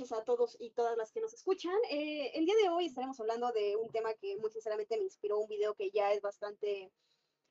[0.00, 1.76] a todos y todas las que nos escuchan.
[1.90, 5.38] Eh, el día de hoy estaremos hablando de un tema que muy sinceramente me inspiró
[5.38, 6.90] un video que ya es bastante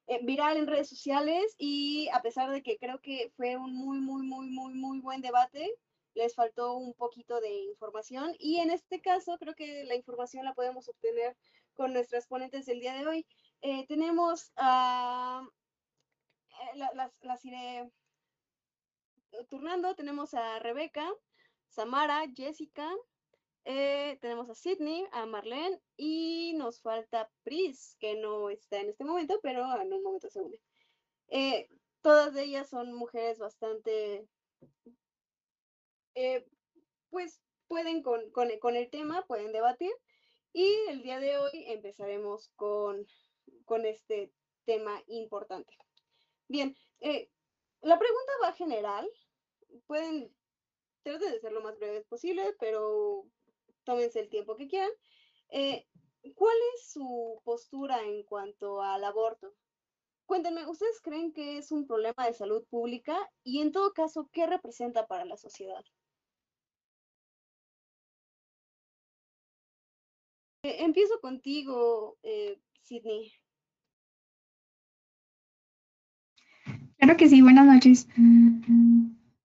[0.08, 4.00] eh, viral en redes sociales y a pesar de que creo que fue un muy,
[4.00, 5.76] muy, muy, muy, muy buen debate,
[6.16, 10.56] les faltó un poquito de información y en este caso creo que la información la
[10.56, 11.38] podemos obtener
[11.76, 13.28] con nuestras ponentes del día de hoy.
[13.62, 15.48] Eh, tenemos a...
[16.74, 17.92] las, las iré
[19.50, 21.08] turnando, tenemos a Rebeca,
[21.70, 22.90] Samara, Jessica,
[23.66, 29.06] eh, tenemos a Sydney, a Marlene y nos falta Pris, que no está en este
[29.06, 30.60] momento, pero en un momento se une.
[31.28, 31.70] Eh,
[32.02, 34.28] todas ellas son mujeres bastante,
[36.16, 36.46] eh,
[37.12, 39.92] pues pueden con, con, el tema, pueden debatir.
[40.52, 43.06] Y el día de hoy empezaremos con,
[43.66, 44.34] con este
[44.66, 45.78] tema importante.
[46.48, 46.76] Bien,
[47.82, 49.08] la pregunta va general.
[49.86, 50.34] Pueden
[51.04, 53.26] traten de ser lo más breves posible, pero
[53.84, 54.92] tómense el tiempo que quieran.
[55.50, 55.86] Eh,
[56.36, 59.54] ¿Cuál es su postura en cuanto al aborto?
[60.26, 63.18] Cuéntenme, ¿ustedes creen que es un problema de salud pública?
[63.44, 65.84] Y en todo caso, ¿qué representa para la sociedad?
[70.64, 73.32] Eh, empiezo contigo, eh, Sidney.
[76.98, 78.08] Claro que sí, buenas noches.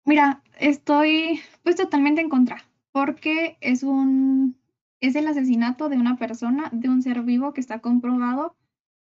[0.05, 4.57] Mira, estoy pues totalmente en contra, porque es un
[4.99, 8.55] es el asesinato de una persona, de un ser vivo que está comprobado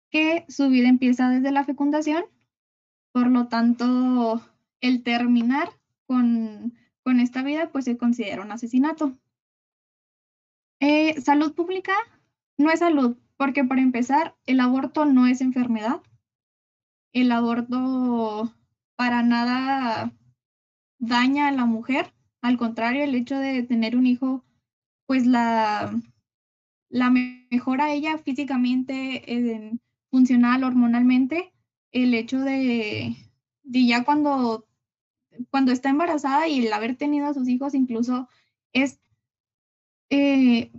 [0.10, 2.24] que su vida empieza desde la fecundación.
[3.12, 4.42] Por lo tanto,
[4.80, 5.70] el terminar
[6.06, 9.18] con, con esta vida pues se considera un asesinato.
[10.80, 11.94] Eh, salud pública
[12.58, 16.02] no es salud, porque para empezar, el aborto no es enfermedad.
[17.14, 18.54] El aborto
[18.96, 20.14] para nada
[21.02, 22.14] daña a la mujer.
[22.42, 24.46] Al contrario, el hecho de tener un hijo,
[25.06, 25.94] pues la,
[26.88, 29.24] la mejora ella físicamente,
[30.10, 31.52] funcional, hormonalmente.
[31.92, 33.18] El hecho de,
[33.64, 34.66] ya cuando,
[35.50, 38.30] cuando está embarazada y el haber tenido a sus hijos incluso
[38.72, 39.00] es
[40.10, 40.72] eh,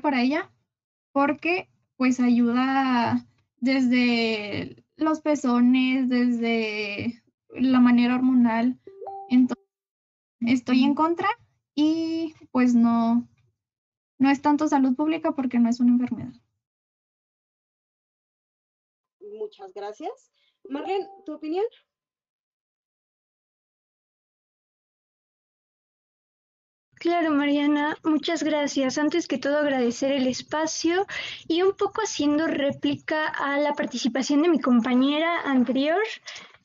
[0.00, 0.50] para ella
[1.12, 3.26] porque pues ayuda
[3.60, 7.23] desde los pezones, desde
[7.54, 8.78] la manera hormonal.
[9.28, 9.64] Entonces,
[10.40, 11.28] estoy en contra
[11.74, 13.26] y pues no,
[14.18, 16.32] no es tanto salud pública porque no es una enfermedad.
[19.38, 20.30] Muchas gracias.
[20.68, 21.64] Marlene, ¿tu opinión?
[27.04, 28.96] Claro, Mariana, muchas gracias.
[28.96, 31.06] Antes que todo, agradecer el espacio
[31.46, 36.02] y un poco haciendo réplica a la participación de mi compañera anterior.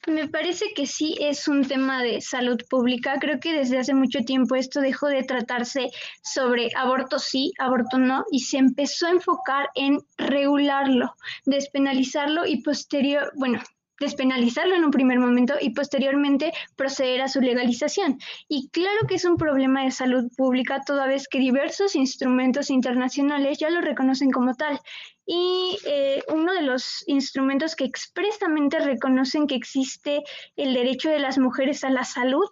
[0.08, 3.18] Me parece que sí es un tema de salud pública.
[3.20, 5.90] Creo que desde hace mucho tiempo esto dejó de tratarse
[6.24, 11.14] sobre aborto sí, aborto no, y se empezó a enfocar en regularlo,
[11.46, 13.62] despenalizarlo y posterior, bueno,
[14.00, 18.18] despenalizarlo en un primer momento y posteriormente proceder a su legalización.
[18.48, 23.58] Y claro que es un problema de salud pública toda vez que diversos instrumentos internacionales
[23.58, 24.80] ya lo reconocen como tal.
[25.26, 30.24] Y eh, uno de los instrumentos que expresamente reconocen que existe
[30.56, 32.50] el derecho de las mujeres a la salud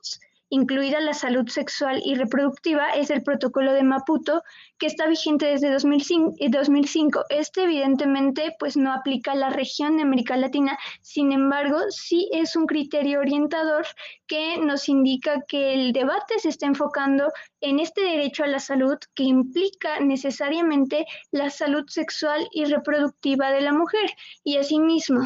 [0.49, 4.43] incluida la salud sexual y reproductiva, es el protocolo de Maputo,
[4.77, 7.19] que está vigente desde 2005.
[7.29, 12.29] Eh, este evidentemente pues no aplica a la región de América Latina, sin embargo sí
[12.31, 13.85] es un criterio orientador
[14.27, 17.31] que nos indica que el debate se está enfocando
[17.61, 23.61] en este derecho a la salud que implica necesariamente la salud sexual y reproductiva de
[23.61, 24.09] la mujer.
[24.43, 25.21] Y asimismo,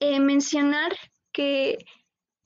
[0.00, 0.92] eh, mencionar
[1.32, 1.78] que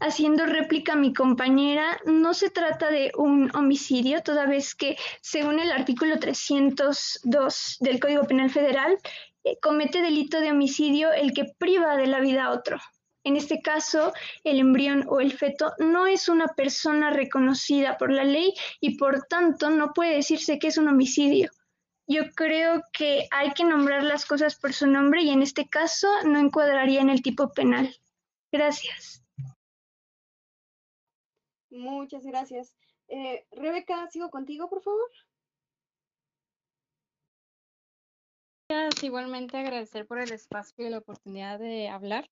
[0.04, 5.58] haciendo réplica a mi compañera, no se trata de un homicidio, toda vez que, según
[5.60, 8.98] el artículo 302 del Código Penal Federal,
[9.44, 12.78] eh, comete delito de homicidio el que priva de la vida a otro.
[13.24, 14.12] En este caso,
[14.42, 19.22] el embrión o el feto no es una persona reconocida por la ley y por
[19.26, 21.50] tanto no puede decirse que es un homicidio.
[22.06, 26.08] Yo creo que hay que nombrar las cosas por su nombre y en este caso
[26.26, 27.96] no encuadraría en el tipo penal.
[28.52, 29.23] Gracias.
[31.74, 32.76] Muchas gracias.
[33.08, 35.10] Eh, Rebeca, sigo contigo, por favor.
[38.68, 42.30] Gracias, igualmente agradecer por el espacio y la oportunidad de hablar.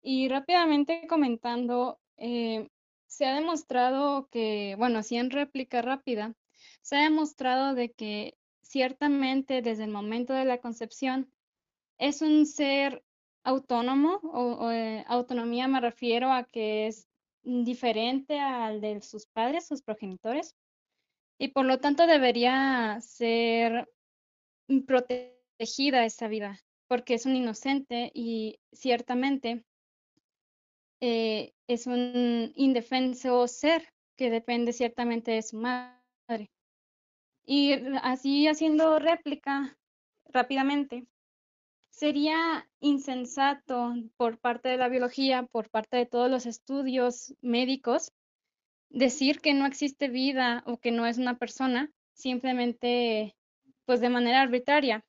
[0.00, 2.68] Y rápidamente comentando, eh,
[3.06, 6.34] se ha demostrado que, bueno, si en réplica rápida,
[6.80, 11.32] se ha demostrado de que ciertamente desde el momento de la concepción
[11.98, 13.02] es un ser
[13.42, 17.07] autónomo o, eh, autonomía me refiero a que es
[17.42, 20.54] diferente al de sus padres, sus progenitores,
[21.38, 23.88] y por lo tanto debería ser
[24.86, 29.64] protegida esa vida, porque es un inocente y ciertamente
[31.00, 36.50] eh, es un indefenso ser que depende ciertamente de su madre.
[37.46, 39.78] Y así haciendo réplica
[40.26, 41.06] rápidamente,
[41.98, 48.12] sería insensato por parte de la biología, por parte de todos los estudios médicos,
[48.88, 53.36] decir que no existe vida o que no es una persona simplemente
[53.84, 55.04] pues de manera arbitraria,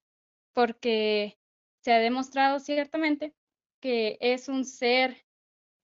[0.53, 1.38] porque
[1.81, 3.36] se ha demostrado ciertamente
[3.80, 5.25] que es un ser,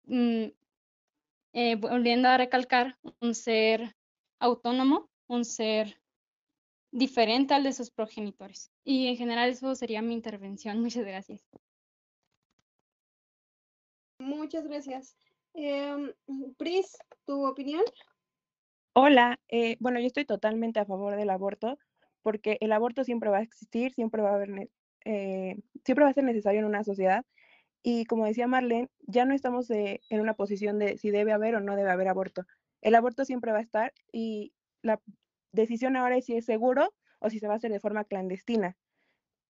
[0.06, 0.45] mm,
[1.53, 3.97] eh, volviendo a recalcar, un ser
[4.39, 6.00] autónomo, un ser
[6.92, 8.71] diferente al de sus progenitores.
[8.85, 10.79] Y en general eso sería mi intervención.
[10.81, 11.43] Muchas gracias.
[14.19, 15.17] Muchas gracias.
[15.55, 16.13] Eh,
[16.57, 17.83] Pris, ¿tu opinión?
[18.93, 21.77] Hola, eh, bueno, yo estoy totalmente a favor del aborto
[22.21, 24.69] porque el aborto siempre va a existir, siempre va a haber,
[25.03, 27.25] eh, siempre va a ser necesario en una sociedad.
[27.83, 31.59] Y como decía Marlene, ya no estamos en una posición de si debe haber o
[31.59, 32.45] no debe haber aborto.
[32.81, 34.99] El aborto siempre va a estar y la
[35.51, 38.77] decisión ahora es si es seguro o si se va a hacer de forma clandestina.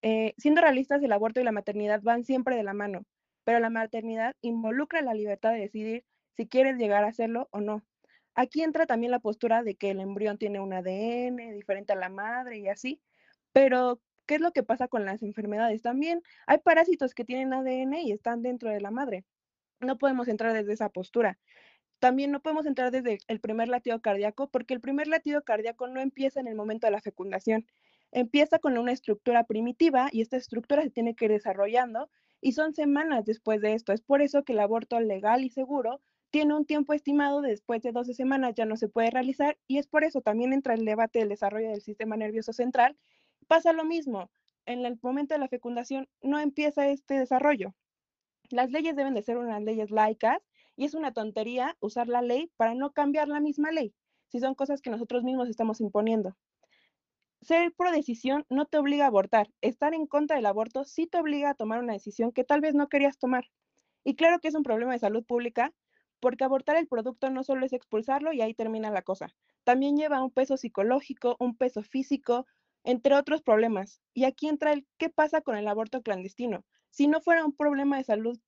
[0.02, 3.06] Eh, siendo realistas, el aborto y la maternidad van siempre de la mano,
[3.44, 7.84] pero la maternidad involucra la libertad de decidir si quieres llegar a hacerlo o no.
[8.36, 12.10] Aquí entra también la postura de que el embrión tiene un ADN diferente a la
[12.10, 13.02] madre y así,
[13.54, 15.82] pero ¿qué es lo que pasa con las enfermedades?
[15.82, 19.24] También hay parásitos que tienen ADN y están dentro de la madre.
[19.80, 21.40] No podemos entrar desde esa postura.
[22.00, 26.02] También no podemos entrar desde el primer latido cardíaco porque el primer latido cardíaco no
[26.02, 27.66] empieza en el momento de la fecundación.
[28.12, 32.10] Empieza con una estructura primitiva y esta estructura se tiene que ir desarrollando
[32.42, 33.92] y son semanas después de esto.
[33.94, 37.92] Es por eso que el aborto legal y seguro tiene un tiempo estimado después de
[37.92, 41.20] 12 semanas ya no se puede realizar y es por eso también entra el debate
[41.20, 42.98] del desarrollo del sistema nervioso central.
[43.48, 44.30] Pasa lo mismo,
[44.66, 47.74] en el momento de la fecundación no empieza este desarrollo.
[48.50, 50.42] Las leyes deben de ser unas leyes laicas
[50.76, 53.94] y es una tontería usar la ley para no cambiar la misma ley,
[54.28, 56.36] si son cosas que nosotros mismos estamos imponiendo.
[57.42, 59.50] Ser pro decisión no te obliga a abortar.
[59.62, 62.74] Estar en contra del aborto sí te obliga a tomar una decisión que tal vez
[62.74, 63.46] no querías tomar.
[64.04, 65.72] Y claro que es un problema de salud pública,
[66.20, 69.28] porque abortar el producto no solo es expulsarlo y ahí termina la cosa.
[69.64, 72.48] También lleva un peso psicológico, un peso físico,
[72.84, 74.02] entre otros problemas.
[74.14, 76.66] Y aquí entra el qué pasa con el aborto clandestino.
[76.90, 78.40] Si no fuera un problema de salud,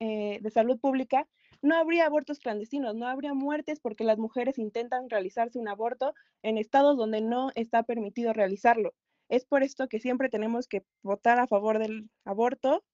[0.00, 1.28] eh, de salud pública,
[1.62, 6.58] no habría abortos clandestinos, no habría muertes porque las mujeres intentan realizarse un aborto en
[6.58, 8.94] estados donde no está permitido realizarlo.
[9.28, 12.84] Es por esto que siempre tenemos que votar a favor del aborto,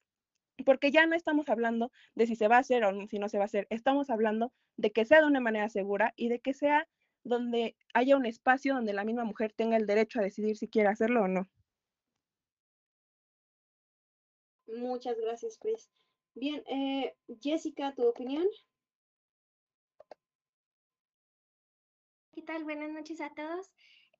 [0.64, 3.38] porque ya no estamos hablando de si se va a hacer o si no se
[3.38, 6.54] va a hacer, estamos hablando de que sea de una manera segura y de que
[6.54, 6.88] sea
[7.24, 10.88] donde haya un espacio donde la misma mujer tenga el derecho a decidir si quiere
[10.88, 11.48] hacerlo o no.
[14.66, 15.88] Muchas gracias, Chris.
[16.36, 18.44] Bien, eh, Jessica, ¿tu opinión?
[22.30, 22.62] ¿Qué tal?
[22.64, 23.72] Buenas noches a todos.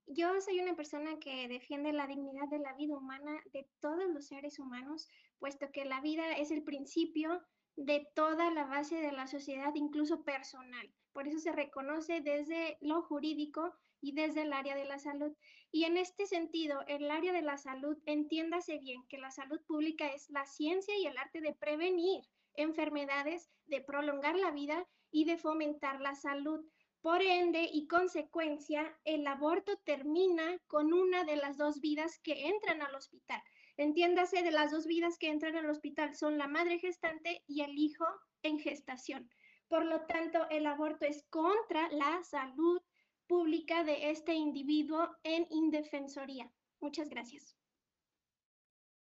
[0.07, 4.29] Yo soy una persona que defiende la dignidad de la vida humana de todos los
[4.29, 7.45] seres humanos, puesto que la vida es el principio
[7.77, 10.91] de toda la base de la sociedad, incluso personal.
[11.13, 15.33] Por eso se reconoce desde lo jurídico y desde el área de la salud.
[15.71, 20.09] Y en este sentido, el área de la salud, entiéndase bien que la salud pública
[20.09, 22.23] es la ciencia y el arte de prevenir
[22.55, 26.65] enfermedades, de prolongar la vida y de fomentar la salud.
[27.01, 32.83] Por ende y consecuencia, el aborto termina con una de las dos vidas que entran
[32.83, 33.43] al hospital.
[33.77, 37.79] Entiéndase de las dos vidas que entran al hospital son la madre gestante y el
[37.79, 38.07] hijo
[38.43, 39.31] en gestación.
[39.69, 42.81] Por lo tanto, el aborto es contra la salud
[43.27, 46.51] pública de este individuo en indefensoría.
[46.81, 47.57] Muchas gracias.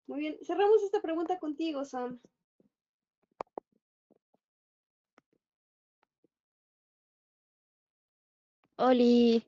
[0.07, 2.19] Muy bien, cerramos esta pregunta contigo, Sam.
[8.77, 9.43] Oli,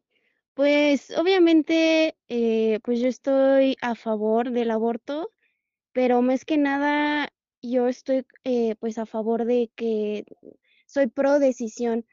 [0.54, 5.32] pues obviamente, eh, pues yo estoy a favor del aborto,
[5.92, 7.32] pero más que nada
[7.62, 10.26] yo estoy eh, pues a favor de que
[10.86, 12.06] soy pro decisión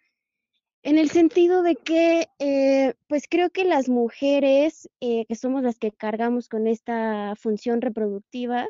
[0.85, 5.79] en el sentido de que, eh, pues creo que las mujeres, eh, que somos las
[5.79, 8.67] que cargamos con esta función reproductiva,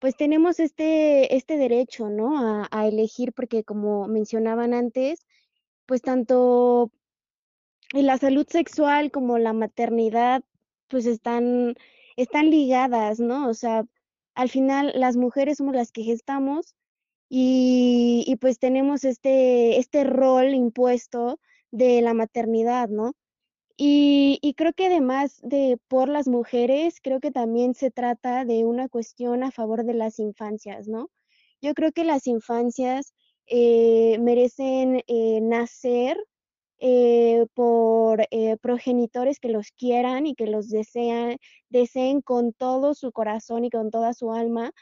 [0.00, 2.38] pues tenemos este, este derecho, ¿no?
[2.38, 5.26] A, a elegir, porque como mencionaban antes,
[5.86, 6.90] pues tanto
[7.92, 10.42] la salud sexual como la maternidad,
[10.88, 11.74] pues están,
[12.16, 13.48] están ligadas, ¿no?
[13.48, 13.84] O sea,
[14.34, 16.74] al final las mujeres somos las que gestamos
[17.34, 23.14] y, pues tenemos este, este rol impuesto de la maternidad, ¿no?
[23.78, 28.64] Y, y, creo que además de por las mujeres, creo que también se trata de
[28.66, 31.10] una cuestión a favor de las infancias, ¿no?
[31.62, 33.14] Yo creo que las infancias
[33.46, 36.18] eh, merecen eh, nacer
[36.78, 38.26] eh, por
[38.60, 41.38] progenitores que los quieran y que los desean,
[41.70, 44.72] deseen con todo su corazón y con toda su alma,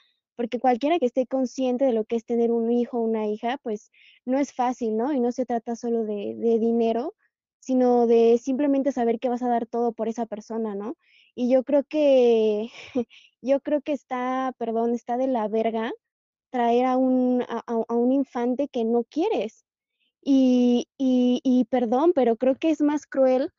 [0.40, 3.58] porque cualquiera que esté consciente de lo que es tener un hijo o una hija,
[3.62, 3.90] pues
[4.24, 5.12] no es fácil, ¿no?
[5.12, 7.14] Y no se trata solo de, de dinero,
[7.58, 10.96] sino de simplemente saber que vas a dar todo por esa persona, ¿no?
[11.34, 12.70] Y yo creo que,
[13.42, 15.92] yo creo que está, perdón, está de la verga
[16.48, 19.66] traer a un, a, a un infante que no quieres.
[20.22, 23.52] Y, y, y, perdón, pero creo que es más cruel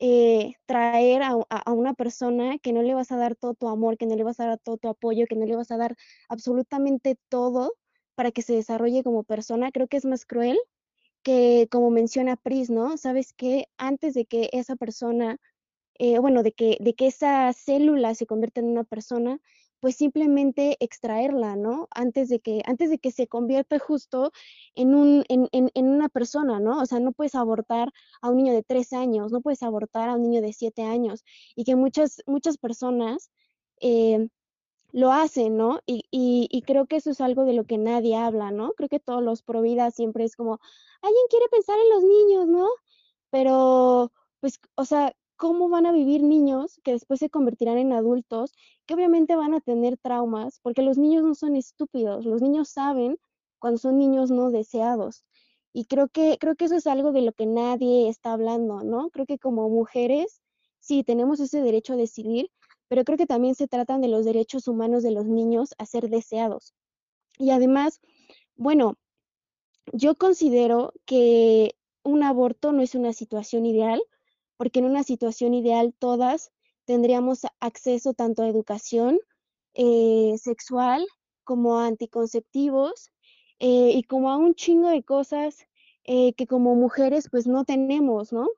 [0.00, 3.98] eh, traer a, a, una persona que no le vas a dar todo tu amor,
[3.98, 5.94] que no le vas a dar todo tu apoyo, que no le vas a dar
[6.28, 7.74] absolutamente todo
[8.14, 9.70] para que se desarrolle como persona.
[9.72, 10.58] Creo que es más cruel
[11.22, 12.96] que, como menciona Pris, ¿no?
[12.96, 15.38] Sabes que antes de que esa persona,
[15.98, 19.40] eh, bueno, de que, de que esa célula se convierta en una persona,
[19.80, 21.88] pues simplemente extraerla, ¿no?
[21.90, 24.32] Antes de que, antes de que se convierta justo
[24.74, 26.80] en, un, en, en, en, una persona, ¿no?
[26.80, 30.14] O sea, no puedes abortar a un niño de tres años, no puedes abortar a
[30.14, 31.24] un niño de siete años,
[31.56, 33.30] y que muchas, muchas personas
[33.80, 34.28] eh,
[34.92, 35.80] lo hacen, ¿no?
[35.86, 38.72] Y, y, y, creo que eso es algo de lo que nadie habla, ¿no?
[38.72, 40.60] Creo que todos los pro vida siempre es como,
[41.02, 42.68] alguien quiere pensar en los niños, ¿no?
[43.30, 48.52] Pero, pues, o sea, cómo van a vivir niños que después se convertirán en adultos,
[48.84, 53.16] que obviamente van a tener traumas, porque los niños no son estúpidos, los niños saben
[53.58, 55.24] cuando son niños no deseados.
[55.72, 59.08] Y creo que, creo que eso es algo de lo que nadie está hablando, ¿no?
[59.08, 60.42] Creo que como mujeres,
[60.78, 62.50] sí, tenemos ese derecho a decidir,
[62.88, 66.10] pero creo que también se tratan de los derechos humanos de los niños a ser
[66.10, 66.74] deseados.
[67.38, 67.98] Y además,
[68.56, 68.98] bueno,
[69.94, 74.02] yo considero que un aborto no es una situación ideal,
[74.60, 76.52] porque en una situación ideal todas
[76.84, 79.18] tendríamos acceso tanto a educación
[79.72, 81.06] eh, sexual
[81.44, 83.10] como a anticonceptivos
[83.58, 85.66] eh, y como a un chingo de cosas
[86.04, 88.50] eh, que como mujeres pues no tenemos, ¿no?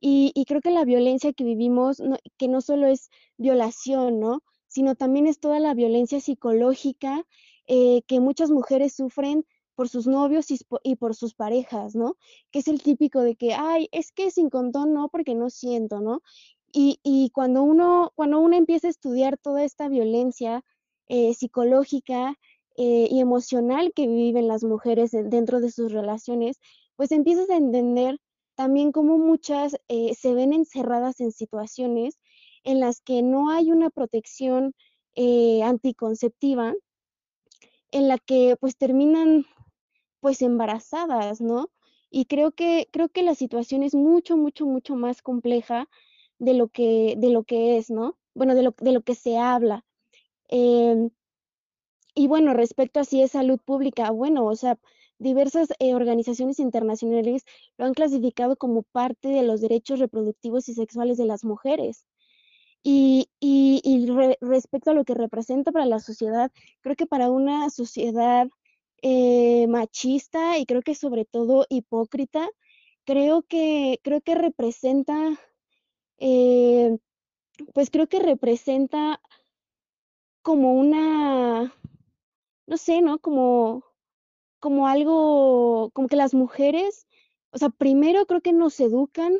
[0.00, 2.02] Y, y creo que la violencia que vivimos,
[2.38, 4.42] que no solo es violación, ¿no?
[4.66, 7.24] Sino también es toda la violencia psicológica
[7.68, 12.16] que muchas mujeres sufren por sus novios y, y, por sus parejas, ¿no?
[12.50, 16.00] Que es el típico de que, ay, es que sin condón no, porque no siento,
[16.00, 16.22] ¿no?
[16.72, 20.64] Y, y cuando, uno, cuando uno empieza a estudiar toda esta violencia
[21.08, 22.34] eh, psicológica
[22.76, 26.58] eh, y emocional que viven las mujeres dentro de sus relaciones,
[26.96, 28.18] pues empiezas a entender
[28.56, 32.18] también cómo muchas eh, se ven encerradas en situaciones
[32.64, 34.74] en las que no hay una protección
[35.64, 36.74] anticonceptiva,
[37.90, 39.46] en la que pues terminan
[40.26, 41.70] pues embarazadas, ¿no?
[42.10, 45.88] Y creo que, creo que la situación es mucho, mucho, mucho más compleja
[46.40, 48.18] de lo que, de lo que es, ¿no?
[48.34, 49.84] Bueno, de lo, de lo que se habla.
[50.48, 51.10] Eh,
[52.16, 54.80] y bueno, respecto a si es salud pública, bueno, o sea,
[55.20, 57.44] diversas eh, organizaciones internacionales
[57.78, 62.04] lo han clasificado como parte de los derechos reproductivos y sexuales de las mujeres.
[62.82, 67.30] Y, y, y re, respecto a lo que representa para la sociedad, creo que para
[67.30, 68.48] una sociedad
[69.02, 72.48] eh, machista y creo que sobre todo hipócrita,
[73.04, 75.38] creo que, creo que representa,
[76.18, 76.98] eh,
[77.74, 79.20] pues creo que representa
[80.42, 81.74] como una,
[82.66, 83.18] no sé, ¿no?
[83.18, 83.84] Como,
[84.60, 87.06] como algo, como que las mujeres,
[87.50, 89.34] o sea, primero creo que nos educan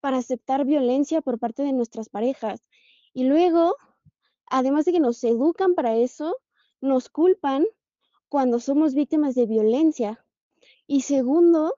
[0.00, 2.64] para aceptar violencia por parte de nuestras parejas
[3.12, 3.76] y luego,
[4.46, 6.36] además de que nos educan para eso,
[6.80, 7.66] nos culpan
[8.28, 10.24] cuando somos víctimas de violencia.
[10.86, 11.74] Y segundo,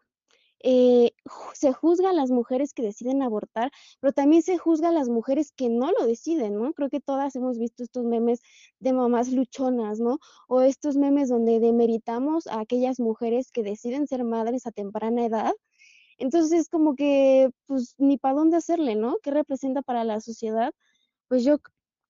[0.60, 1.12] eh,
[1.54, 5.52] se juzga a las mujeres que deciden abortar, pero también se juzga a las mujeres
[5.52, 6.72] que no lo deciden, ¿no?
[6.72, 8.40] Creo que todas hemos visto estos memes
[8.80, 10.18] de mamás luchonas, ¿no?
[10.48, 15.52] O estos memes donde demeritamos a aquellas mujeres que deciden ser madres a temprana edad.
[16.18, 19.18] Entonces es como que, pues, ni para dónde hacerle, ¿no?
[19.22, 20.72] ¿Qué representa para la sociedad?
[21.28, 21.58] Pues yo,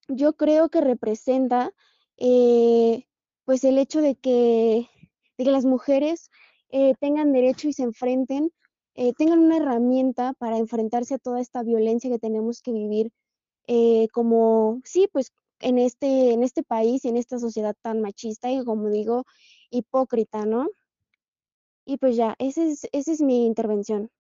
[0.09, 1.73] yo creo que representa,
[2.17, 3.07] eh,
[3.49, 4.91] pues, el hecho de que,
[5.39, 6.31] de que las mujeres
[6.69, 8.53] eh, tengan derecho y se enfrenten,
[8.95, 13.11] eh, tengan una herramienta para enfrentarse a toda esta violencia que tenemos que vivir
[13.67, 18.51] eh, como, sí, pues en este, en este país y en esta sociedad tan machista
[18.51, 19.25] y como digo,
[19.71, 20.69] hipócrita, ¿no?
[21.87, 24.11] Y pues ya, esa es, es mi intervención.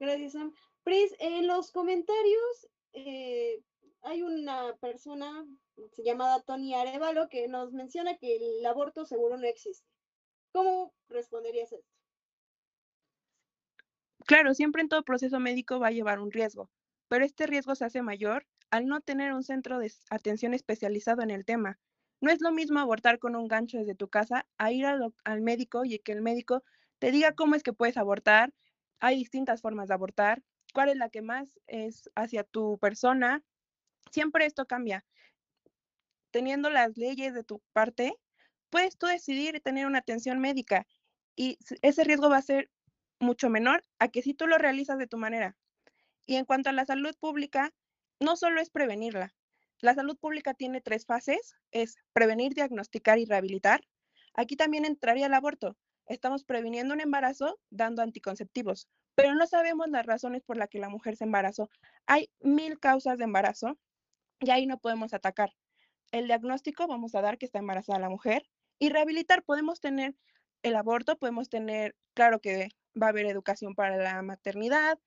[0.00, 0.52] Gracias, Sam.
[0.82, 3.62] Pris, en los comentarios, eh,
[4.00, 5.46] hay una persona
[5.98, 9.86] llamada Tony Arevalo que nos menciona que el aborto seguro no existe.
[10.52, 11.90] ¿Cómo responderías esto?
[14.26, 16.70] Claro, siempre en todo proceso médico va a llevar un riesgo,
[17.08, 21.30] pero este riesgo se hace mayor al no tener un centro de atención especializado en
[21.30, 21.78] el tema.
[22.20, 25.42] No es lo mismo abortar con un gancho desde tu casa a ir al, al
[25.42, 26.62] médico y que el médico
[26.98, 28.54] te diga cómo es que puedes abortar.
[29.00, 33.42] Hay distintas formas de abortar, cuál es la que más es hacia tu persona.
[34.10, 35.04] Siempre esto cambia.
[36.32, 38.14] Teniendo las leyes de tu parte,
[38.70, 40.86] puedes tú decidir tener una atención médica
[41.36, 42.70] y ese riesgo va a ser
[43.20, 45.56] mucho menor a que si tú lo realizas de tu manera.
[46.26, 47.72] Y en cuanto a la salud pública,
[48.18, 49.34] no solo es prevenirla.
[49.80, 53.82] La salud pública tiene tres fases, es prevenir, diagnosticar y rehabilitar.
[54.34, 55.76] Aquí también entraría el aborto.
[56.06, 60.88] Estamos previniendo un embarazo dando anticonceptivos, pero no sabemos las razones por las que la
[60.88, 61.68] mujer se embarazó.
[62.06, 63.78] Hay mil causas de embarazo
[64.40, 65.52] y ahí no podemos atacar.
[66.12, 68.44] El diagnóstico vamos a dar que está embarazada la mujer
[68.78, 70.14] y rehabilitar podemos tener
[70.62, 72.68] el aborto, podemos tener, claro que
[73.00, 74.98] va a haber educación para la maternidad,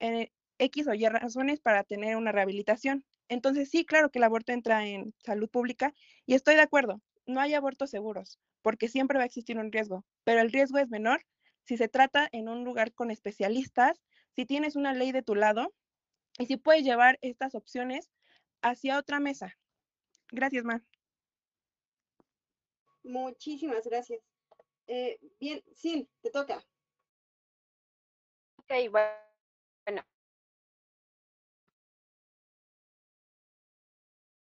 [0.00, 3.04] eh, X o Y razones para tener una rehabilitación.
[3.28, 5.94] Entonces, sí, claro que el aborto entra en salud pública
[6.26, 10.04] y estoy de acuerdo, no hay abortos seguros porque siempre va a existir un riesgo,
[10.24, 11.24] pero el riesgo es menor
[11.64, 14.00] si se trata en un lugar con especialistas,
[14.36, 15.72] si tienes una ley de tu lado
[16.38, 18.10] y si puedes llevar estas opciones
[18.62, 19.56] hacia otra mesa.
[20.32, 20.82] Gracias, Ma.
[23.04, 24.20] Muchísimas gracias.
[24.86, 26.64] Eh, bien, sí, te toca.
[28.56, 30.02] Ok, bueno.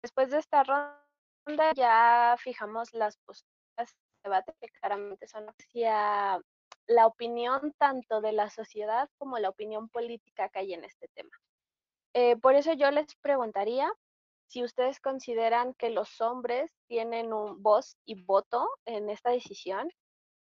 [0.03, 3.85] Después de esta ronda ya fijamos las posturas de
[4.25, 6.41] debate que claramente son hacia
[6.87, 11.37] la opinión tanto de la sociedad como la opinión política que hay en este tema.
[12.13, 13.91] Eh, por eso yo les preguntaría
[14.55, 19.91] si ustedes consideran que los hombres tienen un voz y voto en esta decisión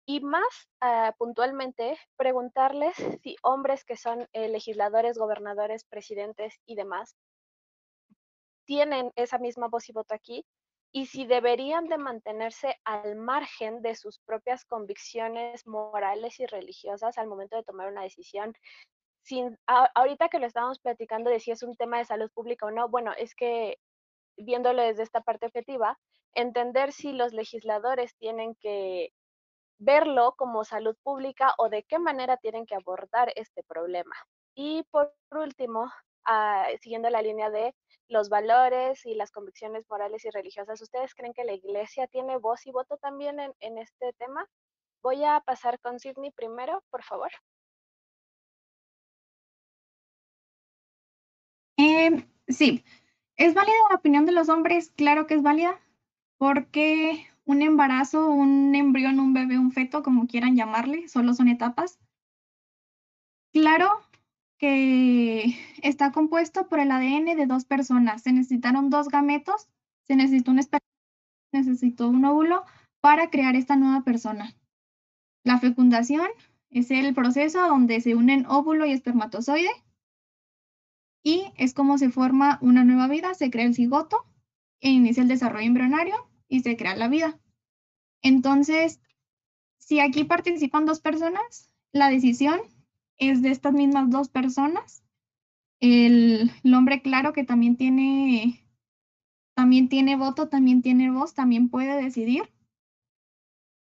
[0.04, 7.14] y más ah, puntualmente preguntarles si hombres que son eh, legisladores, gobernadores, presidentes y demás
[8.64, 10.44] tienen esa misma voz y voto aquí
[10.90, 17.28] y si deberían de mantenerse al margen de sus propias convicciones morales y religiosas al
[17.28, 18.52] momento de tomar una decisión.
[19.24, 22.72] Sin, ahorita que lo estábamos platicando de si es un tema de salud pública o
[22.72, 23.78] no, bueno, es que
[24.36, 25.98] viéndolo desde esta parte objetiva,
[26.34, 29.12] entender si los legisladores tienen que
[29.78, 34.14] verlo como salud pública o de qué manera tienen que abordar este problema.
[34.54, 35.90] Y por último,
[36.24, 37.74] ah, siguiendo la línea de
[38.12, 40.80] los valores y las convicciones morales y religiosas.
[40.80, 44.46] ¿Ustedes creen que la iglesia tiene voz y voto también en, este tema?
[45.02, 47.30] Voy a pasar con Sidney primero, por favor.
[51.76, 52.84] Em, sí,
[53.36, 54.92] ¿es válida la opinión de los hombres?
[54.96, 55.80] Claro que es válida,
[56.38, 61.98] porque un embarazo, un embrión, un bebé, un feto, como quieran llamarle, solo son etapas.
[63.52, 63.88] Claro
[64.58, 68.22] que está compuesto por el ADN de dos personas.
[68.22, 69.68] Se necesitaron dos gametos,
[70.04, 70.60] se necesitó un
[71.52, 72.64] necesitó un óvulo
[73.00, 74.54] para crear esta nueva persona.
[75.44, 76.28] La fecundación
[76.70, 79.70] es el proceso donde se unen óvulo y espermatozoide
[81.22, 84.18] y es como se forma una nueva vida, se crea el cigoto
[84.80, 86.14] e inicia el desarrollo embrionario
[86.48, 87.38] y se crea la vida.
[88.22, 89.00] Entonces,
[89.78, 92.60] si aquí participan dos personas, la decisión
[93.18, 95.04] es de estas mismas dos personas.
[95.80, 98.64] El, hombre, claro que también tiene,
[99.54, 102.44] también tiene voto, también tiene voz, también puede decidir.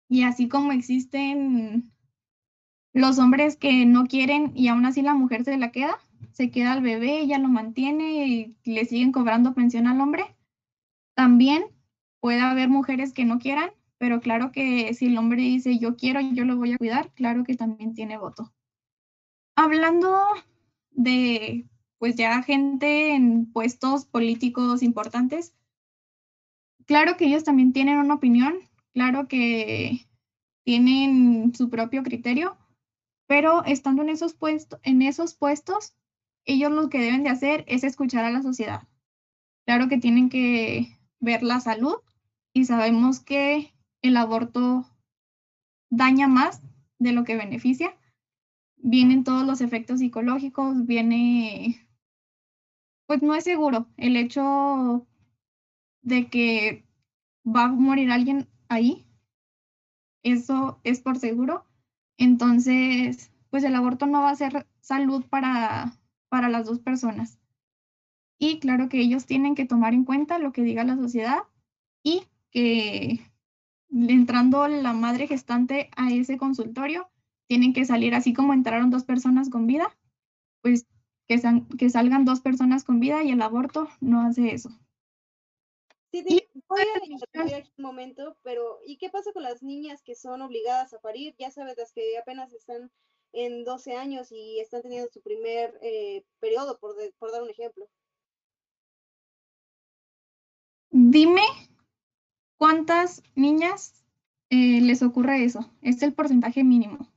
[0.08, 1.92] Y así como existen
[2.92, 5.98] los hombres que no quieren y aún así la mujer se la queda,
[6.32, 10.36] se queda al bebé, ella lo mantiene y le siguen cobrando pensión al hombre.
[11.14, 11.64] También
[12.20, 16.20] puede haber mujeres que no quieran, pero claro que si el hombre dice yo quiero,
[16.20, 18.52] yo lo voy a cuidar, claro que también tiene voto.
[19.56, 20.16] Hablando
[20.90, 25.54] de, pues ya gente en puestos políticos importantes,
[26.86, 28.54] claro que ellos también tienen una opinión,
[28.94, 30.06] claro que
[30.64, 32.56] tienen su propio criterio,
[33.26, 35.94] pero estando en esos, puestos, en esos puestos,
[36.52, 38.88] ellos lo que deben de hacer es escuchar a la sociedad.
[39.66, 41.96] Claro que tienen que ver la salud
[42.52, 44.86] y sabemos que el aborto
[45.90, 46.62] daña más
[46.98, 47.96] de lo que beneficia,
[48.76, 51.86] vienen todos los efectos psicológicos, viene,
[53.06, 55.06] pues no es seguro el hecho
[56.02, 56.84] de que
[57.46, 59.06] va a morir alguien ahí,
[60.22, 61.64] eso es por seguro.
[62.18, 65.99] Entonces, pues el aborto no va a ser salud para,
[66.30, 67.38] para las dos personas.
[68.38, 71.40] y claro que ellos tienen que tomar en cuenta lo que diga la sociedad
[72.02, 73.20] y que
[73.90, 77.10] entrando la madre gestante a ese consultorio,
[77.48, 79.94] tienen que salir así como entraron dos personas con vida,
[80.62, 80.86] pues
[81.28, 81.40] que,
[81.78, 84.70] que salgan dos personas con vida y el aborto no hace eso.
[86.12, 90.16] Sí, sí, voy a aquí un momento, pero ¿y qué pasa con las niñas que
[90.16, 91.34] son obligadas a parir?
[91.38, 92.90] Ya sabes, las que apenas están
[93.32, 97.88] en 12 años y están teniendo su primer eh, periodo, por, por dar un ejemplo.
[100.90, 101.42] Dime
[102.56, 104.04] cuántas niñas
[104.50, 105.70] eh, les ocurre eso.
[105.80, 107.08] Es el porcentaje mínimo.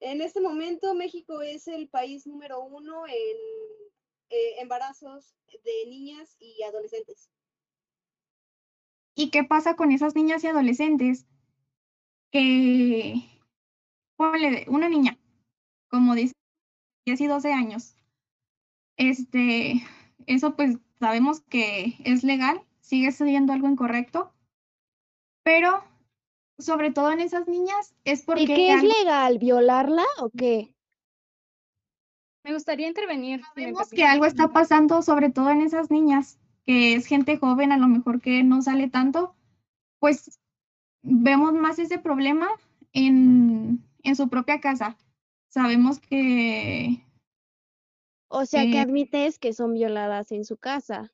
[0.00, 3.36] En este momento México es el país número uno en
[4.30, 7.30] eh, embarazos de niñas y adolescentes.
[9.14, 11.26] ¿Y qué pasa con esas niñas y adolescentes
[12.30, 13.14] que,
[14.16, 15.18] ponle, una niña,
[15.88, 16.34] como dice,
[17.06, 17.96] 10 y 12 años,
[18.96, 19.82] este,
[20.26, 24.32] eso pues sabemos que es legal, sigue siendo algo incorrecto,
[25.42, 25.84] pero
[26.58, 28.42] sobre todo en esas niñas es porque...
[28.42, 29.38] ¿Y qué es legal?
[29.38, 30.72] ¿Violarla o qué?
[32.44, 33.42] Me gustaría intervenir.
[33.54, 37.78] Sabemos que algo está pasando sobre todo en esas niñas que es gente joven, a
[37.78, 39.36] lo mejor que no sale tanto,
[40.00, 40.40] pues
[41.02, 42.48] vemos más ese problema
[42.92, 44.96] en, en su propia casa.
[45.48, 47.04] Sabemos que...
[48.28, 51.12] O sea, que admites que son violadas en su casa.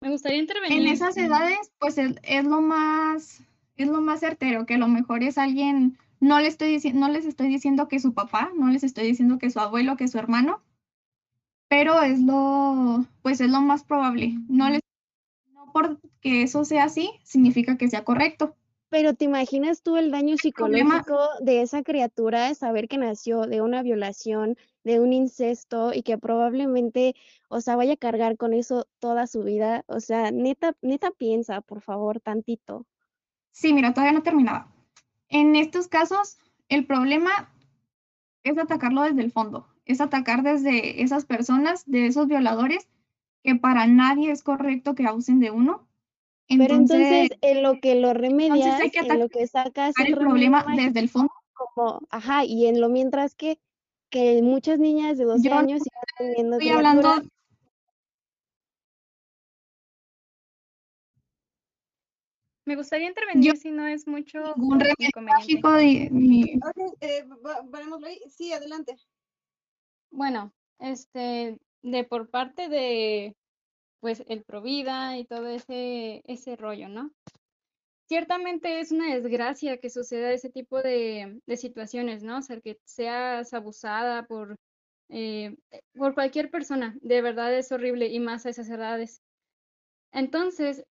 [0.00, 0.80] Me gustaría intervenir.
[0.80, 3.42] En esas edades, pues es, es, lo más,
[3.76, 7.26] es lo más certero, que a lo mejor es alguien, no, le estoy no les
[7.26, 10.62] estoy diciendo que su papá, no les estoy diciendo que su abuelo, que su hermano,
[11.68, 14.34] pero es lo, pues es lo más probable.
[14.48, 14.80] No, les,
[15.52, 18.56] no porque eso sea así, significa que sea correcto.
[18.88, 23.82] Pero ¿te imaginas tú el daño psicológico de esa criatura, saber que nació de una
[23.82, 27.16] violación, de un incesto y que probablemente,
[27.48, 29.84] o sea, vaya a cargar con eso toda su vida?
[29.88, 32.86] O sea, neta, neta piensa, por favor, tantito.
[33.50, 34.72] Sí, mira, todavía no terminaba.
[35.28, 37.52] En estos casos, el problema
[38.44, 42.88] es atacarlo desde el fondo es atacar desde esas personas, de esos violadores,
[43.42, 45.85] que para nadie es correcto que abusen de uno.
[46.48, 51.08] Pero entonces, en lo que lo remedias, en lo que sacas el problema desde el
[51.08, 51.32] fondo.
[51.54, 53.58] Como, ajá, y en lo mientras que,
[54.10, 57.22] que muchas niñas de 12 años siguen teniendo Estoy hablando
[62.66, 64.54] Me gustaría intervenir si no es mucho.
[64.56, 66.08] Un remedio mágico de.
[66.10, 66.58] Mi...
[67.00, 67.24] eh,
[68.28, 68.96] sí, adelante.
[70.10, 73.36] Bueno, este, de por parte de,
[74.00, 77.12] pues, el Provida y todo ese, ese rollo, ¿no?
[78.08, 82.38] Ciertamente es una desgracia que suceda ese tipo de, de situaciones, ¿no?
[82.38, 84.56] O sea, que seas abusada por,
[85.08, 85.56] eh,
[85.94, 89.20] por cualquier persona, de verdad es horrible y más a esas edades.
[90.12, 90.84] Entonces,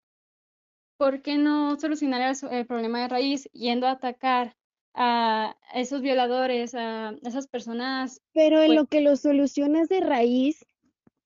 [0.96, 4.56] ¿por qué no solucionar el problema de raíz yendo a atacar
[4.94, 8.20] a esos violadores, a esas personas.
[8.32, 10.64] Pero en pues lo que lo solucionas de raíz,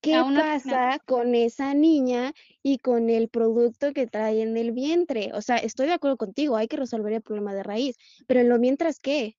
[0.07, 5.33] ¿qué pasa con esa niña y con el producto que trae en el vientre?
[5.35, 8.49] O sea, estoy de acuerdo contigo, hay que resolver el problema de raíz, pero en
[8.49, 9.37] lo mientras, ¿qué?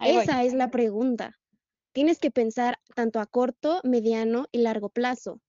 [0.00, 1.36] Esa es la pregunta.
[1.92, 5.40] Tienes que pensar tanto a corto, mediano y largo plazo.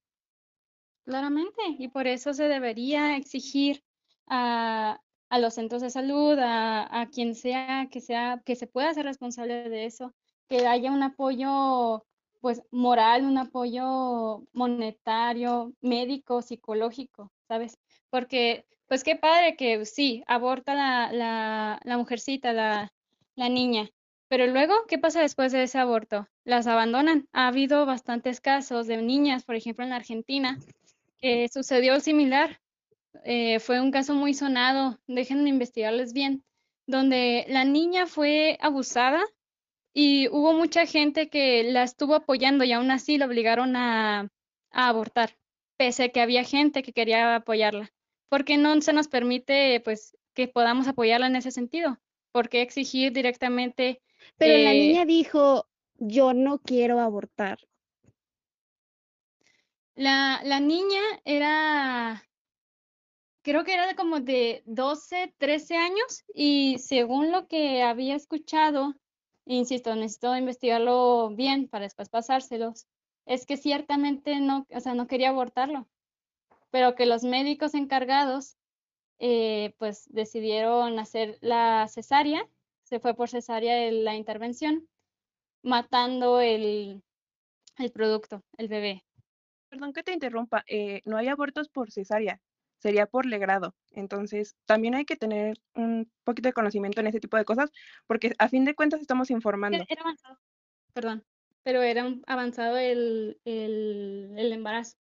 [1.04, 3.84] Claramente, y por eso se debería exigir
[4.26, 9.06] a, a los centros de salud, a, quien sea que sea, que se pueda ser
[9.06, 10.12] responsable de eso,
[10.48, 12.04] que haya un apoyo
[12.40, 17.78] pues moral, un apoyo monetario, médico, psicológico, ¿sabes?
[18.10, 22.92] Porque, pues qué padre que sí, aborta la, la, la mujercita, la,
[23.36, 23.90] la niña,
[24.30, 26.28] pero luego, ¿qué pasa después de ese aborto?
[26.44, 27.26] Las abandonan.
[27.32, 30.56] Ha habido bastantes casos de niñas, por ejemplo, en Argentina,
[31.18, 32.60] que sucedió similar.
[33.24, 36.44] Eh, fue un caso muy sonado, déjenme investigarles bien,
[36.86, 39.20] donde la niña fue abusada
[39.92, 44.30] y hubo mucha gente que la estuvo apoyando y aún así la obligaron a,
[44.70, 45.36] a abortar,
[45.76, 47.92] pese a que había gente que quería apoyarla.
[48.28, 51.98] ¿Por qué no se nos permite pues que podamos apoyarla en ese sentido?
[52.32, 54.00] ¿Por qué exigir directamente?
[54.36, 55.66] Pero la niña dijo,
[55.98, 57.58] yo no quiero abortar.
[59.96, 62.24] La, la niña era
[63.42, 68.94] creo que era de como de 12, 13 años y según lo que había escuchado,
[69.56, 72.86] insisto, necesito investigarlo bien para después pasárselos,
[73.26, 75.88] es que ciertamente no, o sea, no quería abortarlo,
[76.70, 78.56] pero que los médicos encargados
[79.18, 82.48] eh, pues decidieron hacer la cesárea,
[82.84, 84.88] se fue por cesárea la intervención,
[85.62, 87.02] matando el,
[87.78, 89.04] el producto, el bebé.
[89.68, 92.40] Perdón que te interrumpa, eh, no hay abortos por cesárea,
[92.80, 93.74] sería por legrado.
[93.92, 97.70] Entonces, también hay que tener un poquito de conocimiento en ese tipo de cosas,
[98.06, 99.84] porque a fin de cuentas estamos informando.
[99.88, 100.38] Era avanzado,
[100.92, 101.24] perdón,
[101.62, 104.96] pero era avanzado el, el, el embarazo.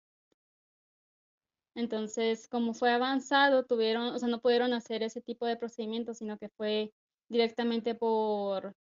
[1.74, 6.38] Entonces, como fue avanzado, tuvieron, o sea, no pudieron hacer ese tipo de procedimientos, sino
[6.38, 6.94] que fue
[7.28, 8.74] directamente por,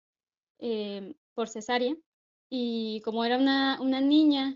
[0.60, 1.94] eh, por cesárea.
[2.50, 4.56] Y como era una, una niña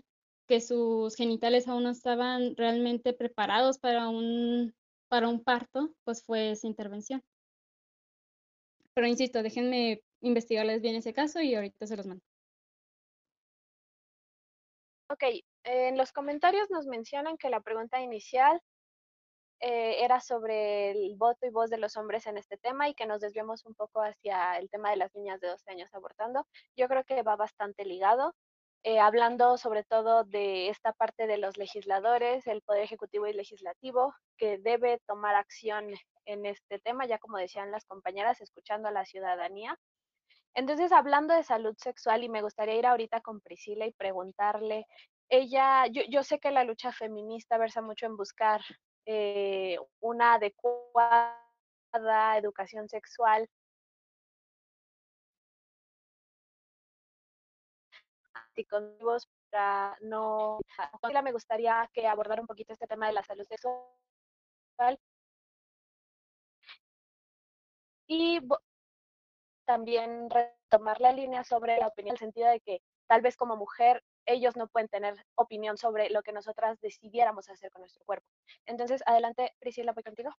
[0.50, 4.74] que sus genitales aún no estaban realmente preparados para un,
[5.44, 7.22] parto, pues fue esa intervención.
[8.92, 12.24] Pero insisto, déjenme investigarles bien ese caso y ahorita se los mando.
[15.08, 15.22] Ok,
[15.62, 18.60] en los comentarios nos mencionan que la pregunta inicial
[19.60, 23.06] eh, era sobre el voto y voz de los hombres en este tema y que
[23.06, 26.44] nos desviamos un poco hacia el tema de las niñas de 12 años abortando.
[26.76, 28.34] Yo creo que va bastante ligado,
[28.82, 34.14] eh, hablando sobre todo de esta parte de los legisladores, el Poder Ejecutivo y Legislativo,
[34.38, 35.88] que debe tomar acción
[36.24, 39.76] en este tema, ya como decían las compañeras, escuchando a la ciudadanía.
[40.54, 44.86] Entonces, hablando de salud sexual, y me gustaría ir ahorita con Priscila y preguntarle,
[45.28, 48.62] ella, yo, yo sé que la lucha feminista versa mucho en buscar
[49.06, 51.36] eh, una adecuada
[52.36, 53.48] educación sexual
[58.50, 60.60] anticonceptivos para no
[61.22, 64.98] me gustaría que abordara un poquito este tema de la salud sexual
[68.06, 68.40] y
[69.66, 73.56] también retomar la línea sobre la opinión, en el sentido de que tal vez como
[73.56, 78.26] mujer ellos no pueden tener opinión sobre lo que nosotras decidiéramos hacer con nuestro cuerpo.
[78.66, 80.30] Entonces, adelante, Priscila, voy contigo.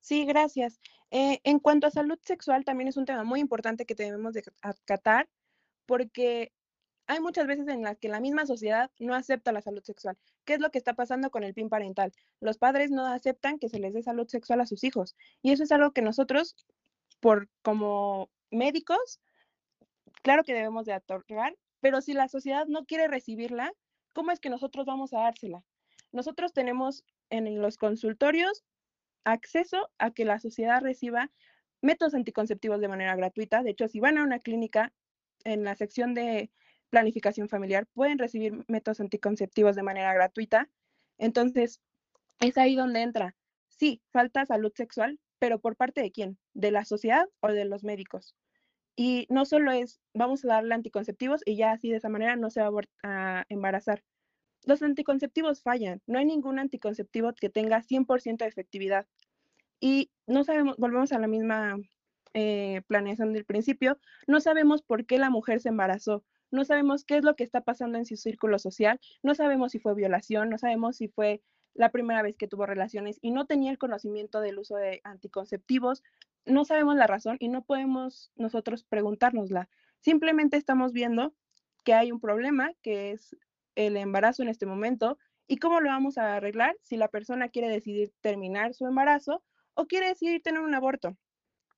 [0.00, 0.80] Sí, gracias.
[1.10, 4.44] Eh, en cuanto a salud sexual, también es un tema muy importante que debemos de
[4.62, 5.28] acatar
[5.86, 6.52] porque
[7.06, 10.18] hay muchas veces en las que la misma sociedad no acepta la salud sexual.
[10.44, 12.12] ¿Qué es lo que está pasando con el PIN parental?
[12.40, 15.16] Los padres no aceptan que se les dé salud sexual a sus hijos.
[15.42, 16.56] Y eso es algo que nosotros
[17.20, 19.20] por como médicos,
[20.22, 23.72] claro que debemos de otorgar, pero si la sociedad no quiere recibirla,
[24.12, 25.62] ¿cómo es que nosotros vamos a dársela?
[26.12, 28.64] Nosotros tenemos en los consultorios
[29.24, 31.30] acceso a que la sociedad reciba
[31.82, 33.62] métodos anticonceptivos de manera gratuita.
[33.62, 34.92] De hecho, si van a una clínica
[35.46, 36.50] en la sección de
[36.90, 40.68] planificación familiar, pueden recibir métodos anticonceptivos de manera gratuita.
[41.18, 41.80] Entonces,
[42.40, 43.34] es ahí donde entra.
[43.68, 46.38] Sí, falta salud sexual, pero ¿por parte de quién?
[46.54, 48.34] ¿De la sociedad o de los médicos?
[48.96, 52.50] Y no solo es, vamos a darle anticonceptivos y ya así de esa manera no
[52.50, 52.70] se va
[53.02, 54.02] a embarazar.
[54.64, 56.00] Los anticonceptivos fallan.
[56.06, 59.06] No hay ningún anticonceptivo que tenga 100% de efectividad.
[59.80, 61.76] Y no sabemos, volvemos a la misma
[62.38, 66.22] eh, planeación del principio, no sabemos por qué la mujer se embarazó.
[66.50, 69.78] No sabemos qué es lo que está pasando en su círculo social, no sabemos si
[69.78, 71.40] fue violación, no sabemos si fue
[71.72, 76.02] la primera vez que tuvo relaciones y no tenía el conocimiento del uso de anticonceptivos,
[76.44, 79.70] no sabemos la razón y no podemos nosotros preguntárnosla.
[80.00, 81.34] Simplemente estamos viendo
[81.84, 83.34] que hay un problema, que es
[83.76, 85.16] el embarazo en este momento,
[85.48, 89.86] y cómo lo vamos a arreglar si la persona quiere decidir terminar su embarazo o
[89.86, 91.16] quiere decidir tener un aborto.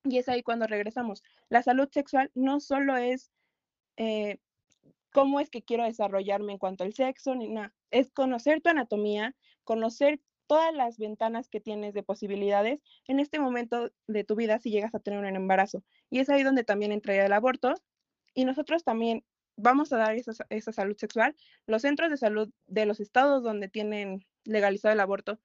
[0.03, 1.23] Y es ahí cuando regresamos.
[1.49, 3.31] La salud sexual no solo es
[3.97, 4.39] eh,
[5.11, 7.73] cómo es que quiero desarrollarme en cuanto al sexo, ni nada.
[7.91, 13.91] Es conocer tu anatomía, conocer todas las ventanas que tienes de posibilidades en este momento
[14.07, 15.83] de tu vida si llegas a tener un embarazo.
[16.09, 17.75] Y es ahí donde también entraría el aborto.
[18.33, 19.23] Y nosotros también
[19.57, 21.35] vamos a dar esa, salud sexual.
[21.67, 25.39] Los centros de salud de los estados donde tienen legalizado el aborto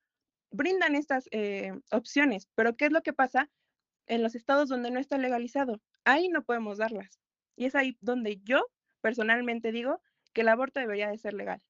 [0.51, 2.49] brindan estas eh, opciones.
[2.55, 3.51] Pero ¿qué es lo que pasa
[4.07, 5.81] en los estados donde no está legalizado?
[6.05, 7.21] Ahí no podemos darlas.
[7.57, 8.67] Y es ahí donde yo
[9.01, 10.01] personalmente digo
[10.33, 11.63] que el aborto debería de ser legal.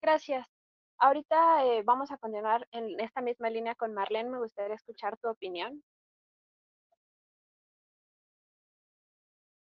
[0.00, 0.46] Gracias.
[0.98, 4.30] Ahorita eh, vamos a continuar en esta misma línea con Marlene.
[4.30, 5.82] Me gustaría escuchar tu opinión.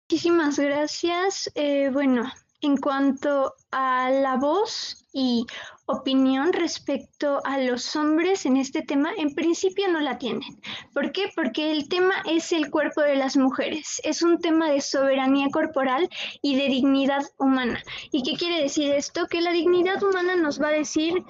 [0.08, 1.50] Muchísimas gracias.
[1.54, 2.24] Eh, bueno,
[2.64, 5.46] en cuanto a la voz y
[5.84, 10.60] opinión respecto a los hombres en este tema, en principio no la tienen.
[10.94, 11.30] ¿Por qué?
[11.36, 14.00] Porque el tema es el cuerpo de las mujeres.
[14.02, 16.08] Es un tema de soberanía corporal
[16.40, 17.82] y de dignidad humana.
[18.10, 19.26] ¿Y qué quiere decir esto?
[19.26, 21.22] Que la dignidad humana nos va a decir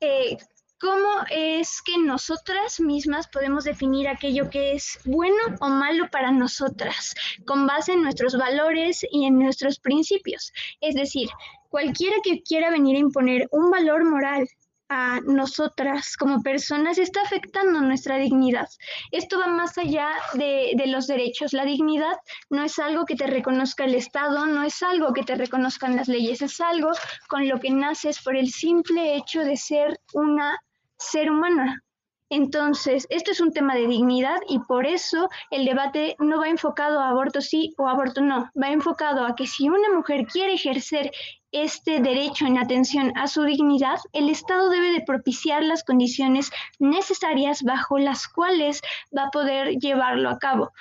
[0.00, 0.36] eh,
[0.82, 7.14] cómo es que nosotras mismas podemos definir aquello que es bueno o malo para nosotras,
[7.46, 10.52] con base en nuestros valores y en nuestros principios.
[10.80, 11.28] Es decir,
[11.68, 14.48] cualquiera que quiera venir a imponer un valor moral
[14.88, 18.68] a nosotras como personas está afectando nuestra dignidad.
[19.12, 21.52] Esto va más allá de, los derechos.
[21.52, 22.16] La dignidad
[22.50, 26.08] no es algo que te reconozca el Estado, no es algo que te reconozcan las
[26.08, 26.90] leyes, es algo
[27.28, 30.58] con lo que naces por el simple hecho de ser una
[31.02, 31.82] ser humana.
[32.30, 36.98] Entonces, esto es un tema de dignidad y por eso el debate no va enfocado
[36.98, 41.10] a aborto sí o aborto no, va enfocado a que si una mujer quiere ejercer
[41.50, 47.62] este derecho en atención a su dignidad, el Estado debe de propiciar las condiciones necesarias
[47.62, 48.80] bajo las cuales
[49.14, 50.72] va a poder llevarlo a cabo.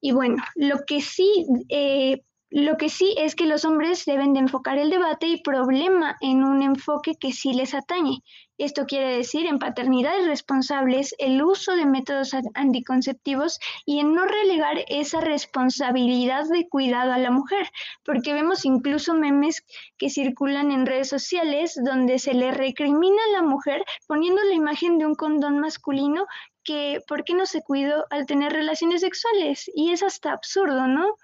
[0.00, 4.40] Y bueno, lo que sí eh, lo que sí es que los hombres deben de
[4.40, 8.24] enfocar el debate y problema en un enfoque que sí les atañe.
[8.58, 14.84] Esto quiere decir en paternidades responsables, el uso de métodos anticonceptivos y en no relegar
[14.88, 17.70] esa responsabilidad de cuidado a la mujer,
[18.04, 19.64] porque vemos incluso memes
[19.96, 24.98] que circulan en redes sociales donde se le recrimina a la mujer poniendo la imagen
[24.98, 26.26] de un condón masculino
[26.64, 31.16] que por qué no se cuidó al tener relaciones sexuales y es hasta absurdo, ¿no?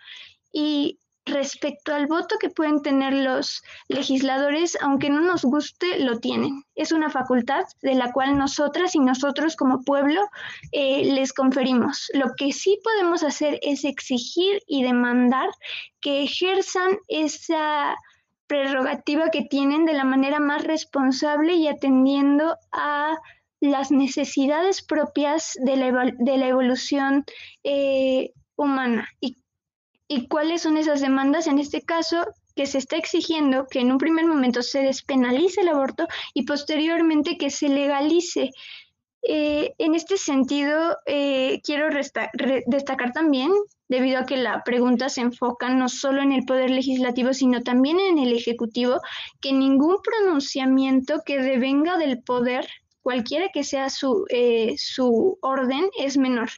[0.53, 6.63] Y Respecto al voto que pueden tener los legisladores, aunque no nos guste, lo tienen.
[6.77, 10.21] Es una facultad de la cual nosotras y nosotros como pueblo
[10.71, 12.09] eh, les conferimos.
[12.15, 15.51] Lo que sí podemos hacer es exigir y demandar
[16.01, 17.97] que ejerzan esa
[18.47, 23.17] prerrogativa que tienen de la manera más responsable y atendiendo a
[23.59, 27.25] las necesidades propias de la, de la evolución
[27.65, 29.09] eh, humana
[30.09, 31.47] ¿Y cuáles son esas demandas?
[31.47, 35.69] En este caso, que se está exigiendo que en un primer momento se despenalice el
[35.69, 38.51] aborto y posteriormente que se legalice.
[39.29, 41.89] Eh, en este sentido, eh, quiero
[42.67, 43.51] destacar también,
[43.89, 47.99] debido a que la pregunta se enfoca no solo en el poder legislativo, sino también
[48.01, 49.01] en el ejecutivo,
[49.41, 52.69] que ningún pronunciamiento que devenga del poder,
[53.03, 56.51] cualquiera que sea su, eh, su orden, es menor.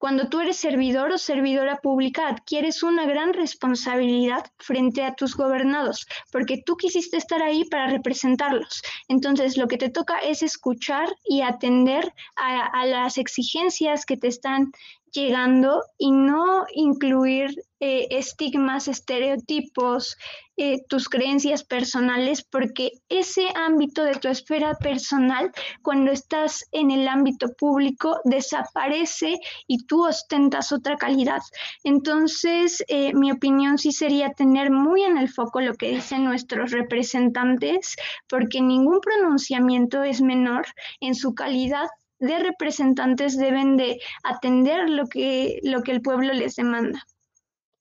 [0.00, 6.06] Cuando tú eres servidor o servidora pública, adquieres una gran responsabilidad frente a tus gobernados,
[6.32, 8.80] porque tú quisiste estar ahí para representarlos.
[9.08, 14.28] Entonces, lo que te toca es escuchar y atender a, a las exigencias que te
[14.28, 14.72] están
[15.12, 20.18] llegando y no incluir eh, estigmas, estereotipos,
[20.58, 27.08] eh, tus creencias personales, porque ese ámbito de tu esfera personal, cuando estás en el
[27.08, 31.40] ámbito público, desaparece y tú ostentas otra calidad.
[31.82, 36.72] Entonces, eh, mi opinión sí sería tener muy en el foco lo que dicen nuestros
[36.72, 37.96] representantes,
[38.28, 40.66] porque ningún pronunciamiento es menor
[41.00, 41.88] en su calidad
[42.20, 47.04] de representantes deben de atender lo que, lo que el pueblo les demanda.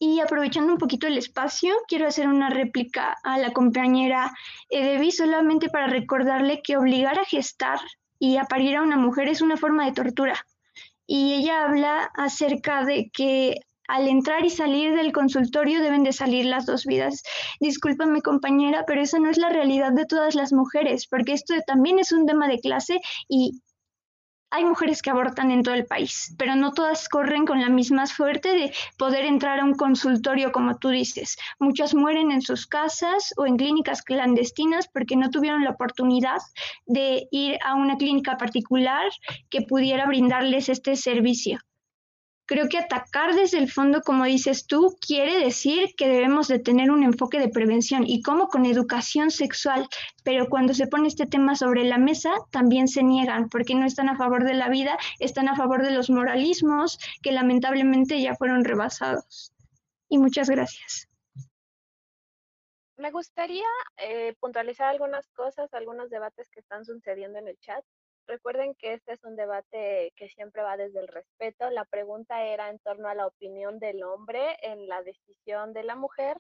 [0.02, 4.32] Y aprovechando un poquito el espacio, quiero hacer una réplica a la compañera
[4.70, 7.80] Edevi solamente para recordarle que obligar a gestar
[8.18, 10.46] y a parir a una mujer es una forma de tortura.
[11.06, 13.58] Y ella habla acerca de que
[13.90, 17.24] al entrar y salir del consultorio deben de salir las dos vidas.
[17.60, 21.98] Discúlpame compañera, pero esa no es la realidad de todas las mujeres, porque esto también
[21.98, 23.62] es un tema de clase y
[24.52, 28.08] hay mujeres que abortan en todo el país, pero no todas corren con la misma
[28.08, 31.38] suerte de poder entrar a un consultorio como tú dices.
[31.60, 36.40] Muchas mueren en sus casas o en clínicas clandestinas porque no tuvieron la oportunidad
[36.86, 39.10] de ir a una clínica particular
[39.50, 41.60] que pudiera brindarles este servicio.
[42.50, 46.90] Creo que atacar desde el fondo, como dices tú, quiere decir que debemos de tener
[46.90, 49.88] un enfoque de prevención y como con educación sexual,
[50.24, 54.10] pero cuando se pone este tema sobre la mesa también se niegan porque no están
[54.10, 58.66] a favor de la vida, están a favor de los moralismos que lamentablemente ya fueron
[58.66, 59.54] rebasados.
[60.10, 61.08] Y muchas gracias.
[62.98, 67.86] Me gustaría eh, puntualizar algunas cosas, algunos debates que están sucediendo en el chat.
[68.30, 71.72] Recuerden que este es un debate que siempre va desde el respeto.
[71.72, 75.96] La pregunta era en torno a la opinión del hombre en la decisión de la
[75.96, 76.38] mujer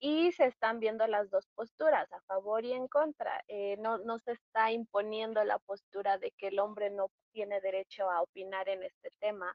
[0.00, 3.44] y se están viendo las dos posturas, a favor y en contra.
[3.46, 8.10] Eh, no, no se está imponiendo la postura de que el hombre no tiene derecho
[8.10, 9.54] a opinar en este tema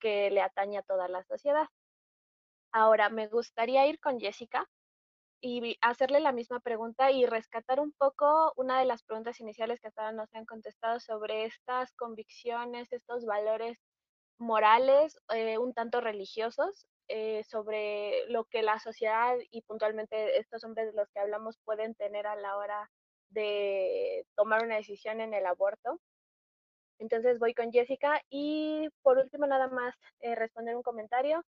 [0.00, 1.68] que le atañe a toda la sociedad.
[2.72, 4.68] Ahora, me gustaría ir con Jessica
[5.46, 9.88] y hacerle la misma pregunta y rescatar un poco una de las preguntas iniciales que
[9.88, 13.78] hasta ahora nos han contestado sobre estas convicciones, estos valores
[14.38, 20.86] morales, eh, un tanto religiosos, eh, sobre lo que la sociedad y puntualmente estos hombres
[20.86, 22.90] de los que hablamos pueden tener a la hora
[23.28, 26.00] de tomar una decisión en el aborto.
[26.98, 31.44] Entonces voy con Jessica y por último nada más eh, responder un comentario.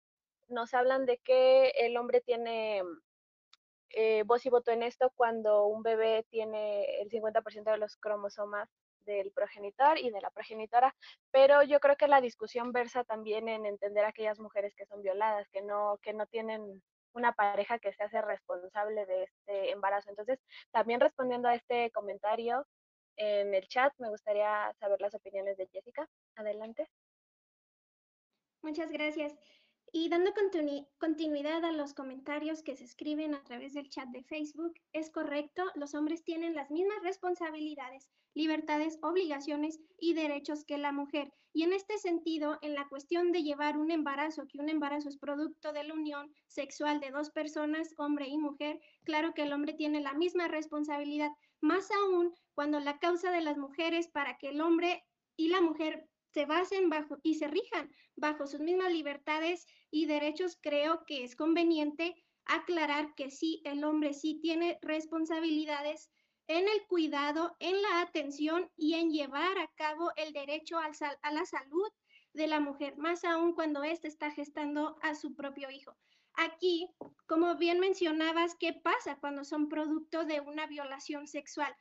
[0.49, 2.83] Nos hablan de que el hombre tiene
[3.91, 8.69] eh, y voto en esto cuando un bebé tiene el 50% de los cromosomas
[9.05, 10.95] del progenitor y de la progenitora,
[11.31, 15.49] pero yo creo que la discusión versa también en entender aquellas mujeres que son violadas,
[15.51, 16.83] que no, que no tienen
[17.15, 20.11] una pareja que se hace responsable de este embarazo.
[20.11, 20.39] Entonces,
[20.71, 22.67] también respondiendo a este comentario
[23.17, 26.07] en el chat, me gustaría saber las opiniones de Jessica.
[26.35, 26.89] Adelante.
[28.63, 29.35] Muchas gracias.
[29.99, 30.31] Y dando
[30.99, 35.63] continuidad a los comentarios que se escriben a través del chat de Facebook, es correcto,
[35.75, 41.33] los hombres tienen las mismas responsabilidades, libertades, obligaciones y derechos que la mujer.
[41.55, 45.17] Y en este sentido, en la cuestión de llevar un embarazo, que un embarazo es
[45.17, 49.73] producto de la unión sexual de dos personas, hombre y mujer, claro que el hombre
[49.73, 51.31] tiene la misma responsabilidad,
[51.63, 56.07] más aún cuando la causa de las mujeres para que el hombre y la mujer
[56.37, 61.35] se basen bajo y se rijan bajo sus mismas libertades y derechos, creo que es
[61.35, 62.15] conveniente
[62.45, 66.11] aclarar que sí, el hombre sí tiene responsabilidades
[66.47, 70.91] en el cuidado, en la atención y en llevar a cabo el derecho a
[71.33, 71.91] la salud
[72.35, 75.97] de la mujer, más aún cuando ésta está gestando a su propio hijo.
[76.35, 76.91] Aquí,
[77.27, 81.75] como bien mencionabas, ¿qué pasa cuando son producto de una violación sexual?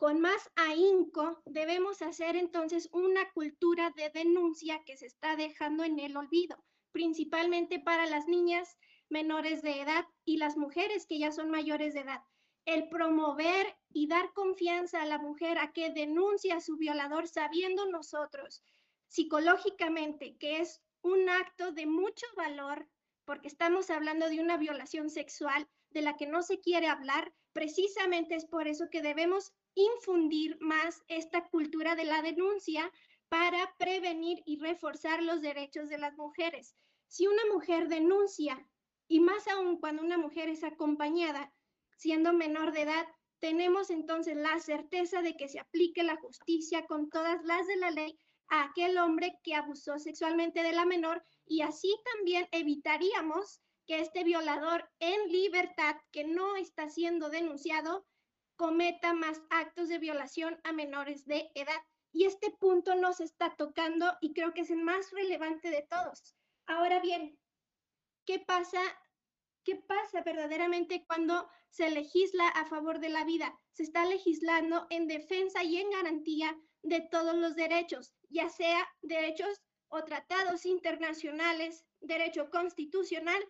[0.00, 5.98] Con más ahínco debemos hacer entonces una cultura de denuncia que se está dejando en
[5.98, 8.78] el olvido, principalmente para las niñas
[9.10, 12.22] menores de edad y las mujeres que ya son mayores de edad.
[12.64, 17.84] El promover y dar confianza a la mujer a que denuncie a su violador sabiendo
[17.84, 18.64] nosotros
[19.06, 22.88] psicológicamente que es un acto de mucho valor
[23.26, 28.34] porque estamos hablando de una violación sexual de la que no se quiere hablar, precisamente
[28.34, 32.90] es por eso que debemos infundir más esta cultura de la denuncia
[33.28, 36.74] para prevenir y reforzar los derechos de las mujeres.
[37.06, 38.66] Si una mujer denuncia,
[39.08, 41.52] y más aún cuando una mujer es acompañada,
[41.96, 43.06] siendo menor de edad,
[43.40, 47.90] tenemos entonces la certeza de que se aplique la justicia con todas las de la
[47.90, 48.18] ley
[48.48, 54.24] a aquel hombre que abusó sexualmente de la menor y así también evitaríamos que este
[54.24, 58.06] violador en libertad que no está siendo denunciado
[58.60, 61.80] cometa más actos de violación a menores de edad.
[62.12, 66.36] Y este punto nos está tocando y creo que es el más relevante de todos.
[66.66, 67.38] Ahora bien,
[68.26, 68.82] ¿qué pasa?
[69.64, 73.58] ¿Qué pasa verdaderamente cuando se legisla a favor de la vida?
[73.72, 79.62] Se está legislando en defensa y en garantía de todos los derechos, ya sea derechos
[79.88, 83.42] o tratados internacionales, derecho constitucional,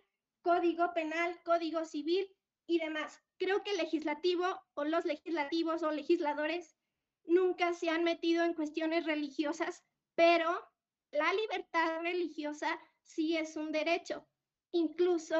[0.43, 2.33] código penal, código civil
[2.69, 6.77] y demás creo que el legislativo o los legislativos o legisladores
[7.25, 9.83] nunca se han metido en cuestiones religiosas,
[10.15, 10.69] pero
[11.11, 14.29] la libertad religiosa sí es un derecho.
[14.73, 15.39] Incluso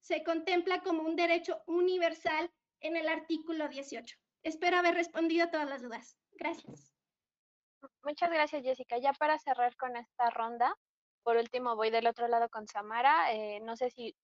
[0.00, 4.16] se contempla como un derecho universal en el artículo 18.
[4.44, 6.16] Espero haber respondido a todas las dudas.
[6.32, 6.94] Gracias.
[8.04, 8.98] Muchas gracias, Jessica.
[8.98, 10.72] Ya para cerrar con esta ronda,
[11.24, 13.32] por último voy del otro lado con Samara.
[13.32, 14.14] Eh, no sé si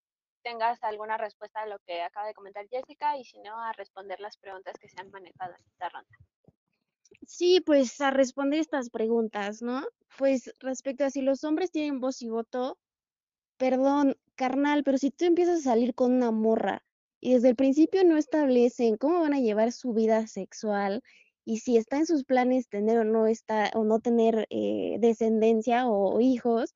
[0.43, 4.19] tengas alguna respuesta a lo que acaba de comentar Jessica y si no, a responder
[4.19, 6.17] las preguntas que se han manejado en esta ronda.
[7.25, 9.83] Sí, pues a responder estas preguntas, ¿no?
[10.17, 12.77] Pues respecto a si los hombres tienen voz y voto,
[13.57, 16.83] perdón, carnal, pero si tú empiezas a salir con una morra
[17.19, 21.01] y desde el principio no establecen cómo van a llevar su vida sexual
[21.45, 25.87] y si está en sus planes tener o no está o no tener eh, descendencia
[25.87, 26.73] o hijos,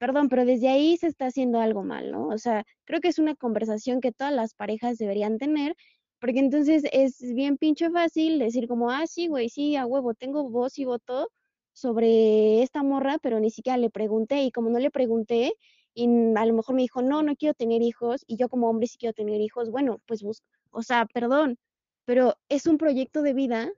[0.00, 2.28] perdón, pero desde ahí se está haciendo algo mal, ¿no?
[2.28, 5.76] O sea, creo que es una conversación que todas las parejas deberían tener,
[6.20, 10.48] porque entonces es bien pinche fácil decir como, ah, sí, güey, sí, a huevo, tengo
[10.50, 11.28] voz y voto
[11.74, 15.52] sobre esta morra, pero ni siquiera le pregunté, y como no le pregunté,
[15.94, 18.86] y a lo mejor me dijo, no, no quiero tener hijos, y yo como hombre
[18.86, 21.58] sí quiero tener hijos, bueno, pues busco, o sea, perdón,
[22.06, 23.70] pero es un proyecto de vida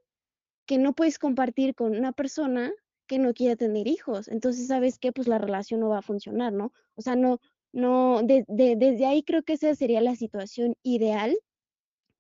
[0.67, 2.73] que no puedes compartir con una persona
[3.13, 4.27] que no quiere tener hijos.
[4.29, 5.13] Entonces, ¿sabes qué?
[5.13, 6.73] Pues la relación no va a funcionar, ¿no?
[6.95, 7.41] O sea, no,
[7.71, 11.37] no, desde ahí creo que esa sería la situación ideal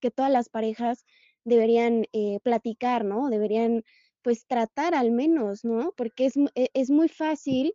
[0.00, 1.06] que todas las parejas
[1.44, 3.30] deberían eh, platicar, ¿no?
[3.30, 3.84] Deberían,
[4.20, 5.94] pues, tratar al menos, ¿no?
[5.96, 7.72] Porque es, e, es muy fácil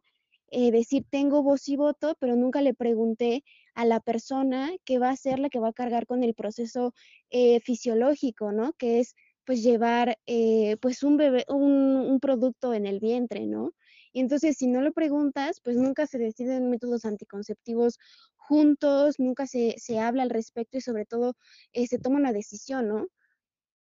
[0.52, 3.44] eh, decir tengo voz y voto, pero nunca le pregunté
[3.74, 6.94] a la persona que va a ser la que va a cargar con el proceso
[7.32, 8.74] eh, fisiológico, ¿no?
[8.74, 9.16] Que es
[9.48, 13.74] pues llevar eh, pues un bebé, un, producto en el vientre, ¿no?
[14.12, 17.98] Y entonces si no lo preguntas, pues nunca se deciden métodos anticonceptivos
[18.36, 21.34] juntos, nunca se, habla al respecto y sobre todo
[21.72, 23.08] eh, se toma una decisión, ¿no?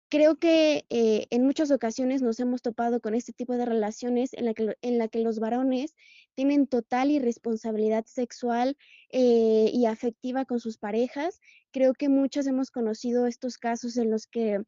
[0.09, 4.47] creo que eh, en muchas ocasiones nos hemos topado con este tipo de relaciones en
[4.47, 5.95] la que, en la que los varones
[6.35, 8.77] tienen total irresponsabilidad sexual
[9.13, 11.41] y afectiva con sus parejas.
[11.71, 14.59] Creo que muchos hemos conocido estos casos en los que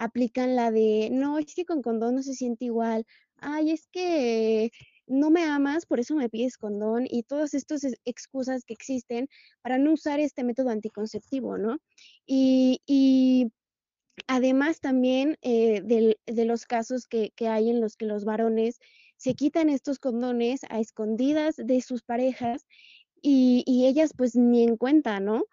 [0.00, 4.72] aplican la de, no, es que con condón no se siente igual, ay, es que
[5.06, 9.28] no me amas, por eso me pides condón y todas estas excusas que existen
[9.60, 11.78] para no usar este método anticonceptivo, ¿no?
[12.26, 13.52] Y, y
[14.26, 18.78] además también eh, de, los casos que, que, hay en los que los varones
[19.18, 22.66] se quitan estos condones a escondidas de sus parejas
[23.20, 25.44] y, y ellas pues ni en cuenta, ¿no?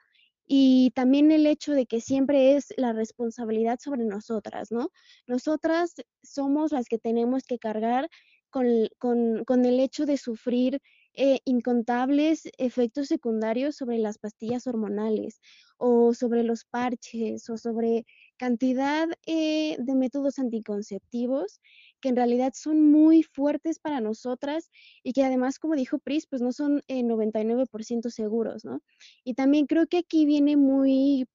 [0.47, 4.91] Y también el hecho de que siempre es la responsabilidad sobre nosotras, ¿no?
[5.27, 5.93] Nosotras
[6.23, 8.09] somos las que tenemos que cargar
[8.49, 10.81] con, el hecho de sufrir
[11.13, 15.41] eh, incontables efectos secundarios sobre las pastillas hormonales
[15.77, 18.05] o sobre los parches o sobre
[18.37, 21.59] cantidad eh, de métodos anticonceptivos
[22.01, 24.69] que en realidad son muy fuertes para nosotras
[25.03, 28.81] y que además, como dijo Pris, pues no son 99% seguros, ¿no?
[29.23, 31.27] Y también creo que aquí viene muy,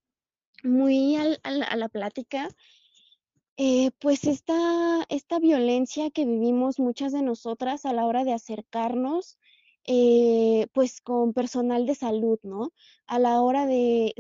[0.63, 2.49] muy a la plática
[3.59, 9.39] eh, pues esta, esta violencia que vivimos muchas de nosotras a la hora de acercarnos,
[9.87, 12.71] eh, pues con personal de salud, ¿no?
[13.07, 14.15] A la hora de,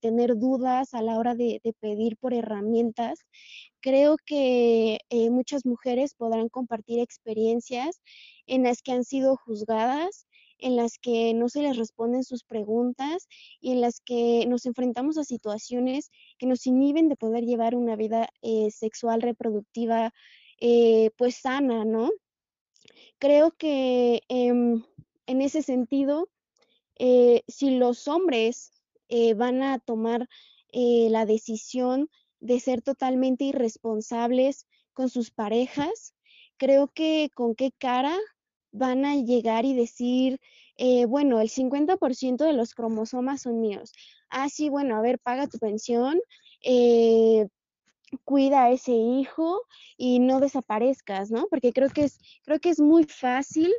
[0.00, 3.20] tener dudas, a la hora de, pedir por herramientas,
[3.80, 8.02] creo que eh, muchas mujeres podrán compartir experiencias
[8.46, 10.26] en las que han sido juzgadas
[10.58, 13.26] en las que no se les responden sus preguntas
[13.60, 17.96] y en las que nos enfrentamos a situaciones que nos inhiben de poder llevar una
[17.96, 20.12] vida eh, sexual reproductiva
[21.16, 22.10] pues sana, ¿no?
[23.18, 24.82] Creo que em,
[25.26, 26.28] en ese sentido,
[26.98, 28.72] eh, si los hombres
[29.36, 30.28] van a tomar
[30.72, 32.08] la decisión
[32.40, 36.14] de ser totalmente irresponsables con sus parejas,
[36.56, 38.18] creo que con qué cara
[38.72, 40.40] van a llegar y decir,
[40.76, 43.92] eh, bueno, el 50% de los cromosomas son míos.
[44.30, 46.20] Ah, sí, bueno, a ver, paga tu pensión,
[46.60, 47.46] eh,
[48.24, 49.62] cuida a ese hijo
[49.96, 51.46] y no desaparezcas, ¿no?
[51.48, 53.72] Porque creo que es, creo que es muy fácil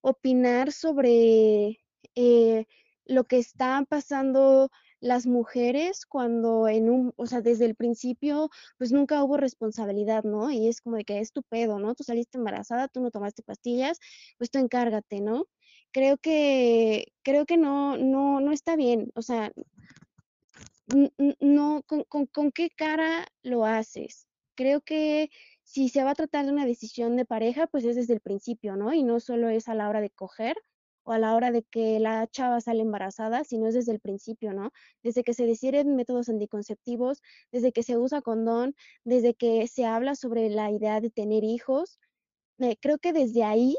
[0.00, 1.80] opinar sobre
[2.14, 2.66] eh,
[3.04, 4.70] lo que está pasando
[5.00, 10.50] las mujeres cuando en un, o sea, desde el principio, pues nunca hubo responsabilidad, ¿no?
[10.50, 11.94] Y es como de que es tu pedo, ¿no?
[11.94, 13.98] Tú saliste embarazada, tú no tomaste pastillas,
[14.38, 15.46] pues tú encárgate, ¿no?
[15.92, 19.52] Creo que, creo que no, no, no está bien, o sea,
[21.40, 24.26] no, con, con, con qué cara lo haces.
[24.54, 25.30] Creo que
[25.62, 28.76] si se va a tratar de una decisión de pareja, pues es desde el principio,
[28.76, 28.92] ¿no?
[28.94, 30.56] Y no solo es a la hora de coger,
[31.08, 34.52] o a la hora de que la chava sale embarazada, sino es desde el principio,
[34.52, 34.72] ¿no?
[35.02, 38.74] Desde que se deciden métodos anticonceptivos, desde que se usa condón,
[39.04, 41.98] desde que se habla sobre la idea de tener hijos.
[42.58, 43.78] Eh, creo que desde ahí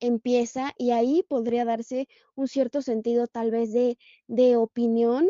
[0.00, 3.96] empieza y ahí podría darse un cierto sentido tal vez de,
[4.26, 5.26] de opinión,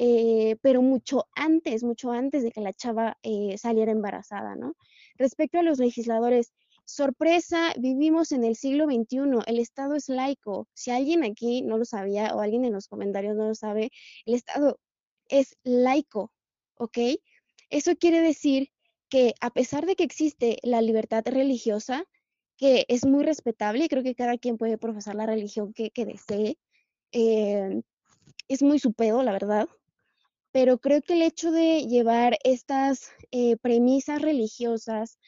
[0.00, 4.74] eh, pero mucho antes, mucho antes de que la chava eh, saliera embarazada, ¿no?
[5.16, 6.52] Respecto a los legisladores,
[6.84, 10.68] Sorpresa, vivimos en el siglo XXI, el Estado es laico.
[10.72, 13.90] Si alguien aquí no lo sabía o alguien en los comentarios no lo sabe,
[14.24, 14.78] el Estado
[15.28, 16.32] es laico,
[16.76, 16.98] ¿ok?
[17.68, 18.70] Eso quiere decir
[19.10, 22.04] que a pesar de que existe la libertad religiosa,
[22.56, 26.56] que es muy respetable y creo que cada quien puede profesar la religión que, desee,
[27.12, 27.82] eh,
[28.48, 29.68] es muy su pedo, la verdad,
[30.52, 35.18] pero creo que el hecho de llevar estas eh, premisas religiosas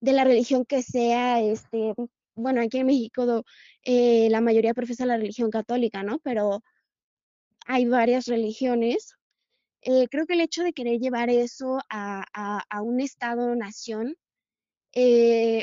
[0.00, 1.94] de la religión que sea, este,
[2.34, 3.44] bueno, aquí en México
[3.84, 6.18] eh, la mayoría profesa la religión católica, ¿no?
[6.18, 6.62] Pero
[7.66, 9.14] hay varias religiones.
[9.82, 12.24] Eh, creo que el hecho de querer llevar eso a,
[12.82, 14.16] un Estado-nación,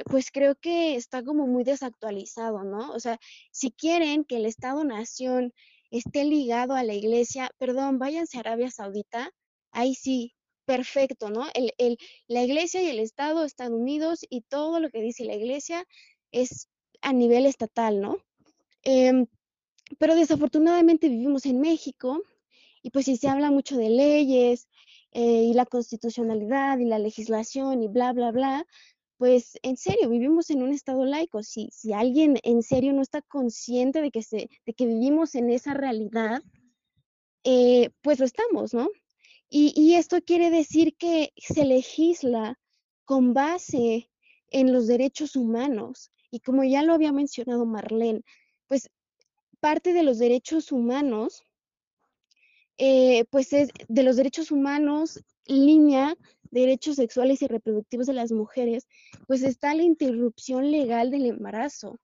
[0.06, 2.92] pues creo que está como muy desactualizado, ¿no?
[2.92, 3.20] O sea,
[3.52, 5.54] si quieren que el Estado-nación
[5.92, 9.32] esté ligado a la iglesia, perdón, váyanse a Arabia Saudita,
[9.72, 10.34] ahí sí,
[10.66, 11.46] perfecto, ¿no?
[11.54, 15.86] El, la iglesia y el Estado están unidos y todo lo que dice la iglesia
[16.32, 16.70] es
[17.02, 18.18] a nivel estatal, ¿no?
[18.84, 19.28] Em,
[20.00, 22.22] pero desafortunadamente vivimos en México
[22.82, 24.68] y pues si se habla mucho de leyes
[25.12, 28.66] eh, y la constitucionalidad y la legislación y bla, bla, bla,
[29.22, 31.44] pues en serio, vivimos en un estado laico.
[31.44, 35.52] Si, si alguien en serio no está consciente de que, se, de que vivimos en
[35.52, 36.42] esa realidad,
[37.44, 38.90] eh, pues lo estamos, ¿no?
[39.48, 42.58] Y, esto quiere decir que se legisla
[43.06, 44.10] con base
[44.50, 46.12] en los derechos humanos.
[46.32, 48.24] Y como ya lo había mencionado Marlene,
[48.66, 48.90] pues
[49.60, 51.44] parte de los derechos humanos,
[52.80, 56.18] eh, pues es de los derechos humanos, línea
[56.52, 58.88] derechos sexuales y reproductivos de las mujeres,
[59.28, 62.00] pues está la interrupción legal del embarazo.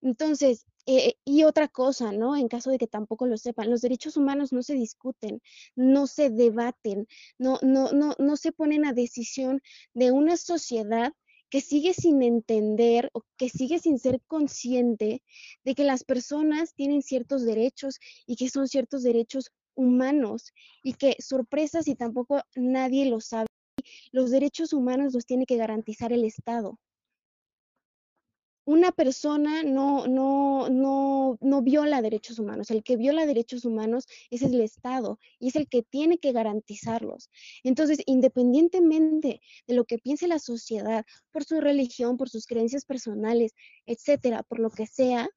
[0.00, 2.36] Entonces, eh, y otra cosa, ¿no?
[2.36, 5.40] En caso de que tampoco lo sepan, los derechos humanos no se discuten,
[5.74, 7.06] no se debaten,
[7.38, 9.62] no, no, no, no se ponen a decisión
[9.94, 11.12] de una sociedad
[11.48, 15.22] que sigue sin entender o que sigue sin ser consciente
[15.64, 20.52] de que las personas tienen ciertos derechos y que son ciertos derechos humanos
[20.82, 23.46] y que sorpresas y tampoco nadie lo sabe.
[24.12, 26.78] Los derechos humanos los tiene que garantizar el Estado
[28.66, 32.70] una persona no, no, no, no viola derechos humanos.
[32.70, 37.30] El que viola derechos humanos es el Estado y es el que tiene que garantizarlos.
[37.62, 43.52] Entonces, independientemente de lo que piense la sociedad por su religión, por sus creencias personales,
[43.86, 45.28] etcétera, por lo que sea,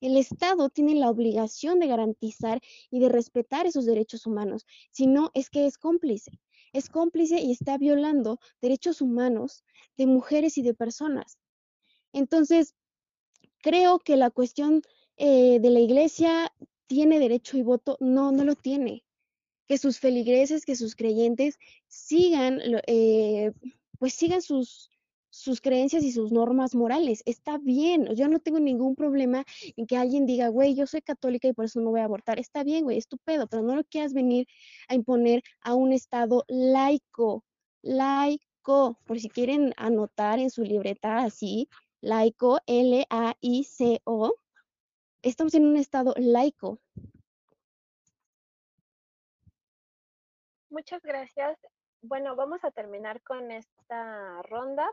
[0.00, 2.60] el Estado tiene la obligación de garantizar
[2.90, 4.64] y de respetar esos derechos humanos.
[4.92, 6.38] Si no, es que es cómplice.
[6.72, 9.64] Es cómplice y está violando derechos humanos
[9.96, 11.38] de mujeres y de personas.
[12.12, 12.74] Entonces,
[13.62, 14.82] creo que la cuestión
[15.16, 16.52] eh, de la iglesia
[16.86, 19.04] tiene derecho y voto, no, no lo tiene.
[19.68, 23.52] Que sus feligreses, que sus creyentes sigan, eh,
[23.98, 24.90] pues sigan sus,
[25.40, 27.22] sus creencias y sus normas morales.
[27.26, 29.44] Está bien, yo no tengo ningún problema
[29.76, 32.38] en que alguien diga, güey, yo soy católica y por eso no voy a abortar.
[32.38, 34.46] Está bien, güey, estupendo, pero no lo quieras venir
[34.88, 37.44] a imponer a un Estado laico,
[37.82, 41.68] laico, por si quieren anotar en su libreta así,
[42.00, 44.34] laico, L-A-I-C-O.
[45.22, 46.78] Estamos en un estado laico.
[50.70, 51.58] Muchas gracias.
[52.02, 54.88] Bueno, vamos a terminar con esta ronda.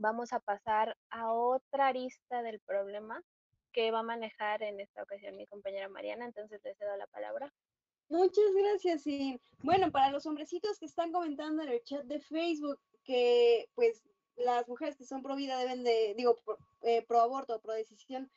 [0.00, 3.22] Vamos a pasar a otra arista del problema
[3.70, 6.24] que va a manejar en esta ocasión mi compañera Mariana.
[6.24, 7.52] Entonces le cedo la palabra.
[8.08, 9.06] Muchas gracias.
[9.06, 14.02] Y bueno, para los hombrecitos que están comentando en el chat de Facebook, que pues
[14.36, 18.30] las mujeres que son pro vida deben de, digo, pro, eh, pro aborto, pro decisión,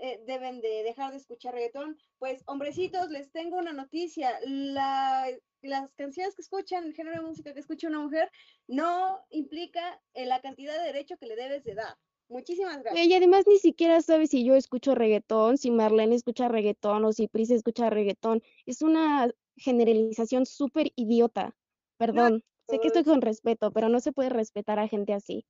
[0.00, 1.98] eh, deben de dejar de escuchar reggaetón.
[2.18, 4.38] Pues, hombrecitos, les tengo una noticia.
[4.44, 5.26] La,
[5.62, 8.30] las canciones que escuchan, el género de música que escucha una mujer,
[8.66, 11.96] no implica eh, la cantidad de derecho que le debes de dar.
[12.28, 13.06] Muchísimas gracias.
[13.06, 17.26] Y además ni siquiera sabes si yo escucho reggaetón, si Marlene escucha reggaetón o si
[17.26, 18.42] Pris escucha reggaetón.
[18.66, 21.56] Es una generalización súper idiota.
[21.98, 22.44] Perdón.
[22.68, 25.44] Sé que estoy con respeto, pero no se puede respetar a gente así.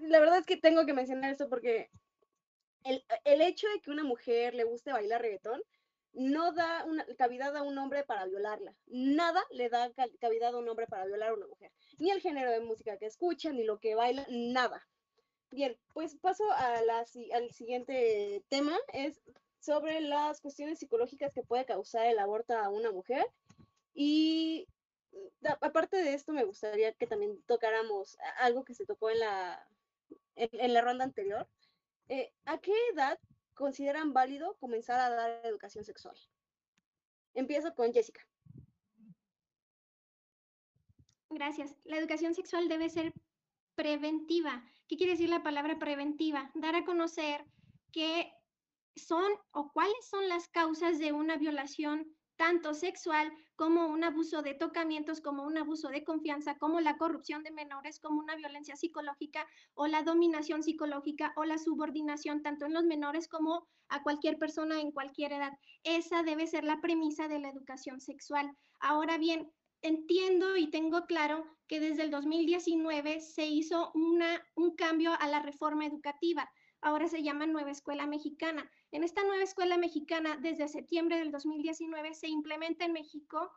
[0.00, 1.90] La verdad es que tengo que mencionar esto porque
[2.84, 5.62] el, el hecho de que una mujer le guste bailar reggaetón
[6.14, 8.74] no da una cavidad a un hombre para violarla.
[8.86, 11.72] Nada le da cavidad a un hombre para violar a una mujer.
[11.98, 14.86] Ni el género de música que escucha, ni lo que baila, nada.
[15.50, 18.76] Bien, pues paso a la, al siguiente tema.
[18.92, 19.20] Es
[19.58, 23.26] sobre las cuestiones psicológicas que puede causar el aborto a una mujer.
[23.94, 24.68] Y
[25.60, 29.68] aparte de esto, me gustaría que también tocáramos algo que se tocó en la,
[30.36, 31.48] en, la ronda anterior.
[32.08, 33.18] Eh, ¿A qué edad
[33.54, 36.16] consideran válido comenzar a dar educación sexual?
[37.34, 38.26] Empiezo con Jessica.
[41.30, 41.74] Gracias.
[41.84, 43.12] La educación sexual debe ser
[43.74, 44.64] preventiva.
[44.86, 46.50] ¿Qué quiere decir la palabra preventiva?
[46.54, 47.44] Dar a conocer
[47.90, 48.32] qué
[48.94, 54.54] son o cuáles son las causas de una violación tanto sexual como un abuso de
[54.54, 59.46] tocamientos, como un abuso de confianza, como la corrupción de menores, como una violencia psicológica
[59.74, 64.80] o la dominación psicológica o la subordinación, tanto en los menores como a cualquier persona
[64.80, 65.52] en cualquier edad.
[65.84, 68.50] Esa debe ser la premisa de la educación sexual.
[68.80, 75.12] Ahora bien, entiendo y tengo claro que desde el 2019 se hizo una, un cambio
[75.18, 76.50] a la reforma educativa.
[76.84, 82.14] Ahora se llama Nueva Escuela Mexicana en esta nueva escuela mexicana, desde septiembre del 2019,
[82.14, 83.50] se implementa en México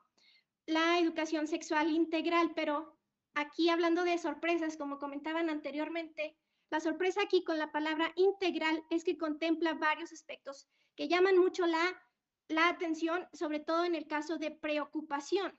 [0.66, 2.98] la educación sexual integral, pero
[3.36, 6.36] aquí hablando de sorpresas, como comentaban anteriormente,
[6.72, 11.68] la sorpresa aquí con la palabra integral es que contempla varios aspectos que llaman mucho
[11.68, 12.02] la,
[12.48, 15.56] la atención, sobre todo en el caso de preocupación,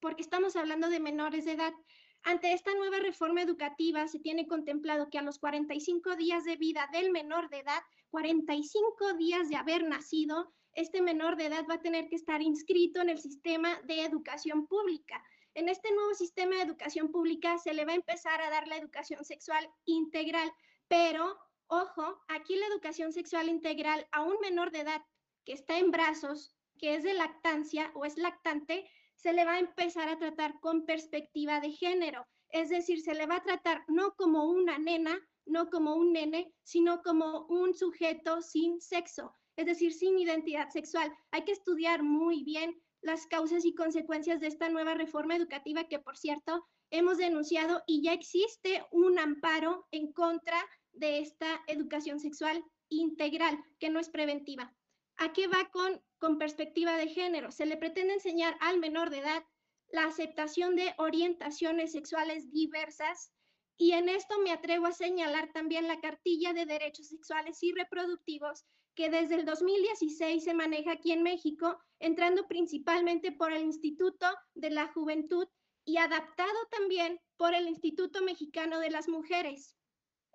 [0.00, 1.74] porque estamos hablando de menores de edad.
[2.22, 6.88] Ante esta nueva reforma educativa se tiene contemplado que a los 45 días de vida
[6.92, 11.82] del menor de edad 45 días de haber nacido, este menor de edad va a
[11.82, 15.22] tener que estar inscrito en el sistema de educación pública.
[15.54, 18.76] En este nuevo sistema de educación pública se le va a empezar a dar la
[18.76, 20.52] educación sexual integral,
[20.88, 25.02] pero ojo, aquí la educación sexual integral a un menor de edad
[25.44, 28.88] que está en brazos, que es de lactancia o es lactante,
[29.20, 32.26] se le va a empezar a tratar con perspectiva de género.
[32.48, 36.52] Es decir, se le va a tratar no como una nena, no como un nene,
[36.62, 41.14] sino como un sujeto sin sexo, es decir, sin identidad sexual.
[41.32, 45.98] Hay que estudiar muy bien las causas y consecuencias de esta nueva reforma educativa que,
[45.98, 50.58] por cierto, hemos denunciado y ya existe un amparo en contra
[50.92, 54.74] de esta educación sexual integral, que no es preventiva.
[55.16, 57.50] ¿A qué va con, con perspectiva de género?
[57.50, 59.44] Se le pretende enseñar al menor de edad
[59.88, 63.32] la aceptación de orientaciones sexuales diversas
[63.76, 68.66] y en esto me atrevo a señalar también la cartilla de derechos sexuales y reproductivos
[68.94, 74.68] que desde el 2016 se maneja aquí en México, entrando principalmente por el Instituto de
[74.68, 75.48] la Juventud
[75.86, 79.76] y adaptado también por el Instituto Mexicano de las Mujeres,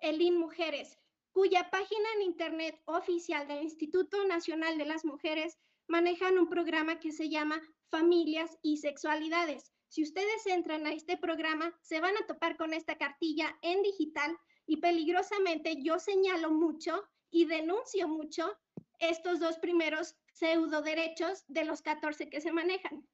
[0.00, 0.98] el INMujeres,
[1.30, 5.56] cuya página en Internet oficial del Instituto Nacional de las Mujeres
[5.88, 7.60] manejan un programa que se llama
[7.90, 9.72] Familias y Sexualidades.
[9.88, 14.36] Si ustedes entran a este programa, se van a topar con esta cartilla en digital
[14.66, 18.58] y peligrosamente yo señalo mucho y denuncio mucho
[18.98, 23.06] estos dos primeros pseudo derechos de los 14 que se manejan.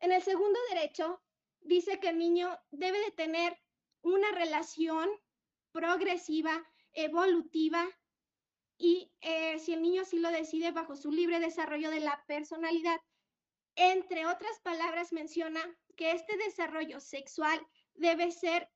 [0.00, 1.22] En el segundo derecho
[1.60, 3.58] dice que el niño debe de tener
[4.02, 5.08] una relación
[5.72, 7.86] progresiva, evolutiva
[8.78, 13.00] y eh, si el niño así lo decide bajo su libre desarrollo de la personalidad.
[13.74, 15.60] Entre otras palabras menciona
[15.96, 17.60] que este desarrollo sexual
[17.94, 18.70] debe ser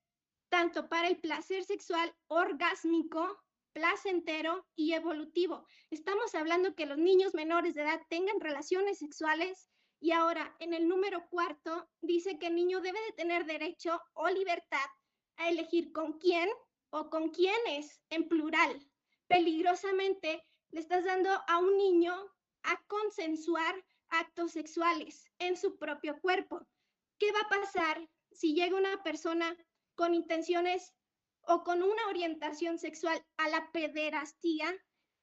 [0.49, 3.41] tanto para el placer sexual orgásmico
[3.73, 5.65] placentero y evolutivo.
[5.89, 10.87] Estamos hablando que los niños menores de edad tengan relaciones sexuales y ahora en el
[10.87, 14.85] número cuarto dice que el niño debe de tener derecho o libertad
[15.37, 16.49] a elegir con quién
[16.89, 18.90] o con quiénes en plural.
[19.31, 22.13] Peligrosamente le estás dando a un niño
[22.63, 23.73] a consensuar
[24.09, 26.67] actos sexuales en su propio cuerpo.
[27.17, 29.55] ¿Qué va a pasar si llega una persona
[29.95, 30.93] con intenciones
[31.43, 34.67] o con una orientación sexual a la pederastía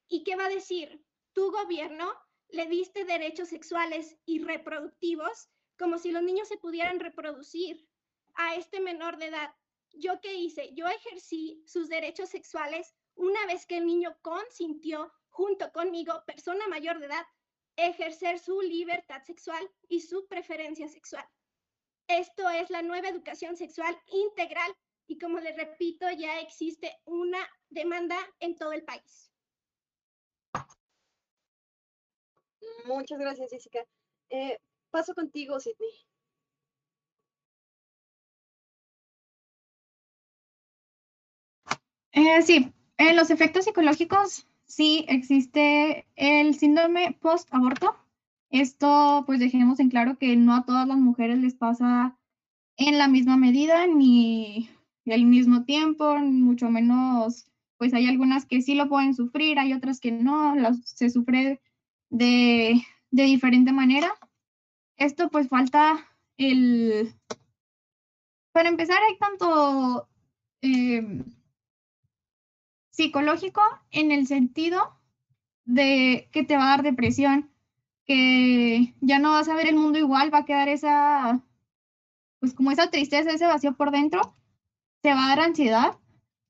[0.09, 1.05] y qué va a decir,
[1.35, 2.11] tu gobierno
[2.49, 7.87] le diste derechos sexuales y reproductivos como si los niños se pudieran reproducir
[8.37, 9.55] a este menor de edad.
[9.93, 10.71] ¿Yo qué hice?
[10.73, 16.99] Yo ejercí sus derechos sexuales una vez que el niño consintió junto conmigo, persona mayor
[16.99, 17.27] de edad,
[17.77, 21.25] ejercer su libertad sexual y su preferencia sexual.
[22.09, 24.75] Esto es la nueva educación sexual integral
[25.07, 27.39] y como les repito, ya existe una
[27.69, 29.33] demanda en todo el país.
[32.85, 33.85] Muchas gracias, Jessica.
[34.31, 34.59] Eh,
[34.91, 35.91] paso contigo, Sidney.
[42.12, 47.97] Eh, sí, en los efectos psicológicos sí existe el síndrome post-aborto.
[48.51, 52.19] Esto, pues dejemos en claro que no a todas las mujeres les pasa
[52.77, 54.71] en la misma medida ni
[55.07, 57.47] al mismo tiempo, mucho menos,
[57.79, 61.61] pues hay algunas que sí lo pueden sufrir, hay otras que no, se sufre
[62.11, 64.13] de, diferente manera.
[64.97, 67.15] Esto pues falta el...
[68.53, 70.09] Para empezar, hay tanto
[70.63, 71.25] em,
[72.99, 74.99] psicológico en el sentido
[75.65, 77.49] de que te va a dar depresión,
[78.05, 81.45] que ya no vas a ver el mundo igual, va a quedar esa,
[82.41, 84.35] pues como esa tristeza, ese vacío por dentro,
[85.01, 85.97] te va a dar ansiedad.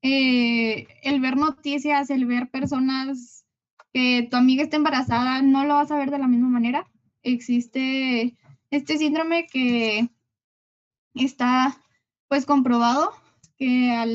[0.01, 3.45] Eh, el ver noticias, el ver personas
[3.93, 6.87] que tu amiga está embarazada, no lo vas a ver de la misma manera.
[7.21, 8.35] Existe
[8.71, 10.09] este síndrome que
[11.13, 11.77] está
[12.27, 13.11] pues comprobado
[13.59, 14.05] que a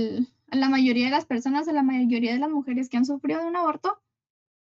[0.54, 3.46] la mayoría de las personas, a la mayoría de las mujeres que han sufrido de
[3.46, 3.98] un aborto,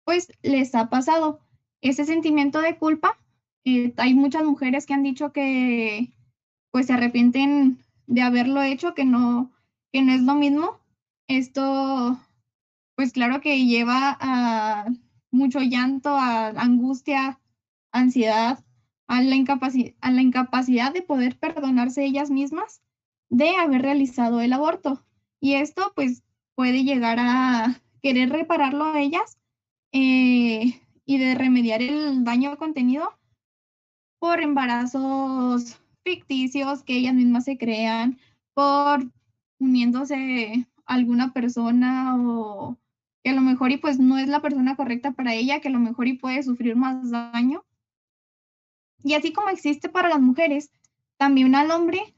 [0.05, 1.41] pues les ha pasado
[1.81, 3.19] ese sentimiento de culpa.
[3.65, 6.13] Eh, hay muchas mujeres que han dicho que
[6.71, 9.53] pues se arrepienten de haberlo hecho, que no,
[9.93, 10.81] que no es lo mismo.
[11.29, 12.19] Esto,
[12.97, 14.87] pues claro que lleva a
[15.31, 17.41] mucho llanto, a angustia,
[17.93, 18.65] ansiedad,
[19.07, 19.37] a la,
[20.01, 22.83] a la incapacidad de poder perdonarse ellas mismas
[23.29, 25.05] de haber realizado el aborto.
[25.43, 26.23] Y esto pues
[26.55, 29.37] puede llegar a querer repararlo a ellas
[29.91, 33.13] eh, y de remediar el daño contenido
[34.21, 38.21] por embarazos ficticios que ellas mismas se crean,
[38.55, 39.05] por
[39.59, 42.79] uniéndose a alguna persona o
[43.25, 45.73] que a lo mejor y pues no es la persona correcta para ella, que a
[45.73, 47.65] lo mejor y puede sufrir más daño.
[49.03, 50.71] Y así como existe para las mujeres,
[51.17, 52.15] también al hombre,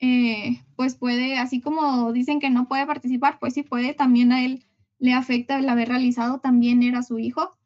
[0.00, 4.44] eh, pues puede, así como dicen que no puede participar, pues sí puede, también a
[4.44, 4.64] él
[4.98, 7.56] le afecta el haber realizado, también era su hijo.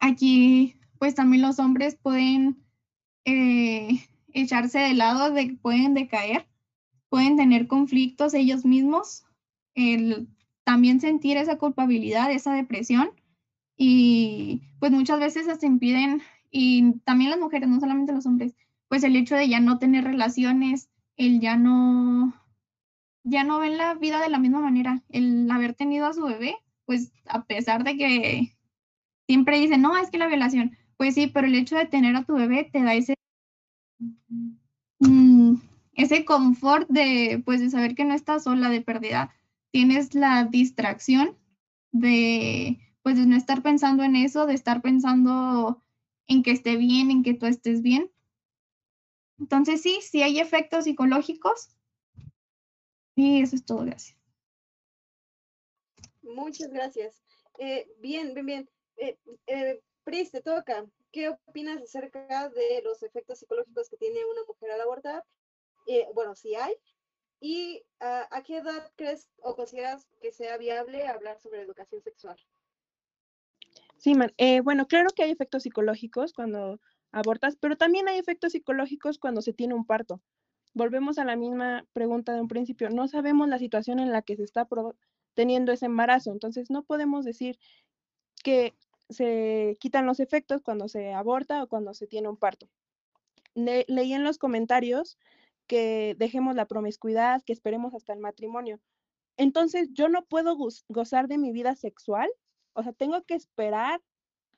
[0.00, 2.64] Aquí, pues también los hombres pueden
[3.24, 6.46] eh, echarse de lado, de, pueden decaer
[7.12, 9.26] pueden tener conflictos ellos mismos,
[9.74, 10.28] el
[10.64, 13.10] también sentir esa culpabilidad, esa depresión
[13.76, 18.56] y pues muchas veces se impiden y también las mujeres, no solamente los hombres,
[18.92, 22.34] pues el hecho de ya no tener relaciones, el ya no,
[23.24, 25.02] ya no ven la vida de la misma manera.
[25.08, 28.52] El haber tenido a su bebé, pues a pesar de que
[29.26, 32.24] siempre dicen, no, es que la violación, pues sí, pero el hecho de tener a
[32.24, 33.14] tu bebé te da ese,
[34.98, 35.54] mm,
[35.94, 39.34] ese confort de, pues, de saber que no estás sola de pérdida.
[39.70, 41.38] Tienes la distracción
[41.92, 45.82] de, pues, de no estar pensando en eso, de estar pensando
[46.26, 48.11] en que esté bien, en que tú estés bien.
[49.42, 51.68] Entonces sí, sí hay efectos psicológicos.
[53.16, 54.16] Y eso es todo, gracias.
[56.22, 57.20] Muchas gracias.
[57.58, 58.70] Eh, bien, bien, bien.
[58.98, 59.18] Eh,
[59.48, 60.86] eh, Pris, te toca.
[61.10, 65.24] ¿Qué opinas acerca de los efectos psicológicos que tiene una mujer al abortar?
[65.88, 66.76] Eh, bueno, si hay.
[67.40, 72.38] ¿Y ah, a qué edad crees o consideras que sea viable hablar sobre educación sexual?
[73.98, 74.32] Sí, man.
[74.36, 76.80] Eh, bueno, claro que hay efectos psicológicos cuando
[77.12, 80.20] abortas, pero también hay efectos psicológicos cuando se tiene un parto.
[80.74, 82.88] Volvemos a la misma pregunta de un principio.
[82.90, 84.66] No sabemos la situación en la que se está
[85.34, 87.58] teniendo ese embarazo, entonces no podemos decir
[88.42, 88.74] que
[89.08, 92.68] se quitan los efectos cuando se aborta o cuando se tiene un parto.
[93.54, 95.18] leí en los comentarios
[95.66, 98.80] que dejemos la promiscuidad, que esperemos hasta el matrimonio.
[99.36, 100.56] Entonces, yo no puedo
[100.88, 102.30] gozar de mi vida sexual,
[102.74, 104.00] o sea, tengo que esperar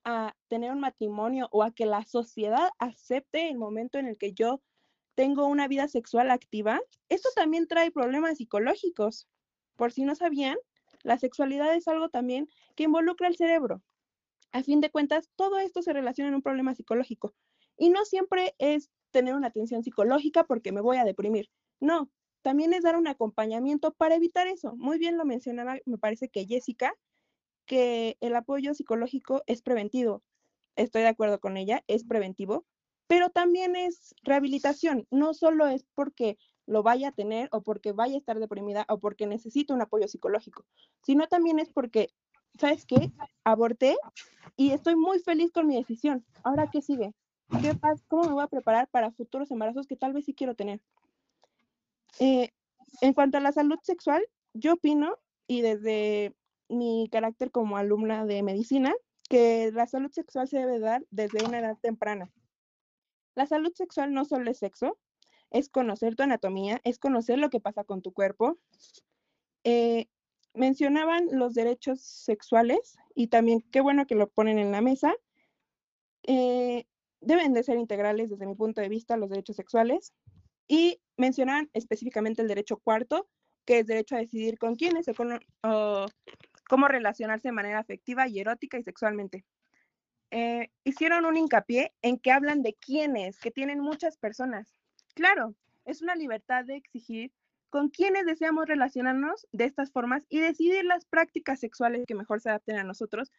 [0.04, 4.32] a tener un matrimonio o a que la sociedad acepte el momento en el que
[4.32, 4.62] yo
[5.14, 6.80] tengo una vida sexual activa.
[7.08, 9.28] Esto también trae problemas psicológicos.
[9.76, 10.56] Por si no sabían,
[11.02, 13.82] la sexualidad es algo también que involucra el cerebro.
[14.52, 17.34] A fin de cuentas, todo esto se relaciona en un problema psicológico.
[17.76, 21.50] Y no siempre es tener una atención psicológica porque me voy a deprimir.
[21.80, 22.10] No,
[22.42, 24.76] también es dar un acompañamiento para evitar eso.
[24.76, 26.94] Muy bien lo mencionaba, me parece que Jessica,
[27.66, 30.22] que el apoyo psicológico es preventivo.
[30.76, 32.64] Estoy de acuerdo con ella, es preventivo,
[33.06, 35.06] pero también es rehabilitación.
[35.10, 38.98] No solo es porque lo vaya a tener o porque vaya a estar deprimida o
[38.98, 40.64] porque necesito un apoyo psicológico,
[41.02, 42.10] sino también es porque,
[42.58, 43.10] ¿sabes qué?
[43.44, 43.96] Aborté
[44.56, 46.24] y estoy muy feliz con mi decisión.
[46.42, 47.12] Ahora, ¿qué sigue?
[47.60, 48.02] ¿Qué pasa?
[48.08, 50.80] ¿Cómo me voy a preparar para futuros embarazos que tal vez sí quiero tener?
[52.18, 52.50] Eh,
[53.00, 56.34] en cuanto a la salud sexual, yo opino, y desde
[56.68, 58.94] mi carácter como alumna de medicina,
[59.28, 62.30] que la salud sexual se debe dar desde una edad temprana.
[63.34, 64.98] La salud sexual no solo es sexo,
[65.50, 68.58] es conocer tu anatomía, es conocer lo que pasa con tu cuerpo.
[69.64, 70.06] Eh,
[70.52, 75.14] mencionaban los derechos sexuales y también qué bueno que lo ponen en la mesa.
[76.22, 76.86] Eh,
[77.20, 80.12] deben de ser integrales desde mi punto de vista los derechos sexuales
[80.68, 83.28] y mencionan específicamente el derecho cuarto,
[83.64, 85.40] que es derecho a decidir con quiénes o, con,
[86.74, 89.44] cómo relacionarse de manera afectiva y erótica y sexualmente.
[90.32, 94.74] Eh, hicieron un hincapié en que hablan de quiénes, que tienen muchas personas.
[95.14, 95.54] Claro,
[95.84, 97.30] es una libertad de exigir
[97.70, 102.48] con quiénes deseamos relacionarnos de estas formas y decidir las prácticas sexuales que mejor se
[102.48, 103.30] adapten a nosotros,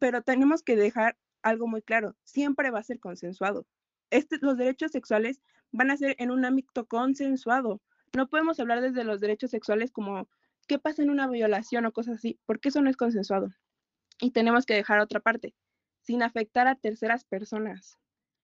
[0.00, 3.64] pero tenemos que dejar algo muy claro, siempre va a ser consensuado.
[4.10, 5.40] Este, los derechos sexuales
[5.70, 7.80] van a ser en un ámbito consensuado.
[8.16, 10.28] No podemos hablar desde los derechos sexuales como
[10.66, 13.48] qué pasa en una violación o cosas así, porque eso no es consensuado.
[14.20, 15.54] Y tenemos que dejar otra parte,
[16.02, 17.98] sin afectar a terceras personas.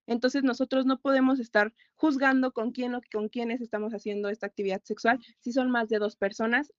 [0.06, 4.82] Entonces nosotros no podemos estar juzgando con quién o con quiénes estamos haciendo esta actividad
[4.84, 5.20] sexual.
[5.40, 6.72] Si son más de dos personas,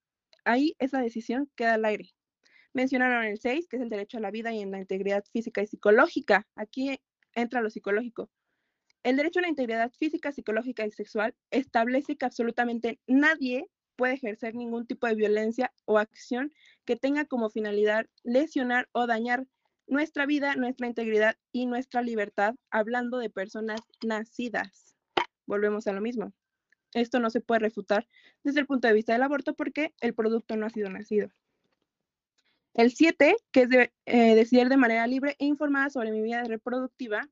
[0.45, 2.13] ahí esa decisión queda al aire.
[2.73, 5.61] Mencionaron el 6, que es el derecho a la vida y en la integridad física
[5.61, 6.47] y psicológica.
[6.55, 6.99] Aquí
[7.33, 8.29] entra lo psicológico.
[9.03, 14.55] El derecho a la integridad física, psicológica y sexual establece que absolutamente nadie puede ejercer
[14.55, 16.51] ningún tipo de violencia o acción
[16.85, 19.47] que tenga como finalidad lesionar o dañar
[19.87, 24.95] nuestra vida, nuestra integridad y nuestra libertad, hablando de personas nacidas.
[25.45, 26.33] Volvemos a lo mismo.
[26.93, 28.07] Esto no se puede refutar
[28.43, 31.29] desde el punto de vista del aborto porque el producto no ha sido nacido.
[32.73, 36.43] El 7, que es de, eh, decidir de manera libre e informada sobre mi vida
[36.43, 37.29] reproductiva,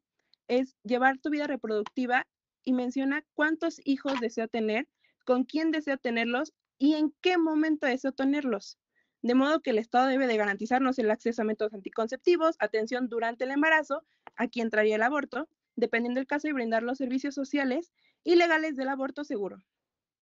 [0.47, 2.27] es llevar tu vida reproductiva
[2.63, 4.87] y menciona cuántos hijos deseo tener,
[5.25, 8.77] con quién deseo tenerlos y en qué momento deseo tenerlos.
[9.21, 13.43] De modo que el Estado debe de garantizarnos el acceso a métodos anticonceptivos, atención durante
[13.43, 14.03] el embarazo,
[14.35, 17.91] aquí entraría el aborto, dependiendo del caso, y brindar los servicios sociales
[18.23, 19.57] y legales del aborto seguro.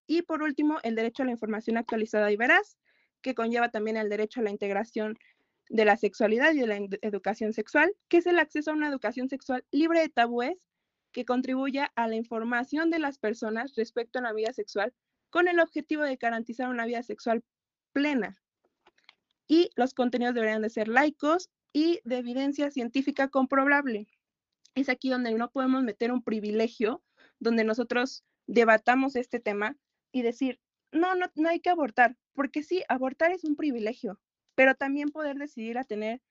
[0.06, 2.78] Y por último, el derecho a la información actualizada y veraz,
[3.22, 5.18] que conlleva también el derecho a la integración
[5.70, 9.30] de la sexualidad y de la educación sexual, que es el acceso a una educación
[9.30, 10.58] sexual libre de tabúes
[11.20, 14.94] que contribuya a la información de las personas respecto a la vida sexual
[15.30, 17.44] con el objetivo de garantizar una vida sexual
[17.92, 18.42] plena.
[19.46, 24.08] Y los contenidos deberían de ser laicos y de evidencia científica comprobable.
[24.76, 27.04] Es aquí donde no podemos meter un privilegio,
[27.38, 29.76] donde nosotros debatamos este tema
[30.14, 30.62] y decir,
[30.94, 34.22] no, no, no hay que abortar, porque sí, abortar es un privilegio,
[34.56, 36.22] pero también poder decidir a tener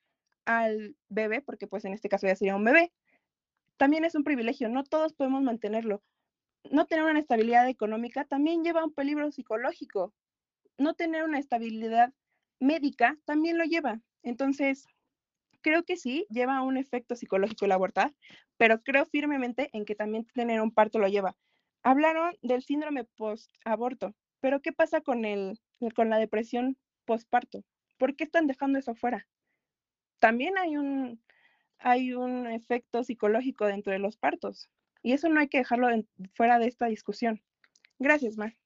[0.46, 2.90] al bebé, porque pues en este caso ya sería un bebé,
[3.78, 6.02] también es un privilegio, no todos podemos mantenerlo.
[6.70, 10.12] No tener una estabilidad económica también lleva un peligro psicológico.
[10.76, 12.12] No tener una estabilidad
[12.60, 14.00] médica también lo lleva.
[14.22, 14.86] Entonces,
[15.62, 18.14] creo que sí, lleva un efecto psicológico el abortar,
[18.56, 21.36] pero creo firmemente en que también tener un parto lo lleva.
[21.82, 25.60] Hablaron del síndrome post-aborto, pero ¿qué pasa con, el,
[25.94, 27.64] con la depresión postparto?
[27.96, 29.26] ¿Por qué están dejando eso fuera?
[30.18, 31.22] También hay un,
[31.78, 34.68] hay un efecto psicológico dentro de los partos
[35.02, 35.88] y eso no hay que dejarlo
[36.34, 37.42] fuera de esta discusión.
[37.98, 38.56] Gracias, Mar.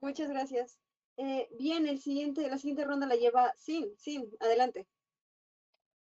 [0.00, 0.78] Muchas gracias.
[1.16, 3.96] Eh, bien, el siguiente, la siguiente ronda la lleva Sin.
[3.96, 4.86] Sin, adelante.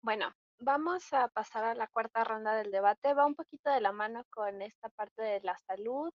[0.02, 3.14] Bueno, vamos a pasar a la cuarta ronda del debate.
[3.14, 6.12] Va un poquito de la mano con esta parte de la salud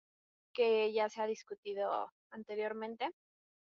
[0.52, 3.10] que ya se ha discutido anteriormente.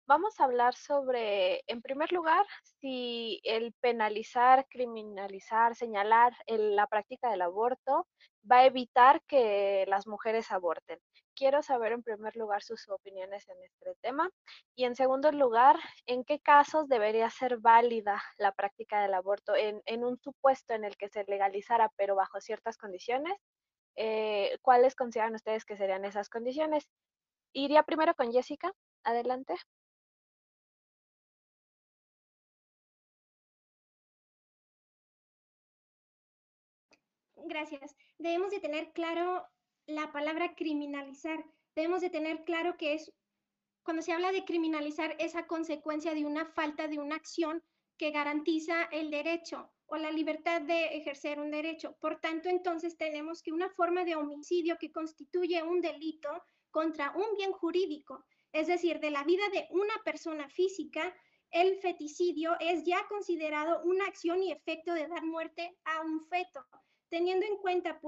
[0.09, 2.47] Vamos a hablar sobre, en primer lugar,
[2.81, 8.07] si el penalizar, criminalizar, señalar la práctica del aborto
[8.49, 11.01] va a evitar que las mujeres aborten.
[11.35, 14.31] Quiero saber en primer lugar sus opiniones en este tema
[14.77, 15.77] y en segundo lugar,
[16.07, 20.97] en qué casos debería ser válida la práctica del aborto en, un supuesto en el
[20.97, 23.35] que se legalizara pero bajo ciertas condiciones.
[23.97, 26.89] Eh, ¿Cuáles consideran ustedes que serían esas condiciones?
[27.53, 28.73] Iría primero con Jessica.
[29.03, 29.57] Adelante.
[37.49, 37.97] Gracias.
[38.19, 39.47] Debemos de tener claro
[39.87, 41.45] la palabra criminalizar.
[41.77, 43.13] Debemos de tener claro que es,
[43.85, 47.63] cuando se habla de criminalizar, esa consecuencia de una falta de una acción
[47.97, 51.97] que garantiza el derecho o la libertad de ejercer un derecho.
[52.01, 56.29] Por tanto, entonces tenemos que una forma de homicidio que constituye un delito
[56.73, 61.15] contra un bien jurídico, es decir, de la vida de una persona física,
[61.53, 66.67] el feticidio es ya considerado una acción y efecto de dar muerte a un feto
[67.17, 67.99] teniendo en cuenta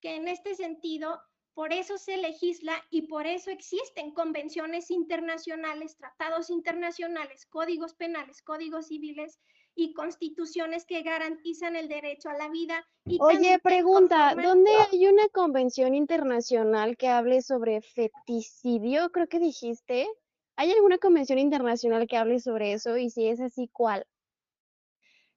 [0.00, 1.20] que en este sentido,
[1.52, 8.86] por eso se legisla y por eso existen convenciones internacionales, tratados internacionales, códigos penales, códigos
[8.86, 9.40] civiles
[9.74, 12.86] y constituciones que garantizan el derecho a la vida.
[13.04, 19.10] Y Oye, pregunta, ¿dónde hay una convención internacional que hable sobre feticidio?
[19.10, 20.06] Creo que dijiste.
[20.54, 22.96] ¿Hay alguna convención internacional que hable sobre eso?
[22.96, 24.06] Y si es así, ¿cuál?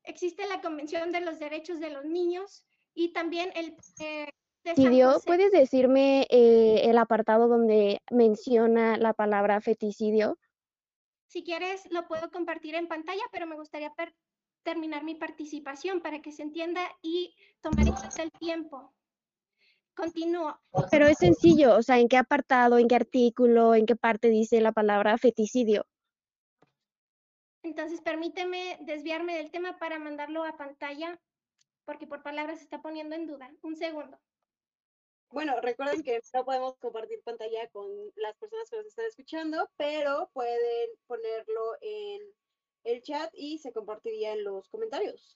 [0.03, 2.63] Existe la Convención de los Derechos de los Niños,
[2.95, 3.77] y también el...
[3.99, 4.29] Eh,
[5.25, 10.39] ¿puedes decirme eh, el apartado donde menciona la palabra feticidio?
[11.27, 13.93] Si quieres, lo puedo compartir en pantalla, pero me gustaría
[14.63, 17.85] terminar mi participación para que se entienda y tomar
[18.17, 18.91] el tiempo.
[19.95, 20.59] Continúo.
[20.89, 24.61] Pero es sencillo, o sea, ¿en qué apartado, en qué artículo, en qué parte dice
[24.61, 25.85] la palabra feticidio?
[27.61, 31.19] Entonces, permíteme desviarme del tema para mandarlo a pantalla
[31.85, 33.51] porque por palabras se está poniendo en duda.
[33.61, 34.19] Un segundo.
[35.31, 40.29] Bueno, recuerden que no podemos compartir pantalla con las personas que nos están escuchando, pero
[40.33, 42.21] pueden ponerlo en
[42.83, 45.35] el chat y se compartiría en los comentarios.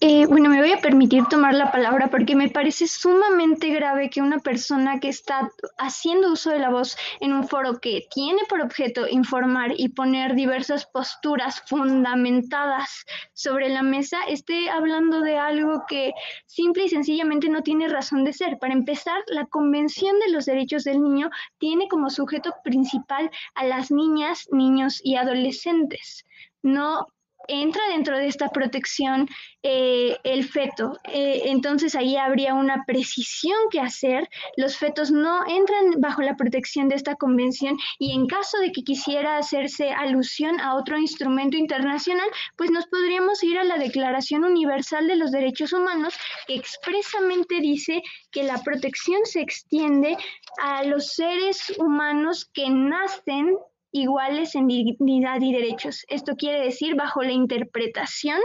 [0.00, 4.22] Eh, bueno, me voy a permitir tomar la palabra porque me parece sumamente grave que
[4.22, 8.60] una persona que está haciendo uso de la voz en un foro que tiene por
[8.60, 16.12] objeto informar y poner diversas posturas fundamentadas sobre la mesa esté hablando de algo que
[16.46, 18.56] simple y sencillamente no tiene razón de ser.
[18.60, 21.28] Para empezar, la Convención de los Derechos del Niño
[21.58, 26.24] tiene como sujeto principal a las niñas, niños y adolescentes.
[26.62, 27.06] No
[27.48, 29.28] entra dentro de esta protección
[29.62, 30.98] eh, el feto.
[31.04, 34.28] Eh, entonces ahí habría una precisión que hacer.
[34.56, 38.84] Los fetos no entran bajo la protección de esta convención y en caso de que
[38.84, 45.08] quisiera hacerse alusión a otro instrumento internacional, pues nos podríamos ir a la Declaración Universal
[45.08, 46.14] de los Derechos Humanos
[46.46, 50.16] que expresamente dice que la protección se extiende
[50.62, 53.56] a los seres humanos que nacen
[53.92, 56.04] iguales en dignidad y derechos.
[56.08, 58.40] Esto quiere decir bajo la interpretación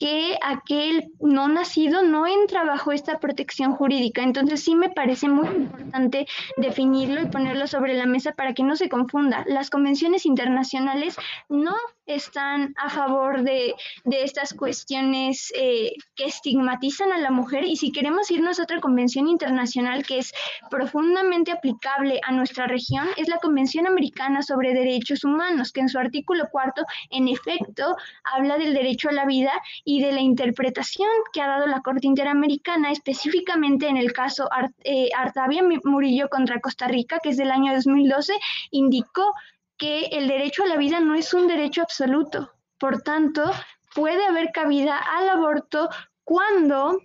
[0.00, 4.22] que aquel no nacido no entra bajo esta protección jurídica.
[4.22, 6.26] Entonces sí me parece muy importante
[6.56, 9.44] definirlo y ponerlo sobre la mesa para que no se confunda.
[9.46, 11.16] Las convenciones internacionales
[11.50, 11.76] no
[12.14, 17.64] están a favor de, estas cuestiones eh, que estigmatizan a la mujer.
[17.64, 20.32] Y si queremos irnos a otra convención internacional que es
[20.70, 25.98] profundamente aplicable a nuestra región, es la Convención Americana sobre Derechos Humanos, que en su
[25.98, 29.52] artículo cuarto, en efecto, habla del derecho a la vida
[29.84, 34.48] y de la interpretación que ha dado la Corte Interamericana, específicamente en el caso
[34.84, 38.34] eh, Artavia Murillo contra Costa Rica, que es del año 2012,
[38.70, 39.32] indicó
[39.80, 42.52] que el derecho a la vida no es un derecho absoluto.
[42.78, 43.50] Por tanto,
[43.94, 45.88] puede haber cabida al aborto
[46.22, 47.00] cuando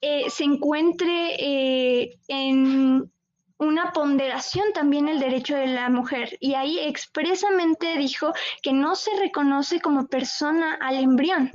[0.00, 3.08] eh, se encuentre eh, en
[3.56, 6.36] una ponderación también el derecho de la mujer.
[6.40, 8.32] Y ahí expresamente dijo
[8.62, 11.52] que no se reconoce como persona al embrión.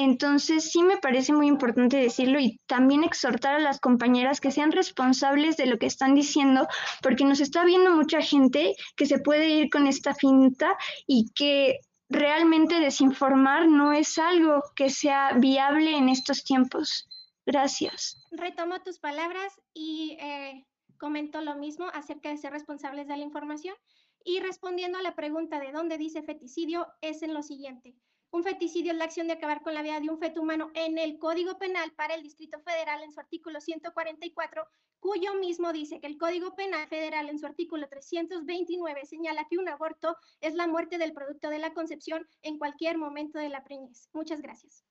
[0.00, 4.70] Entonces sí me parece muy importante decirlo y también exhortar a las compañeras que sean
[4.70, 6.68] responsables de lo que están diciendo,
[7.02, 10.76] porque nos está viendo mucha gente que se puede ir con esta finta
[11.08, 17.08] y que realmente desinformar no es algo que sea viable en estos tiempos.
[17.44, 18.24] Gracias.
[18.30, 20.64] Retomo tus palabras y eh,
[20.96, 23.74] comento lo mismo acerca de ser responsables de la información.
[24.22, 27.96] Y respondiendo a la pregunta de dónde dice feticidio, es en lo siguiente.
[28.30, 30.98] Un feticidio es la acción de acabar con la vida de un feto humano en
[30.98, 34.66] el Código Penal para el Distrito Federal en su artículo 144,
[35.00, 39.66] cuyo mismo dice que el Código Penal Federal en su artículo 329 señala que un
[39.68, 44.10] aborto es la muerte del producto de la concepción en cualquier momento de la preñez.
[44.12, 44.84] Muchas gracias.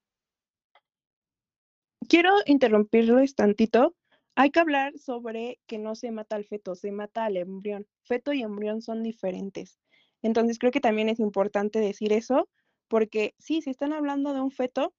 [2.09, 3.95] Quiero interrumpirles tantito.
[4.33, 7.85] Hay que hablar sobre que no se mata al feto, se mata al embrión.
[8.01, 9.77] Feto y embrión son diferentes.
[10.23, 12.49] Entonces creo que también es importante decir eso
[12.87, 14.93] porque sí, si están hablando de un feto,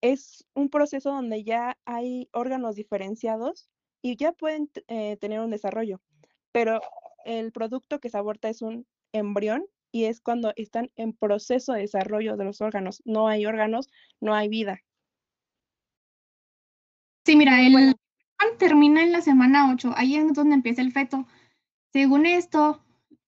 [0.00, 3.68] es un proceso donde ya hay órganos diferenciados
[4.02, 6.00] y ya pueden eh, tener un desarrollo,
[6.52, 6.80] pero
[7.24, 11.80] el producto que se aborta es un embrión y es cuando están en proceso de
[11.80, 13.02] desarrollo de los órganos.
[13.04, 13.88] No hay órganos,
[14.20, 14.80] no hay vida.
[17.24, 17.96] Sí, mira, el
[18.58, 21.26] termina en la semana 8, ahí es donde empieza el feto.
[21.92, 22.84] Según esto,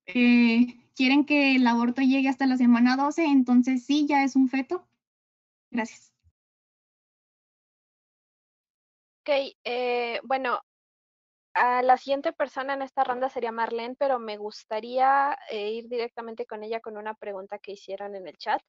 [0.07, 4.49] eh, quieren que el aborto llegue hasta la semana 12, entonces sí, ya es un
[4.49, 4.85] feto.
[5.71, 6.13] Gracias.
[9.23, 10.61] Ok, eh, bueno,
[11.55, 16.47] a la siguiente persona en esta ronda sería Marlene, pero me gustaría eh, ir directamente
[16.47, 18.61] con ella con una pregunta que hicieron en el chat.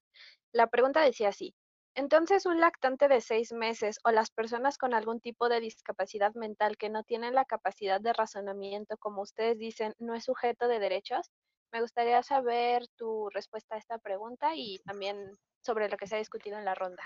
[0.52, 1.56] La pregunta decía así,
[1.96, 6.76] entonces un lactante de seis meses o las personas con algún tipo de discapacidad mental
[6.76, 11.28] que no tienen la capacidad de razonamiento, como ustedes dicen, no es sujeto de derechos.
[11.72, 16.18] Me gustaría saber tu respuesta a esta pregunta y también sobre lo que se ha
[16.18, 17.02] discutido en la ronda.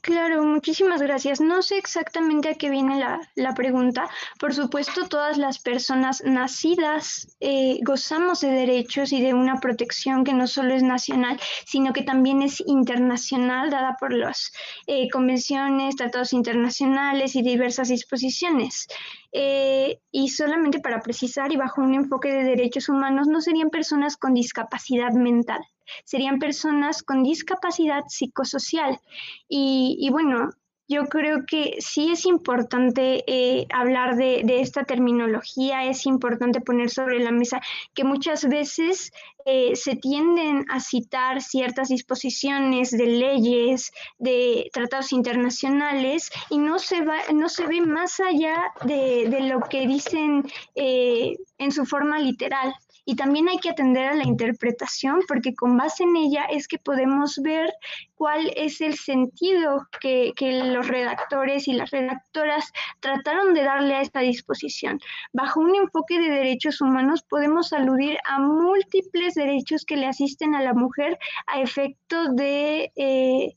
[0.00, 1.40] Claro, muchísimas gracias.
[1.40, 2.98] No sé exactamente a qué viene
[3.34, 4.08] la, pregunta.
[4.38, 10.32] Por supuesto, todas las personas nacidas eh, gozamos de derechos y de una protección que
[10.32, 14.52] no solo es nacional, sino que también es internacional, dada por las
[14.86, 18.86] eh, convenciones, tratados internacionales y diversas disposiciones.
[19.32, 24.16] Eh, y solamente para precisar y bajo un enfoque de derechos humanos, no serían personas
[24.16, 25.60] con discapacidad mental
[26.04, 29.00] serían personas con discapacidad psicosocial.
[29.48, 30.50] Y, bueno,
[30.88, 37.18] yo creo que sí es importante eh, hablar de, esta terminología, es importante poner sobre
[37.18, 37.60] la mesa
[37.92, 39.12] que muchas veces
[39.44, 47.02] eh, se tienden a citar ciertas disposiciones de leyes, de tratados internacionales y no se,
[47.02, 50.42] va, no se ve más allá de, lo que dicen
[50.74, 52.72] eh, en su forma literal.
[53.10, 56.76] Y también hay que atender a la interpretación porque con base en ella es que
[56.76, 57.72] podemos ver
[58.14, 64.20] cuál es el sentido que, los redactores y las redactoras trataron de darle a esta
[64.20, 65.00] disposición.
[65.32, 70.62] Bajo un enfoque de derechos humanos podemos aludir a múltiples derechos que le asisten a
[70.62, 72.92] la mujer a efecto de...
[72.94, 73.56] Eh,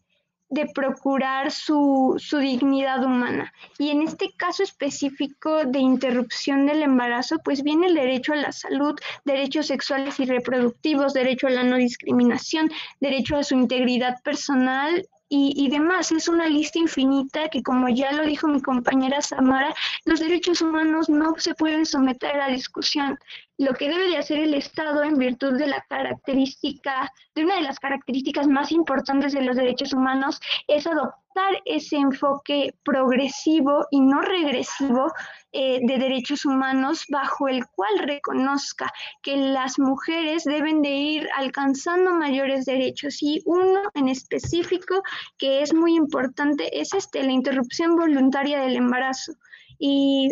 [0.51, 3.53] de procurar su, su, dignidad humana.
[3.79, 8.51] Y en este caso específico de interrupción del embarazo, pues viene el derecho a la
[8.51, 12.69] salud, derechos sexuales y reproductivos, derecho a la no discriminación,
[12.99, 16.11] derecho a su integridad personal y, y, demás.
[16.11, 21.07] Es una lista infinita que, como ya lo dijo mi compañera Samara, los derechos humanos
[21.09, 23.17] no se pueden someter a discusión
[23.57, 27.61] lo que debe de hacer el Estado en virtud de la característica, de una de
[27.61, 31.20] las características más importantes de los derechos humanos, es adoptar
[31.65, 35.11] ese enfoque progresivo y no regresivo
[35.51, 38.91] eh, de derechos humanos bajo el cual reconozca
[39.21, 45.01] que las mujeres deben de ir alcanzando mayores derechos y uno en específico
[45.37, 49.33] que es muy importante es este, la interrupción voluntaria del embarazo.
[49.77, 50.29] Y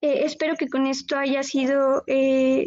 [0.00, 2.66] eh, espero que con esto haya sido eh,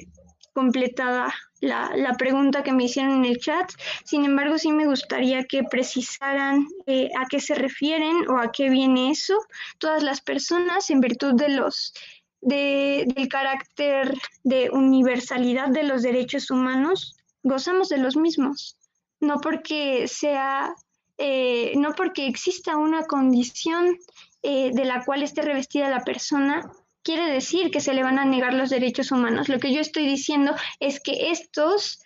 [0.53, 1.33] completada
[1.63, 3.71] la, la, pregunta que me hicieron en el chat.
[4.03, 8.69] Sin embargo, sí me gustaría que precisaran eh, a qué se refieren o a qué
[8.69, 9.33] viene eso.
[9.77, 11.93] Todas las personas, en virtud de los
[12.41, 14.13] de, del carácter
[14.43, 18.77] de universalidad de los derechos humanos, gozamos de los mismos.
[19.21, 20.75] No porque sea,
[21.17, 23.97] eh, no porque exista una condición
[24.41, 26.69] eh, de la cual esté revestida la persona,
[27.03, 29.49] quiere decir que se le van a negar los derechos humanos.
[29.49, 31.99] Lo que yo estoy diciendo es que estos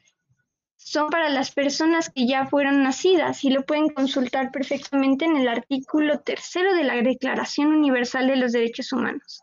[0.76, 5.48] son para las personas que ya fueron nacidas y lo pueden consultar perfectamente en el
[5.48, 9.42] artículo tercero de la Declaración Universal de los Derechos Humanos.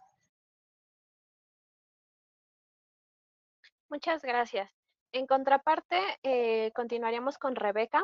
[3.88, 4.72] Muchas gracias.
[5.12, 8.02] En contraparte, eh, continuaríamos con Rebeca.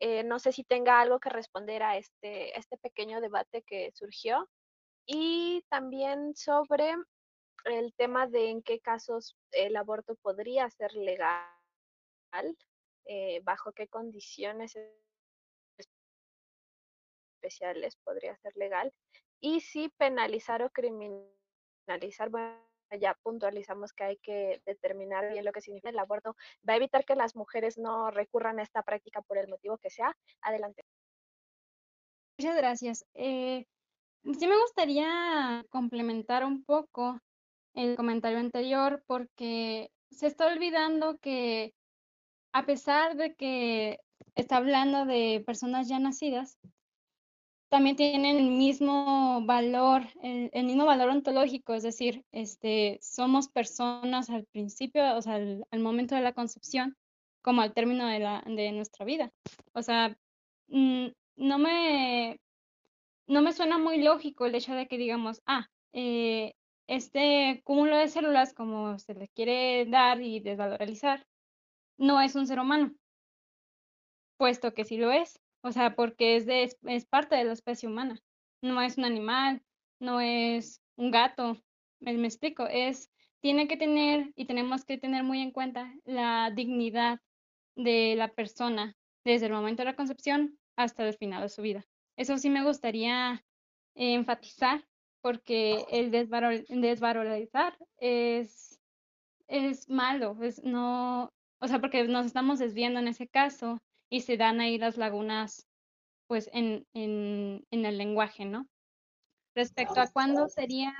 [0.00, 4.48] Eh, no sé si tenga algo que responder a este, este pequeño debate que surgió
[5.06, 6.94] y también sobre
[7.64, 11.46] el tema de en qué casos el aborto podría ser legal,
[13.04, 14.76] eh, bajo qué condiciones
[17.36, 18.92] especiales podría ser legal
[19.40, 22.56] y si penalizar o criminalizar, bueno,
[23.00, 26.36] ya puntualizamos que hay que determinar bien lo que significa el aborto,
[26.68, 29.90] va a evitar que las mujeres no recurran a esta práctica por el motivo que
[29.90, 30.16] sea.
[30.42, 30.84] Adelante.
[32.38, 33.04] Muchas gracias.
[33.14, 33.66] Eh,
[34.24, 37.20] sí me gustaría complementar un poco
[37.74, 41.74] el comentario anterior porque se está olvidando que
[42.52, 43.98] a pesar de que
[44.34, 46.58] está hablando de personas ya nacidas,
[47.70, 54.44] también tienen el mismo valor, el, mismo valor ontológico, es decir, este, somos personas al
[54.44, 56.98] principio, o sea, al, momento de la concepción,
[57.40, 59.32] como al término de, la, de nuestra vida.
[59.72, 60.14] O sea,
[60.68, 62.38] mm, no me,
[63.26, 66.54] no me suena muy lógico el hecho de que digamos, ah, eh,
[66.86, 71.26] este cúmulo de células, como se le quiere dar y desvalorizar,
[71.98, 72.94] no es un ser humano,
[74.36, 75.38] puesto que sí lo es.
[75.62, 78.18] O sea, porque es, de, es parte de la especie humana.
[78.62, 79.62] No es un animal,
[80.00, 81.56] no es un gato.
[82.00, 86.50] Me, me explico, es, tiene que tener y tenemos que tener muy en cuenta la
[86.50, 87.20] dignidad
[87.76, 91.84] de la persona desde el momento de la concepción hasta el final de su vida.
[92.16, 93.44] Eso sí me gustaría
[93.94, 94.84] enfatizar
[95.20, 98.80] porque el desvalorizar es,
[99.46, 103.80] es malo, es no, o sea, porque nos estamos desviando en ese caso
[104.10, 105.68] y se dan ahí las lagunas
[106.26, 108.66] pues en, en, en el lenguaje, ¿no?
[109.54, 110.94] Respecto a cuándo sería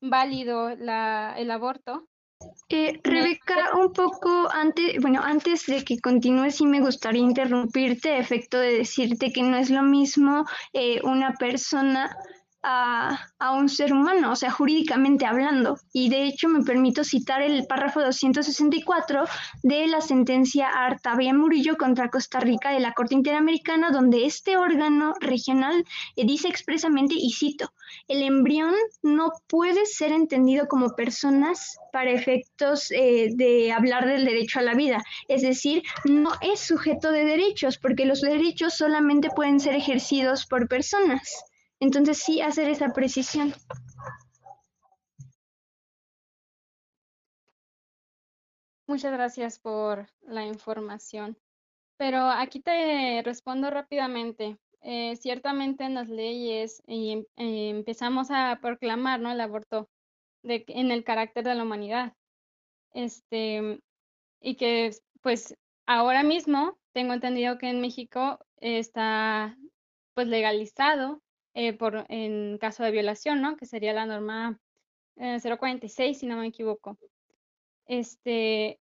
[0.00, 2.08] válido la, el aborto,
[2.68, 8.18] eh, Rebeca, un poco antes, bueno, antes de que continúes, sí me gustaría interrumpirte, a
[8.18, 12.14] efecto de decirte que no es lo mismo eh, una persona
[12.68, 15.78] a, un ser humano, o sea, jurídicamente hablando.
[15.92, 19.24] Y de hecho me permito citar el párrafo 264
[19.62, 25.14] de la sentencia Artavia Murillo contra Costa Rica de la Corte Interamericana, donde este órgano
[25.20, 25.84] regional
[26.16, 27.72] eh, dice expresamente, y cito,
[28.08, 34.58] el embrión no puede ser entendido como personas para efectos eh, de hablar del derecho
[34.58, 35.04] a la vida.
[35.28, 40.66] Es decir, no es sujeto de derechos, porque los derechos solamente pueden ser ejercidos por
[40.66, 41.44] personas.
[41.80, 43.52] Entonces sí hacer esa precisión.
[48.88, 51.36] Muchas gracias por la información.
[51.98, 54.58] Pero aquí te respondo rápidamente.
[54.82, 59.32] Eh, ciertamente en las leyes y, em, eh, empezamos a proclamar ¿no?
[59.32, 59.88] el aborto
[60.44, 62.12] de, en el carácter de la humanidad.
[62.94, 63.80] Este,
[64.40, 64.92] y que
[65.22, 69.56] pues ahora mismo tengo entendido que en México está
[70.14, 71.20] pues legalizado
[71.58, 73.56] eh, por, en caso de violación, ¿no?
[73.56, 74.60] Que sería la norma
[75.16, 76.98] 046, eh, si no me equivoco.
[77.86, 78.78] Este,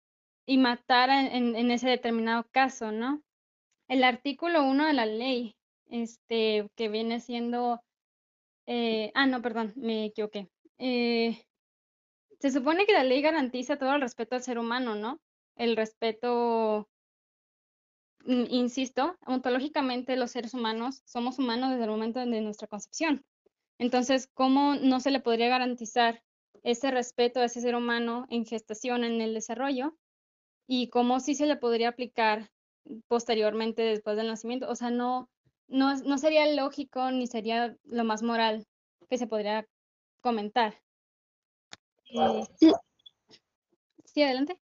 [0.46, 3.22] y matar en, ese determinado caso, ¿no?
[3.88, 5.54] El artículo 1 de la ley,
[5.90, 7.82] este, que viene siendo,
[8.64, 10.48] eh, ah, no, perdón, me equivoqué.
[10.78, 15.20] se supone que la ley garantiza todo el respeto al ser humano, ¿no?
[15.56, 16.88] El respeto
[18.26, 23.24] insisto, ontológicamente los seres humanos somos humanos desde el momento de nuestra concepción.
[23.78, 26.22] Entonces, ¿cómo no se le podría garantizar
[26.62, 29.96] ese respeto a ese ser humano en gestación, en el desarrollo?
[30.68, 32.50] Y cómo sí se le podría aplicar
[33.08, 34.68] posteriormente después del nacimiento.
[34.68, 35.28] O sea, no,
[35.68, 38.66] no, no sería lógico ni sería lo más moral
[39.08, 39.66] que se podría
[40.20, 40.80] comentar.
[42.10, 42.44] Eh,
[44.04, 44.61] sí, adelante.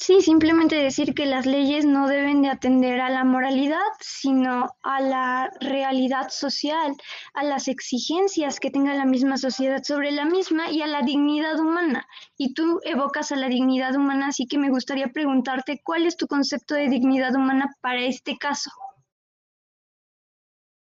[0.00, 5.00] Sí, simplemente decir que las leyes no deben de atender a la moralidad, sino a
[5.02, 6.96] la realidad social,
[7.34, 11.60] a las exigencias que tenga la misma sociedad sobre la misma y a la dignidad
[11.60, 12.06] humana.
[12.38, 16.26] Y tú evocas a la dignidad humana, así que me gustaría preguntarte cuál es tu
[16.26, 18.70] concepto de dignidad humana para este caso.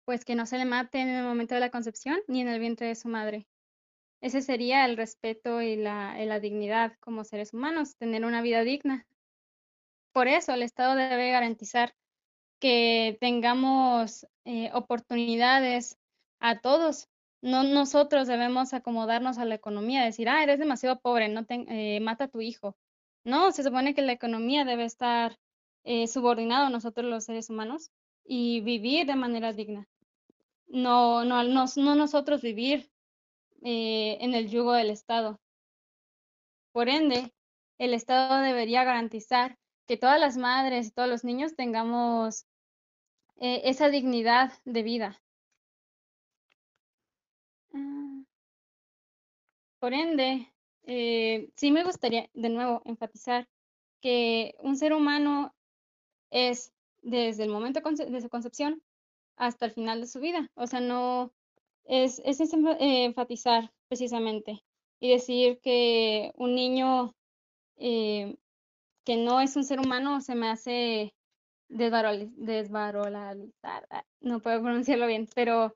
[0.06, 2.60] Pues que no se le mate en el momento de la concepción ni en el
[2.60, 3.48] vientre de su madre.
[4.22, 9.06] Ese sería el respeto y la, dignidad como seres humanos, tener una vida digna.
[10.12, 11.96] Por eso el Estado debe garantizar
[12.60, 15.98] que tengamos eh, oportunidades
[16.40, 17.08] a todos.
[17.42, 22.26] No nosotros debemos acomodarnos a la economía, decir, ah, eres demasiado pobre, no eh, mata
[22.26, 22.76] a tu hijo.
[23.24, 25.38] No, se supone que la economía debe estar
[25.86, 27.92] eh, subordinado a nosotros los seres humanos
[28.26, 29.88] y vivir de manera digna.
[30.68, 32.92] No, no, no nosotros vivir
[33.64, 35.40] eh, en el yugo del Estado.
[36.72, 37.34] Por ende,
[37.78, 39.58] el Estado debería garantizar
[39.88, 42.46] que todas las madres y todos los niños tengamos
[43.38, 45.22] eh, esa dignidad de vida.
[47.74, 48.24] Ah.
[49.80, 50.54] Por ende,
[50.84, 53.48] eh, sí me gustaría de nuevo enfatizar
[54.02, 55.56] que un ser humano
[56.32, 58.82] es desde el momento de su concepción
[59.38, 60.52] hasta el final de su vida.
[60.56, 61.34] O sea, no,
[61.90, 64.64] es, es eh, enfatizar precisamente
[65.00, 67.16] y decir que un niño
[67.78, 68.38] eh,
[69.06, 71.16] que no es un ser humano se me hace
[71.68, 73.38] desvarolizar,
[73.90, 75.76] ah, no puedo pronunciarlo bien, pero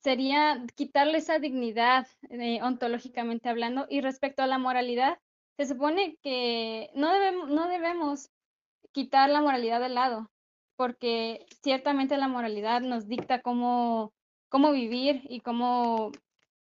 [0.00, 5.18] sería quitarle esa dignidad eh, ontológicamente hablando y respecto a la moralidad,
[5.56, 8.30] se supone que no debemos, no debemos
[8.92, 10.30] quitar la moralidad de lado,
[10.76, 14.12] porque ciertamente la moralidad nos dicta cómo
[14.48, 16.12] cómo vivir y cómo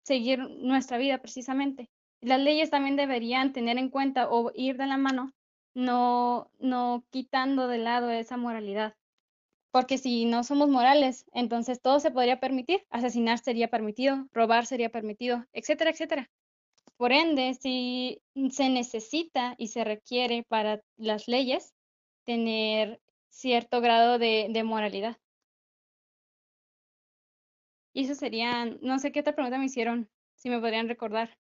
[0.03, 1.89] seguir nuestra vida precisamente.
[2.21, 5.33] Las leyes también deberían tener en cuenta o ir de la mano,
[5.73, 8.95] no, no quitando de lado esa moralidad.
[9.71, 12.85] Porque si no somos morales, entonces todo se podría permitir.
[12.89, 16.29] Asesinar sería permitido, robar sería permitido, etcétera, etcétera.
[16.97, 18.21] Por ende, si
[18.51, 21.73] se necesita y se requiere para las leyes
[22.25, 25.17] tener cierto grado de, de moralidad.
[27.93, 31.37] Y eso serían, no sé qué otra pregunta me hicieron, si me podrían recordar.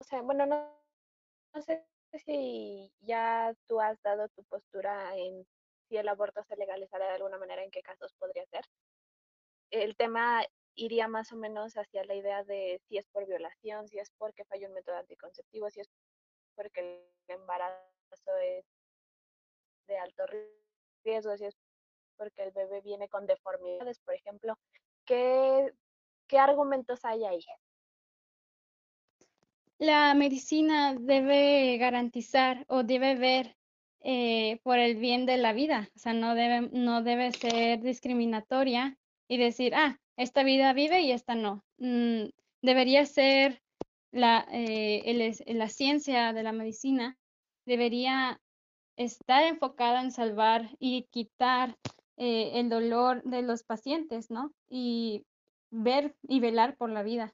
[0.00, 0.78] O sea, bueno, no,
[1.54, 1.86] no sé
[2.24, 5.46] si ya tú has dado tu postura en
[5.88, 8.62] si el aborto se legalizará de alguna manera, en qué casos podría ser.
[9.70, 10.44] El tema
[10.74, 14.44] iría más o menos hacia la idea de si es por violación, si es porque
[14.44, 15.88] falló un método anticonceptivo, si es
[16.54, 18.64] porque el embarazo es
[19.86, 20.67] de alto riesgo
[21.08, 21.56] riesgo, si es
[22.16, 24.58] porque el bebé viene con deformidades, por ejemplo,
[25.06, 25.72] ¿qué,
[26.26, 27.44] qué argumentos hay ahí?
[29.78, 33.56] La medicina debe garantizar o debe ver
[34.00, 38.98] eh, por el bien de la vida, o sea, no debe, no debe ser discriminatoria
[39.28, 41.64] y decir, ah, esta vida vive y esta no.
[41.78, 42.30] Mm,
[42.60, 43.62] debería ser
[44.10, 47.16] la, eh, la ciencia de la medicina,
[47.66, 48.40] debería
[48.98, 51.78] estar enfocada en salvar y quitar
[52.16, 54.52] eh, el dolor de los pacientes, ¿no?
[54.68, 55.24] Y
[55.70, 57.32] ver y velar por la vida.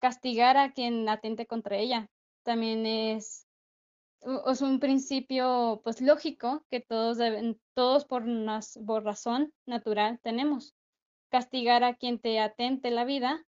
[0.00, 2.10] Castigar a quien atente contra ella
[2.42, 3.46] también es,
[4.46, 7.18] es un principio pues lógico que todos
[7.74, 8.24] todos por,
[8.84, 10.74] por razón natural tenemos.
[11.30, 13.46] Castigar a quien te atente la vida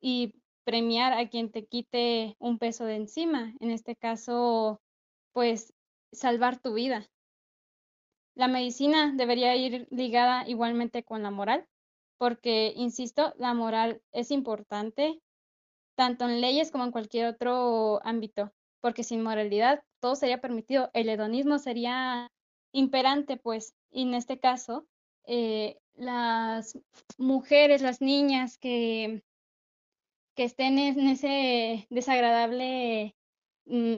[0.00, 0.32] y
[0.64, 3.52] premiar a quien te quite un peso de encima.
[3.60, 4.80] En este caso,
[5.32, 5.74] pues
[6.12, 7.08] salvar tu vida.
[8.34, 11.66] La medicina debería ir ligada igualmente con la moral,
[12.18, 15.20] porque, insisto, la moral es importante
[15.96, 20.90] tanto en leyes como en cualquier otro ámbito, porque sin moralidad todo sería permitido.
[20.94, 22.30] El hedonismo sería
[22.72, 24.86] imperante, pues, y en este caso,
[25.26, 26.78] eh, las
[27.18, 29.22] mujeres, las niñas que,
[30.34, 33.14] que estén en ese desagradable
[33.66, 33.94] mm,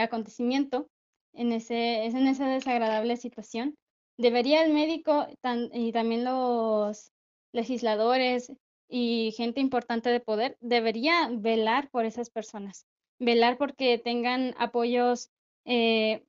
[0.00, 0.88] acontecimiento,
[1.36, 3.76] en, ese, en esa desagradable situación.
[4.18, 5.26] ¿Debería el médico
[5.72, 7.12] y también los
[7.52, 8.52] legisladores
[8.88, 12.86] y gente importante de poder, debería velar por esas personas,
[13.18, 15.30] velar porque tengan apoyos
[15.64, 16.24] eh,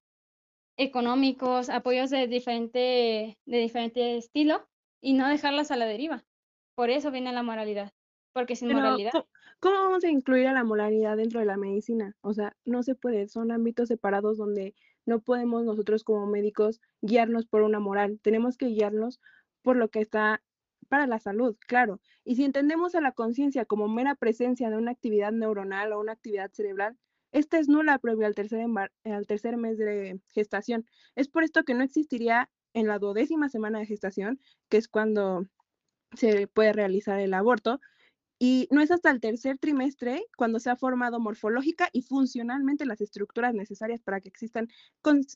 [0.78, 4.68] económicos, apoyos de diferente, de diferente estilo
[5.02, 6.24] y no dejarlas a la deriva.
[6.76, 7.92] Por eso viene la moralidad,
[8.34, 9.12] porque sin moralidad...
[9.60, 12.16] ¿Cómo vamos a incluir a la moralidad dentro de la medicina?
[12.22, 14.76] O sea, no se puede, son ámbitos separados donde
[15.08, 19.20] no podemos nosotros como médicos guiarnos por una moral, tenemos que guiarnos
[19.64, 20.44] por lo que está
[20.90, 22.00] para la salud, claro.
[22.24, 26.14] Y si entendemos a la conciencia como mera presencia de una actividad neuronal o una
[26.14, 26.98] actividad cerebral,
[27.32, 28.66] esta es nula previa al tercer,
[29.04, 30.86] al tercer mes de gestación.
[31.16, 34.40] Es por esto que no existiría en la duodécima semana de gestación,
[34.70, 35.46] que es cuando
[36.14, 37.80] se puede realizar el aborto,
[38.40, 43.02] y no es hasta el tercer trimestre cuando se ha formado morfológica y funcionalmente las
[43.02, 44.70] estructuras necesarias para que existan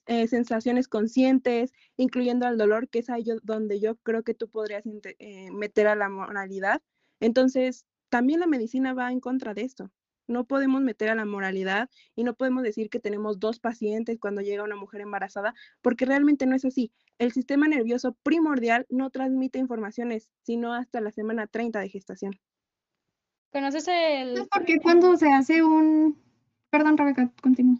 [0.05, 4.83] eh, sensaciones conscientes, incluyendo el dolor, que es ahí donde yo creo que tú podrías
[4.85, 6.81] eh, meter a la moralidad.
[7.19, 9.91] Entonces, también la medicina va en contra de esto.
[10.27, 14.41] No podemos meter a la moralidad y no podemos decir que tenemos dos pacientes cuando
[14.41, 16.93] llega una mujer embarazada, porque realmente no es así.
[17.17, 22.39] El sistema nervioso primordial no transmite informaciones, sino hasta la semana 30 de gestación.
[23.51, 24.47] ¿Conoces el...?
[24.51, 26.17] Porque cuando se hace un...
[26.69, 27.77] Perdón, Rebeca, continúa.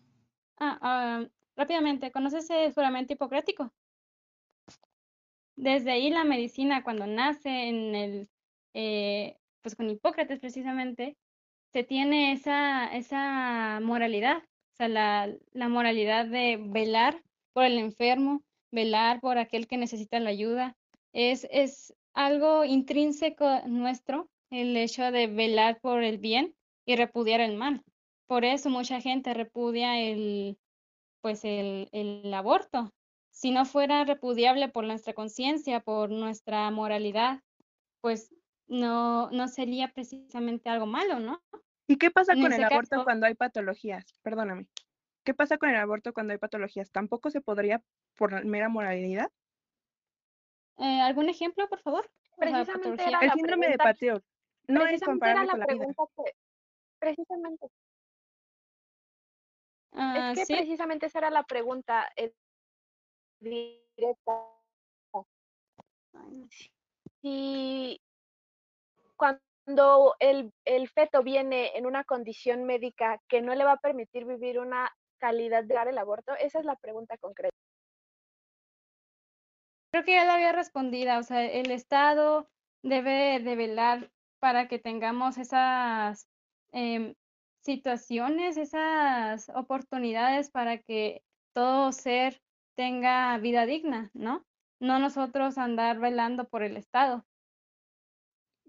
[0.58, 1.26] Ah, ah,
[1.56, 3.72] rápidamente, ¿conoces el juramento hipocrático?
[5.56, 8.30] Desde ahí la medicina, cuando nace en el,
[8.74, 11.18] eh, pues con Hipócrates precisamente,
[11.72, 17.22] se tiene esa, esa moralidad, o sea, la, la moralidad de velar
[17.54, 18.42] por el enfermo,
[18.72, 20.76] velar por aquel que necesita la ayuda.
[21.14, 26.56] Es, es algo intrínseco nuestro el hecho de velar por el bien
[26.86, 27.84] y repudiar el mal.
[28.28, 30.58] Por eso mucha gente repudia el,
[31.22, 32.94] pues el, el aborto.
[33.32, 37.42] Si no fuera repudiable por nuestra conciencia, por nuestra moralidad,
[38.02, 38.34] pues
[38.68, 41.42] no, no sería precisamente algo malo, ¿no?
[41.88, 44.06] ¿Y qué pasa con el aborto cuando hay patologías?
[44.22, 44.68] Perdóname.
[45.24, 46.92] ¿Qué pasa con el aborto cuando hay patologías?
[46.92, 47.82] ¿Tampoco se podría
[48.16, 49.30] por mera moralidad?
[50.78, 52.10] Eh, ¿Algún ejemplo, por favor?
[52.38, 54.24] Precisamente el síndrome de Pateo.
[54.68, 55.86] No es comparable la con la vida.
[56.16, 56.34] Que,
[57.00, 57.68] precisamente.
[59.94, 60.54] Ah, es que ¿sí?
[60.54, 62.34] precisamente esa era la pregunta eh,
[63.40, 64.48] directa.
[67.22, 68.00] Si
[69.18, 74.26] cuando el, el feto viene en una condición médica que no le va a permitir
[74.26, 77.56] vivir una calidad de dar el aborto, esa es la pregunta concreta.
[79.92, 82.50] Creo que ya lo había respondido, o sea, el Estado
[82.82, 84.10] debe de velar
[84.42, 86.28] para que tengamos esas
[86.72, 87.14] em,
[87.60, 91.24] situaciones, esas oportunidades para que
[91.54, 92.42] todo ser
[92.76, 94.44] tenga vida digna, ¿no?
[94.80, 97.24] No nosotros andar velando por el Estado.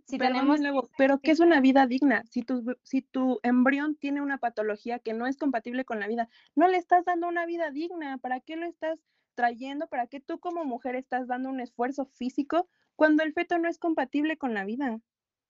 [0.05, 0.61] Si tenemos...
[0.99, 2.23] pero ¿qué es una vida digna?
[2.29, 6.29] Si tu, si tu embrión tiene una patología que no es compatible con la vida,
[6.55, 8.19] no le estás dando una vida digna.
[8.19, 8.99] ¿Para qué lo estás
[9.35, 9.87] trayendo?
[9.87, 13.79] ¿Para qué tú como mujer estás dando un esfuerzo físico cuando el feto no es
[13.79, 15.01] compatible con la vida?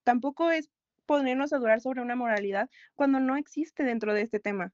[0.04, 0.70] Tampoco es
[1.06, 4.72] ponernos a durar sobre una moralidad cuando no existe dentro de este tema.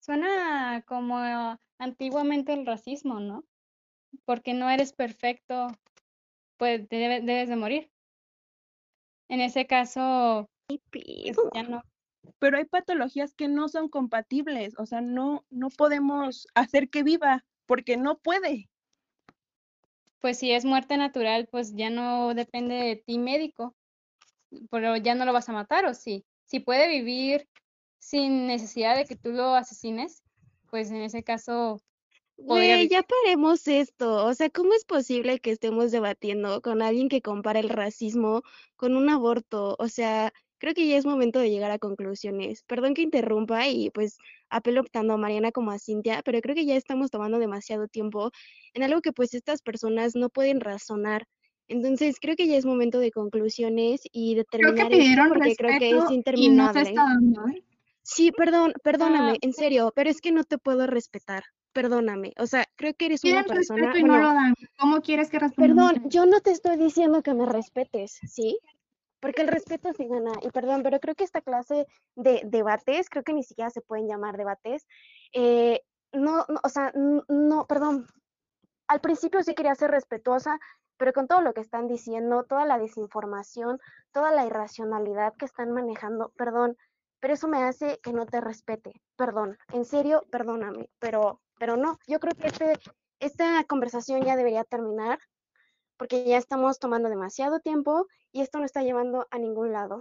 [0.00, 1.18] Suena como
[1.78, 3.44] antiguamente el racismo, ¿no?
[4.24, 5.68] Porque no eres perfecto,
[6.56, 7.90] pues debes de morir.
[9.28, 10.48] En ese caso,
[10.90, 11.82] pues, ya no.
[12.38, 17.44] Pero hay patologías que no son compatibles, o sea, no, no podemos hacer que viva
[17.66, 18.68] porque no puede.
[20.20, 23.76] Pues si es muerte natural, pues ya no depende de ti médico,
[24.70, 26.24] pero ya no lo vas a matar o sí.
[26.44, 27.48] Si puede vivir
[27.98, 30.22] sin necesidad de que tú lo asesines,
[30.70, 31.80] pues en ese caso...
[32.36, 34.24] Güey, ya paremos esto.
[34.24, 38.42] O sea, ¿cómo es posible que estemos debatiendo con alguien que compara el racismo
[38.76, 39.74] con un aborto?
[39.80, 42.62] O sea, creo que ya es momento de llegar a conclusiones.
[42.62, 44.18] Perdón que interrumpa y pues
[44.50, 48.30] apelo tanto a Mariana como a Cintia, pero creo que ya estamos tomando demasiado tiempo
[48.72, 51.26] en algo que pues estas personas no pueden razonar.
[51.68, 55.56] Entonces, creo que ya es momento de conclusiones y de terminar creo que pidieron porque
[55.56, 56.44] creo que es interminable.
[56.44, 57.64] Y no está dando, ¿eh?
[58.02, 61.44] Sí, perdón, perdóname, en serio, pero es que no te puedo respetar.
[61.74, 63.92] Perdóname, o sea, creo que eres una persona.
[63.96, 64.54] Y no lo dan.
[64.78, 68.58] ¿Cómo quieres que Perdón, yo no te estoy diciendo que me respetes, ¿sí?
[69.20, 70.32] Porque el respeto se gana.
[70.42, 71.86] Y perdón, pero creo que esta clase
[72.16, 74.86] de debates, creo que ni siquiera se pueden llamar debates.
[75.34, 75.82] Eh,
[76.12, 78.06] no, no, o sea, no, perdón.
[78.88, 80.58] Al principio sí quería ser respetuosa,
[80.96, 83.78] pero con todo lo que están diciendo, toda la desinformación,
[84.12, 86.76] toda la irracionalidad que están manejando, perdón,
[87.20, 91.98] pero eso me hace que no te respete, perdón, en serio, perdóname, pero, pero no,
[92.06, 92.72] yo creo que este,
[93.20, 95.18] esta conversación ya debería terminar
[95.96, 100.00] porque ya estamos tomando demasiado tiempo y esto no está llevando a ningún lado.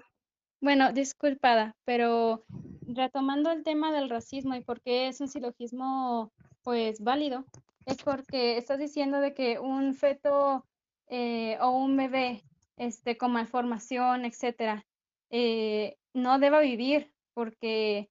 [0.61, 2.43] Bueno, disculpada, pero
[2.81, 6.31] retomando el tema del racismo y por qué es un silogismo
[6.68, 7.45] pues válido,
[7.85, 10.65] es porque estás diciendo de que un feto
[11.07, 12.44] eh, o un bebé
[12.76, 14.85] este, con malformación, etcétera,
[15.30, 18.10] eh, no deba vivir porque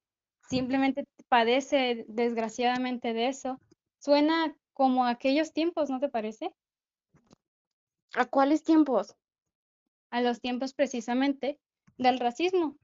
[0.49, 3.61] simplemente padece desgraciadamente de eso.
[3.99, 6.51] Suena como aquellos tiempos, ¿no te parece?
[8.15, 9.15] ¿A cuáles tiempos?
[10.11, 11.61] a los tiempos precisamente
[11.99, 12.79] del racismo.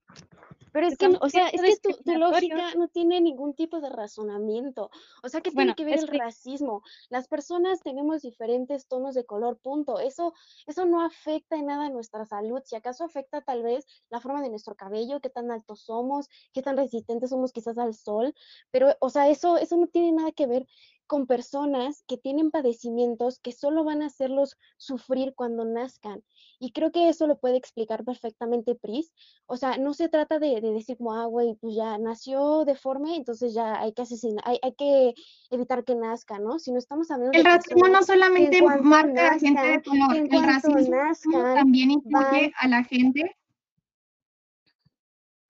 [0.73, 3.91] Pero es que, o sea, es que tu, tu lógica no tiene ningún tipo de
[3.91, 4.91] razonamiento.
[5.23, 6.83] O sea, ¿qué Bueno, tiene que ver el que- racismo?
[7.11, 9.99] Las personas tenemos diferentes tonos de color, punto.
[10.01, 10.33] Eso,
[10.67, 12.61] eso no afecta en nada a nuestra salud.
[12.65, 16.63] Si acaso afecta tal vez la forma de nuestro cabello, qué tan altos somos, qué
[16.63, 18.35] tan resistentes somos quizás al sol.
[18.71, 20.67] Pero, o sea, eso, eso no tiene nada que ver
[21.13, 26.25] con personas que tienen padecimientos que solo van a hacerlos sufrir cuando nazcan.
[26.59, 29.13] Y creo que eso lo puede explicar perfectamente Pris.
[29.45, 33.15] O sea, no se trata de, de decir como, ah, güey, pues ya nació deforme,
[33.17, 35.13] entonces ya hay que asesinar, hay, hay que
[35.51, 36.59] evitar que nazca, ¿no?
[36.59, 40.17] Sino estamos hablando El de racismo no solamente marca a la gente de nazcan, color,
[40.17, 43.37] el racismo nazcan, también incluye van- a la gente,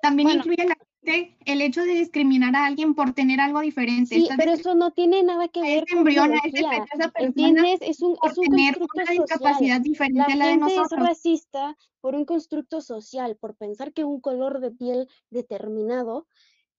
[0.01, 0.39] también Bueno.
[0.41, 4.15] incluye a la el hecho de discriminar a alguien por tener algo diferente.
[4.15, 6.53] Sí, pero eso no tiene nada que ver con embrión, a esa
[7.09, 7.81] persona ¿entiendes?
[7.83, 9.27] Es un, por es un tener una social.
[9.27, 11.09] discapacidad La diferente a la de gente es nosotros.
[11.09, 16.27] racista por un constructo social, por pensar que un color de piel determinado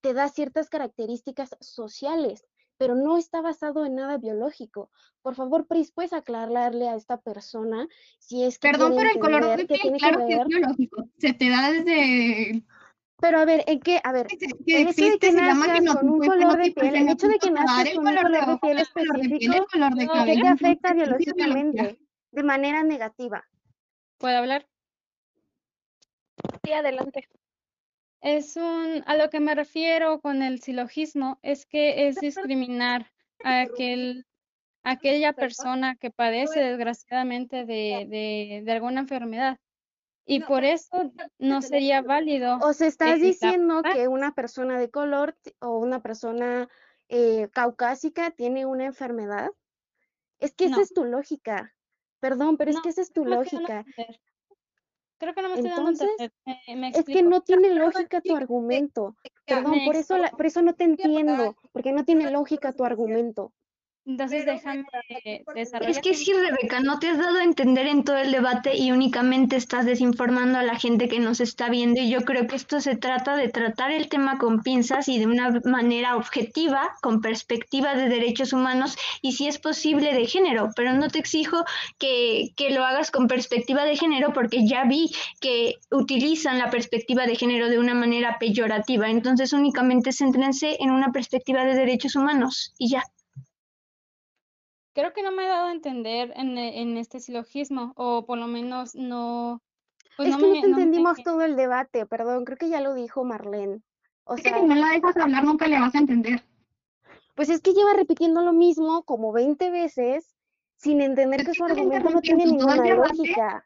[0.01, 2.45] te da ciertas características sociales,
[2.77, 4.89] pero no está basado en nada biológico.
[5.21, 7.87] Por favor, Pris, ¿puedes aclararle a esta persona
[8.19, 11.03] si es que Perdón, pero el color de piel, que claro que es biológico.
[11.17, 12.63] Se te da desde
[13.23, 14.01] Pero a ver, ¿en qué?
[14.03, 17.07] A ver, que el hecho de existe, que nazcas con un color de piel, el
[17.07, 19.65] hecho de que nazcas con un color de piel específico,
[20.25, 21.99] ¿qué te afecta biológicamente?
[22.31, 23.45] De manera negativa.
[24.17, 24.67] ¿Puedo hablar?
[26.65, 27.29] Sí, adelante.
[28.19, 33.09] Es un, a lo que me refiero con el silogismo es que es discriminar
[33.45, 34.25] a aquel,
[34.83, 39.59] aquella persona que padece desgraciadamente de, de, de alguna enfermedad.
[40.25, 42.57] Y No, por eso no sería válido.
[42.61, 46.69] O sea, estás diciendo que una persona de color o una persona
[47.09, 49.51] eh, caucásica tiene una enfermedad.
[50.39, 51.75] Es que esa es tu lógica.
[52.19, 53.85] Perdón, pero es que esa es tu que lógica.
[55.17, 56.33] Creo que no me estoy dando Entonces, entender.
[56.67, 59.15] Me, me Es que no tiene lógica tu argumento.
[59.45, 62.85] Perdón, Me por eso, la- por eso no te entiendo, porque no tiene lógica tu
[62.85, 63.53] argumento.
[64.05, 65.91] Entonces Pero, déjame bueno, por- desarrollar.
[65.91, 68.91] Es que sí, Rebeca, no te has dado a entender en todo el debate y
[68.91, 72.81] únicamente estás desinformando a la gente que nos está viendo y yo creo que esto
[72.81, 77.95] se trata de tratar el tema con pinzas y de una manera objetiva, con perspectiva
[77.95, 81.63] de derechos humanos y si es posible de género, pero no te exijo
[81.97, 87.25] que, que lo hagas con perspectiva de género porque ya vi que utilizan la perspectiva
[87.25, 92.73] de género de una manera peyorativa, entonces únicamente céntrense en una perspectiva de derechos humanos
[92.77, 93.03] y ya.
[94.93, 98.37] Creo que no me he dado a entender en, e- en este silogismo, o por
[98.37, 99.61] lo menos no.
[100.15, 102.57] Pues Es no que no me, te no me- entendimos todo el debate, perdón, creo
[102.57, 103.81] que ya lo dijo Marlene.
[104.25, 106.43] O Es que sea, si no la dejas hablar, nunca le vas a entender.
[107.35, 110.35] pues es que lleva repitiendo lo mismo como 20 veces
[110.77, 113.65] sin entender que su argumento no tiene ninguna lógica.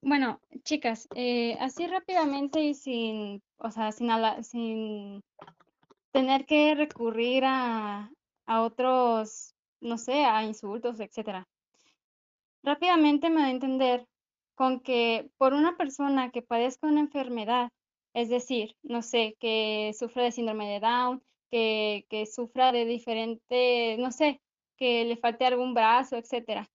[0.00, 5.22] Bueno, chicas, eh, así rápidamente y sin, o sea, sin, habla- sin
[6.12, 8.10] tener que recurrir a,
[8.46, 11.48] a otros, no sé, a insultos, etcétera.
[12.62, 14.06] Rápidamente me da a entender
[14.54, 17.70] con que por una persona que padezca una enfermedad,
[18.14, 23.96] es decir, no sé, que sufra de síndrome de Down, que, que sufra de diferente,
[23.98, 24.40] no sé,
[24.76, 26.68] que le falte algún brazo, etcétera.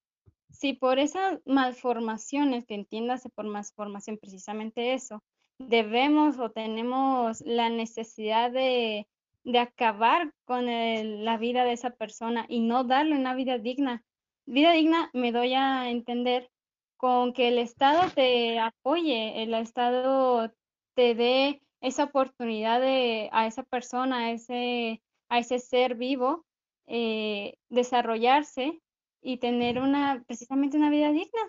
[0.49, 5.23] Si por esas malformaciones, que entiéndase por malformación precisamente eso,
[5.57, 9.07] debemos o tenemos la necesidad de,
[9.43, 14.03] de acabar con el- la vida de esa persona y no darle una vida digna.
[14.45, 16.49] Vida digna me doy a entender
[16.97, 20.51] con que el Estado te apoye, el Estado
[20.95, 26.45] te dé esa oportunidad de a esa persona, a ese, a ese ser vivo,
[26.87, 28.79] eh, desarrollarse
[29.21, 31.41] y tener una, precisamente una vida digna.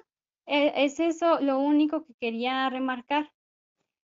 [0.46, 3.30] E- Es eso lo único que quería remarcar,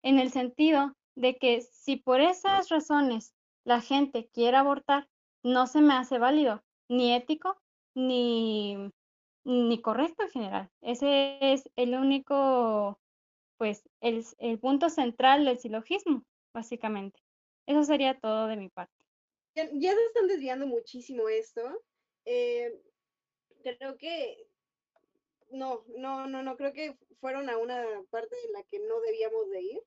[0.03, 3.33] en el sentido de que si por esas razones
[3.65, 5.09] la gente quiere abortar,
[5.43, 7.57] no se me hace válido, ni ético,
[7.95, 8.91] ni,
[9.43, 10.69] ni correcto en general.
[10.81, 12.99] Ese es el único,
[13.57, 16.23] pues, el, el punto central del silogismo,
[16.53, 17.19] básicamente.
[17.67, 18.93] Eso sería todo de mi parte.
[19.55, 21.61] Ya, se están desviando muchísimo esto.
[22.25, 22.81] Eh,
[23.63, 24.47] creo que
[25.49, 29.49] no, no, no, no, creo que fueron a una parte en la que no debíamos
[29.49, 29.81] de ir.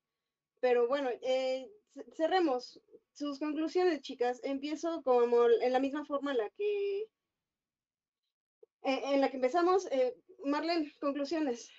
[0.61, 1.71] Pero bueno, eh,
[2.16, 2.81] cerremos
[3.12, 4.40] sus conclusiones, chicas.
[4.43, 7.06] Empiezo como en la misma forma en la que
[8.82, 9.86] en, en la que empezamos.
[9.90, 11.70] Eh, Marlene, conclusiones.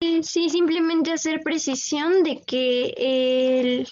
[0.00, 3.88] Sí, simplemente hacer precisión de que el,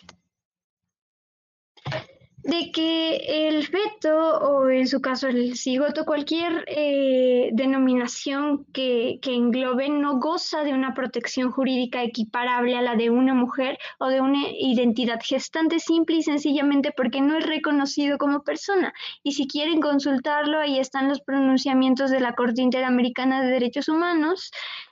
[2.51, 9.35] de que el feto o en su caso el cigoto, cualquier eh, denominación que, que,
[9.35, 14.21] englobe, no goza de una protección jurídica equiparable a la de una mujer o de
[14.21, 18.93] una identidad gestante simple y sencillamente porque no es reconocido como persona.
[19.23, 24.51] Y si quieren consultarlo, ahí están los pronunciamientos de la Corte Interamericana de Derechos Humanos,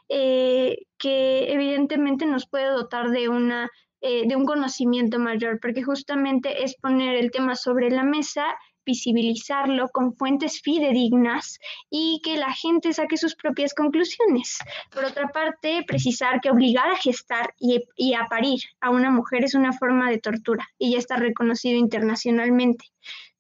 [0.09, 6.63] eh, que evidentemente nos puede dotar de una eh, de un conocimiento mayor, porque justamente
[6.63, 8.45] es poner el tema sobre la mesa,
[8.87, 11.59] visibilizarlo con fuentes fidedignas
[11.91, 14.59] y que la gente saque sus propias conclusiones.
[14.93, 19.43] Por otra parte, precisar que obligar a gestar y, y a parir a una mujer
[19.43, 22.85] es una forma de tortura y ya está reconocido internacionalmente.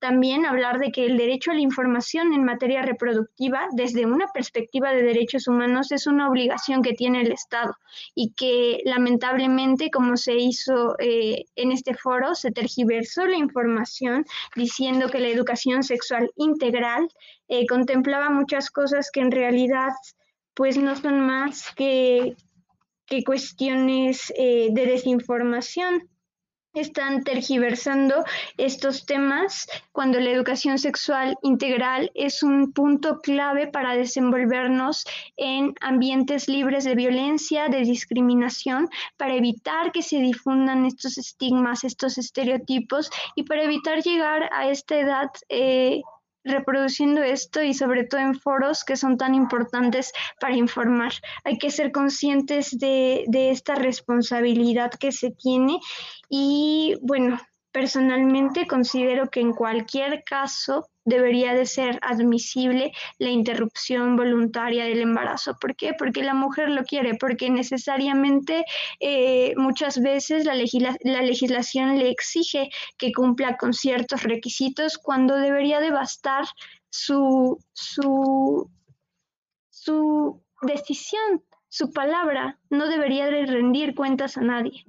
[0.00, 4.92] También hablar de que el derecho a la información en materia reproductiva desde una perspectiva
[4.92, 7.74] de derechos humanos es una obligación que tiene el Estado
[8.14, 15.08] y que lamentablemente, como se hizo eh, en este foro, se tergiversó la información diciendo
[15.08, 17.08] que la educación sexual integral
[17.48, 19.90] eh, contemplaba muchas cosas que en realidad
[20.54, 22.36] pues no son más que,
[23.24, 26.08] cuestiones eh, de desinformación
[26.80, 28.24] están tergiversando
[28.56, 35.04] estos temas cuando la educación sexual integral es un punto clave para desenvolvernos
[35.36, 42.18] en ambientes libres de violencia, de discriminación, para evitar que se difundan estos estigmas, estos
[42.18, 46.02] estereotipos y para evitar llegar a esta edad eh,
[46.44, 51.12] reproduciendo esto y sobre todo en foros que son tan importantes para informar.
[51.44, 55.78] Hay que ser conscientes de, de esta responsabilidad que se tiene
[56.28, 57.38] y bueno,
[57.72, 65.56] personalmente considero que en cualquier caso debería de ser admisible la interrupción voluntaria del embarazo.
[65.60, 65.94] ¿Por qué?
[65.94, 68.64] Porque la mujer lo quiere, porque necesariamente
[69.00, 75.80] eh, muchas veces la, la, legislación le exige que cumpla con ciertos requisitos cuando debería
[75.80, 76.44] de bastar
[76.90, 78.70] su, su,
[79.70, 84.84] su decisión, su palabra, no debería de rendir cuentas a nadie.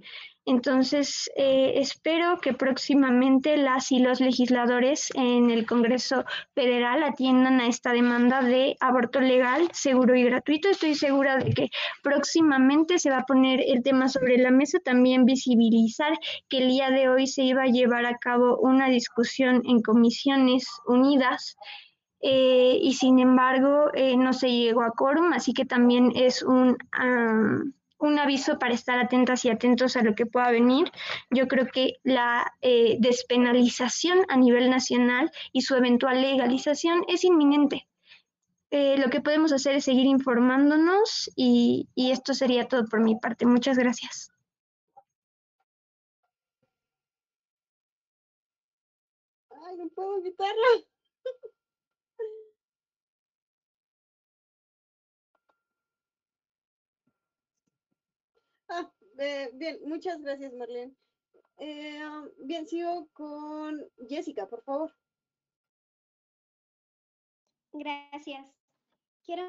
[0.50, 7.68] Entonces, eh, espero que próximamente las y los legisladores en el Congreso Federal atiendan a
[7.68, 10.68] esta demanda de aborto legal, seguro y gratuito.
[10.68, 11.70] Estoy segura de que
[12.02, 16.18] próximamente se va a poner el tema sobre la mesa, también visibilizar
[16.50, 20.66] que el día de hoy se iba a llevar a cabo una discusión en comisiones
[20.88, 21.58] unidas.
[22.22, 26.76] Eh, y sin embargo eh, no se llegó a quórum, así que también es un
[28.00, 30.92] un aviso para estar atentas y atentos a lo que pueda venir.
[31.30, 37.88] Yo creo que la eh, despenalización a nivel nacional y su eventual legalización es inminente.
[38.72, 43.16] Eh, lo que podemos hacer es seguir informándonos y, y esto sería todo por mi
[43.16, 43.46] parte.
[43.46, 44.32] Muchas gracias.
[49.52, 50.86] Ay, no puedo evitarlo.
[58.70, 58.90] Ah,
[59.20, 60.96] eh, bien, muchas gracias, Marlene.
[61.58, 62.02] Eh,
[62.46, 64.96] bien, sigo con Jessica, por favor.
[67.74, 68.56] Gracias.
[69.24, 69.44] Quiero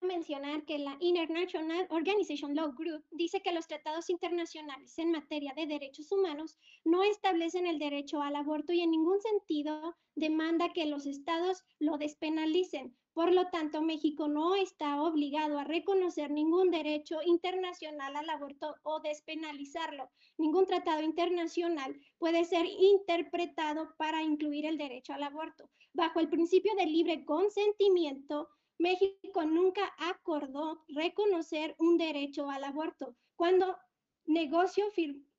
[0.00, 5.66] mencionar que la International Organization Law Group dice que los tratados internacionales en materia de
[5.66, 11.06] derechos humanos no establecen el derecho al aborto y en ningún sentido demanda que los
[11.06, 12.96] estados lo despenalicen.
[13.14, 19.00] Por lo tanto, México no está obligado a reconocer ningún derecho internacional al aborto o
[19.00, 20.10] despenalizarlo.
[20.38, 25.68] Ningún tratado internacional puede ser interpretado para incluir el derecho al aborto.
[25.92, 28.48] Bajo el principio del libre consentimiento,
[28.78, 33.14] México nunca acordó reconocer un derecho al aborto.
[33.36, 33.76] Cuando
[34.24, 34.86] negoció,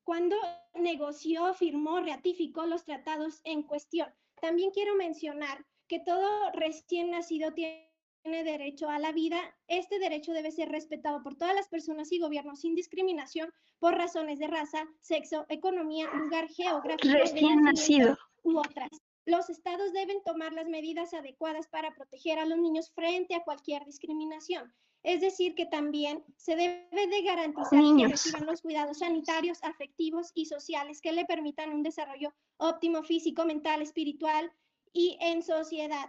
[0.04, 0.36] cuando
[0.74, 4.08] negoció, firmó, ratificó los tratados en cuestión.
[4.40, 7.84] También quiero mencionar que todo recién nacido tiene
[8.24, 9.38] derecho a la vida.
[9.68, 14.38] Este derecho debe ser respetado por todas las personas y gobiernos sin discriminación por razones
[14.38, 18.90] de raza, sexo, economía, lugar geográfico, recién nacido u otras.
[19.26, 23.84] Los estados deben tomar las medidas adecuadas para proteger a los niños frente a cualquier
[23.84, 24.74] discriminación.
[25.02, 30.46] Es decir, que también se debe de garantizar que reciban los cuidados sanitarios, afectivos y
[30.46, 34.50] sociales que le permitan un desarrollo óptimo físico, mental, espiritual
[34.94, 36.08] y en sociedad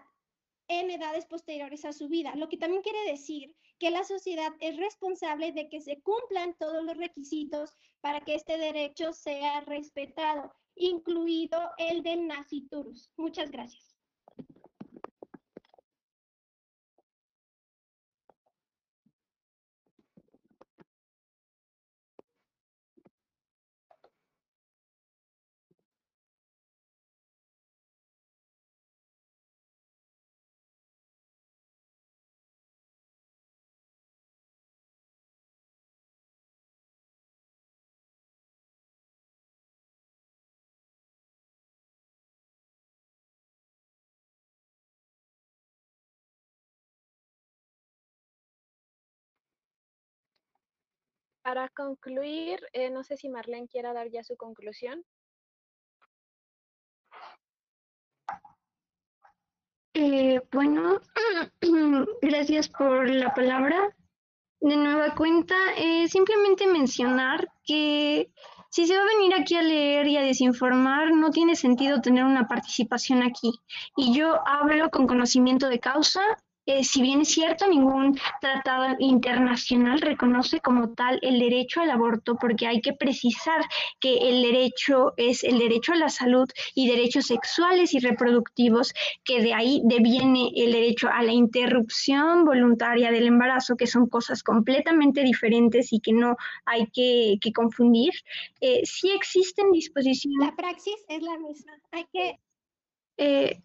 [0.68, 4.78] en edades posteriores a su vida, lo que también quiere decir que la sociedad es
[4.78, 11.60] responsable de que se cumplan todos los requisitos para que este derecho sea respetado, incluido
[11.78, 13.12] el del naciturus.
[13.18, 13.95] Muchas gracias.
[51.46, 55.06] Para concluir, eh, no sé si Marlene quiera dar ya su conclusión.
[59.94, 61.00] Eh, bueno,
[62.24, 63.96] gracias por la palabra.
[64.60, 68.32] De nueva cuenta, eh, simplemente mencionar que
[68.72, 72.24] si se va a venir aquí a leer y a desinformar, no tiene sentido tener
[72.24, 73.52] una participación aquí.
[73.96, 76.22] Y yo hablo con conocimiento de causa
[76.66, 82.36] eh, si bien es cierto, ningún tratado internacional reconoce como tal el derecho al aborto,
[82.36, 83.62] porque hay que precisar
[84.00, 88.94] que el derecho es el derecho a la salud y derechos sexuales y reproductivos,
[89.24, 94.42] que de ahí deviene el derecho a la interrupción voluntaria del embarazo, que son cosas
[94.42, 96.36] completamente diferentes y que no
[96.66, 98.12] hay que, confundir.
[98.60, 100.50] Eh, sí existen disposiciones.
[100.50, 101.74] La praxis es la misma.
[101.92, 102.40] Hay que...
[103.18, 103.62] Eh,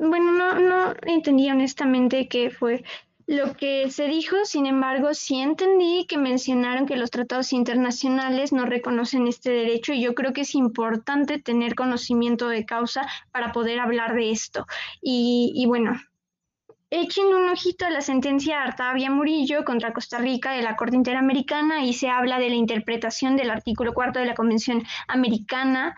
[0.00, 2.82] bueno, no, no entendí honestamente qué fue
[3.30, 8.66] lo que se dijo, sin embargo, sí entendí que mencionaron que los tratados internacionales no
[8.66, 13.78] reconocen este derecho y yo creo que es importante tener conocimiento de causa para poder
[13.78, 14.66] hablar de esto.
[15.00, 15.92] Y, y bueno,
[16.92, 21.84] Echen un ojito a la sentencia Artavia Murillo contra Costa Rica de la Corte Interamericana
[21.84, 25.96] y se habla de la interpretación del artículo cuarto de la Convención Americana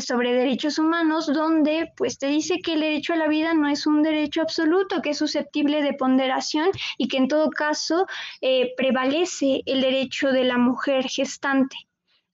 [0.00, 3.86] sobre Derechos Humanos, donde pues te dice que el derecho a la vida no es
[3.86, 8.06] un derecho absoluto, que es susceptible de ponderación y que en todo caso
[8.40, 11.87] eh, prevalece el derecho de la mujer gestante.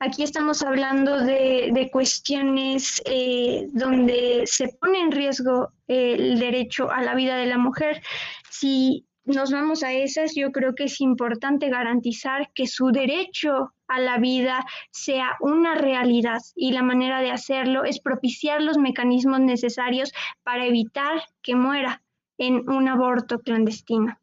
[0.05, 7.01] Aquí estamos hablando de, cuestiones eh, donde se pone en riesgo eh, el derecho a
[7.01, 8.03] la vida de la mujer.
[8.51, 13.99] Si nos vamos a esas, yo creo que es importante garantizar que su derecho a
[13.99, 20.13] la vida sea una realidad y la manera de hacerlo es propiciar los mecanismos necesarios
[20.43, 22.03] para evitar que muera
[22.37, 24.19] en un aborto clandestino.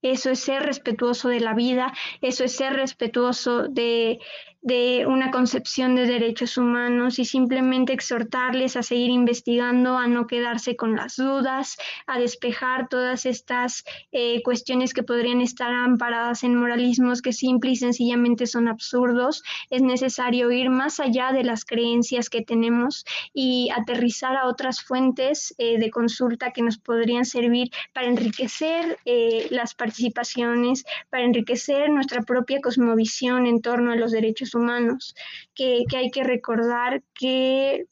[0.00, 4.20] Eso es ser respetuoso de la vida, eso es ser respetuoso de,
[4.64, 10.74] de una concepción de derechos humanos y simplemente exhortarles a seguir investigando, a no quedarse
[10.74, 11.76] con las dudas,
[12.06, 17.76] a despejar todas estas eh, cuestiones que podrían estar amparadas en moralismos que simple y
[17.76, 19.42] sencillamente son absurdos.
[19.68, 23.04] Es necesario ir más allá de las creencias que tenemos
[23.34, 29.46] y aterrizar a otras fuentes eh, de consulta que nos podrían servir para enriquecer eh,
[29.50, 35.14] las participaciones, para enriquecer nuestra propia cosmovisión en torno a los derechos humanos,
[35.54, 37.86] que, hay que recordar que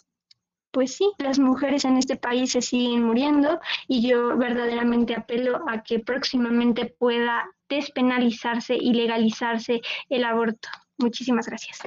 [0.71, 5.83] pues sí, las mujeres en este país se siguen muriendo y yo verdaderamente apelo a
[5.83, 10.71] que próximamente pueda despenalizarse y legalizarse el aborto.
[10.97, 11.81] Muchísimas gracias.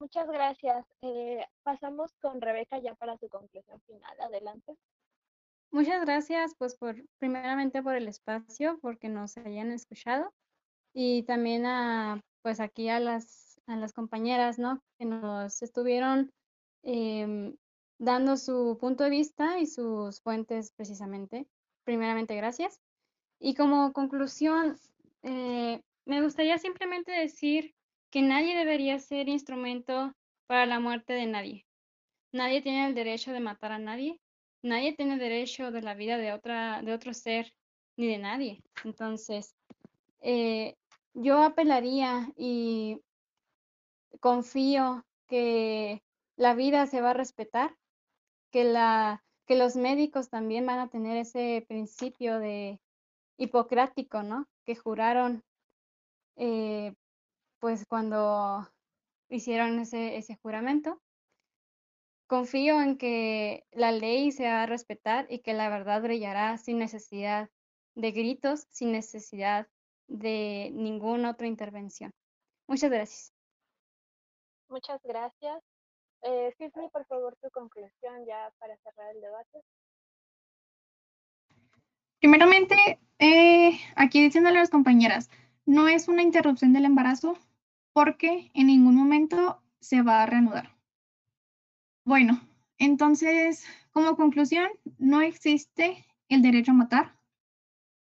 [0.00, 0.86] Muchas gracias.
[1.02, 4.20] Eh, pasamos con Rebeca ya para su conclusión final.
[4.20, 4.74] Adelante.
[5.70, 10.30] Muchas gracias, pues por primeramente por el espacio, porque nos hayan escuchado
[10.92, 14.82] y también a pues aquí a las, a las compañeras, ¿no?
[14.98, 16.32] Que nos estuvieron
[16.82, 17.56] em,
[17.98, 21.46] dando su punto de vista y sus fuentes precisamente.
[21.84, 22.80] Primeramente, gracias.
[23.38, 24.76] Y como conclusión,
[25.22, 27.74] eh, me gustaría simplemente decir
[28.10, 30.12] que nadie debería ser instrumento
[30.46, 31.66] para la muerte de nadie.
[32.32, 34.20] Nadie tiene el derecho de matar a nadie.
[34.62, 37.52] Nadie tiene derecho de la vida de, otra, de otro ser
[37.96, 38.62] ni de nadie.
[38.84, 39.54] Entonces,
[40.20, 40.76] eh,
[41.14, 43.02] yo apelaría y
[44.20, 46.02] confío que
[46.36, 47.76] la vida se va a respetar,
[48.50, 52.80] que, la, que los médicos también van a tener ese principio de
[53.36, 54.46] hipocrático, ¿no?
[54.64, 55.42] Que juraron,
[56.36, 56.94] eh,
[57.58, 58.68] pues cuando
[59.28, 61.00] hicieron ese, ese juramento.
[62.26, 66.78] Confío en que la ley se va a respetar y que la verdad brillará sin
[66.78, 67.50] necesidad
[67.94, 69.68] de gritos, sin necesidad
[70.12, 72.12] de ninguna otra intervención.
[72.68, 73.32] Muchas gracias.
[74.68, 75.62] Muchas gracias.
[76.22, 76.54] Eh,
[76.92, 79.60] por favor, tu conclusión ya para cerrar el debate.
[82.20, 82.76] Primeramente,
[83.18, 85.30] eh, aquí diciéndole a las compañeras,
[85.66, 87.36] no es una interrupción del embarazo
[87.92, 90.76] porque en ningún momento se va a reanudar.
[92.04, 92.40] Bueno,
[92.78, 97.16] entonces, como conclusión, no existe el derecho a matar,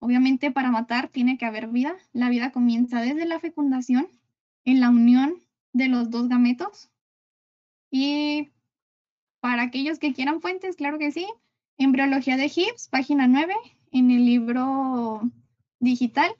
[0.03, 1.95] Obviamente para matar tiene que haber vida.
[2.11, 4.09] La vida comienza desde la fecundación,
[4.65, 5.35] en la unión
[5.71, 6.91] de los dos gametos.
[7.89, 8.51] Y
[9.39, 11.25] para aquellos que quieran fuentes, claro que sí,
[11.77, 13.53] Embriología de Hips, página 9,
[13.91, 15.21] en el libro
[15.80, 16.35] digital,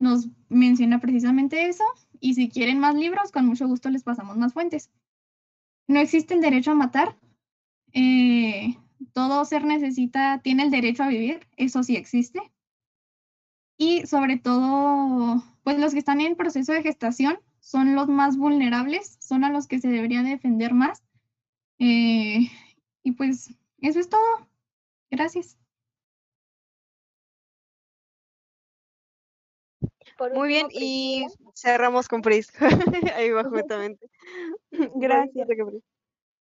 [0.00, 1.84] nos menciona precisamente eso.
[2.18, 4.90] Y si quieren más libros, con mucho gusto les pasamos más fuentes.
[5.86, 7.16] No existe el derecho a matar.
[7.92, 8.76] Eh,
[9.12, 12.40] todo ser necesita, tiene el derecho a vivir, eso sí existe
[13.78, 19.18] y sobre todo pues los que están en proceso de gestación son los más vulnerables,
[19.20, 21.02] son a los que se debería defender más.
[21.80, 22.48] Eh,
[23.02, 24.48] y pues eso es todo.
[25.10, 25.58] Gracias.
[30.34, 32.52] Muy bien, y cerramos con Pris.
[33.16, 34.08] Ahí va justamente.
[34.94, 35.48] Gracias.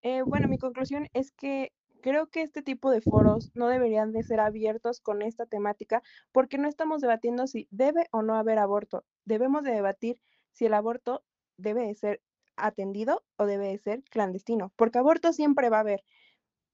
[0.02, 1.72] Eh, bueno, mi conclusión es que
[2.02, 6.02] creo que este tipo de foros no deberían de ser abiertos con esta temática
[6.32, 9.06] porque no estamos debatiendo si debe o no haber aborto.
[9.26, 10.22] Debemos de debatir
[10.52, 11.24] si el aborto
[11.58, 12.22] debe de ser
[12.56, 16.04] atendido o debe de ser clandestino, porque aborto siempre va a haber.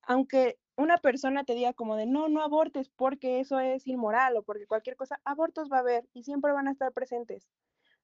[0.03, 4.43] Aunque una persona te diga como de no, no abortes porque eso es inmoral o
[4.43, 7.47] porque cualquier cosa, abortos va a haber y siempre van a estar presentes.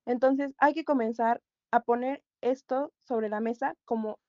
[0.05, 1.41] Entonces hay que comenzar
[1.71, 4.19] a poner esto sobre la mesa como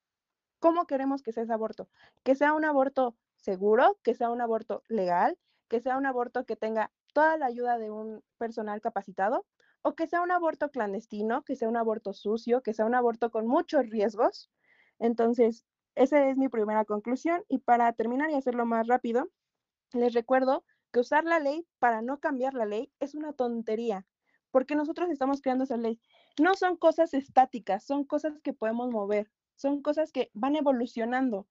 [0.64, 1.90] cómo queremos que sea ese aborto.
[2.22, 5.36] Que sea un aborto seguro, que sea un aborto legal,
[5.68, 9.44] que sea un aborto que tenga toda la ayuda de un personal capacitado
[9.82, 13.30] o que sea un aborto clandestino, que sea un aborto sucio, que sea un aborto
[13.30, 14.50] con muchos riesgos.
[14.98, 15.66] Entonces,
[15.96, 19.28] esa es mi primera conclusión y para terminar y hacerlo más rápido,
[19.92, 20.64] les recuerdo
[20.94, 24.06] que usar la ley para no cambiar la ley es una tontería,
[24.50, 26.00] porque nosotros estamos creando esa ley.
[26.40, 31.46] No son cosas estáticas, son cosas que podemos mover, son cosas que van evolucionando.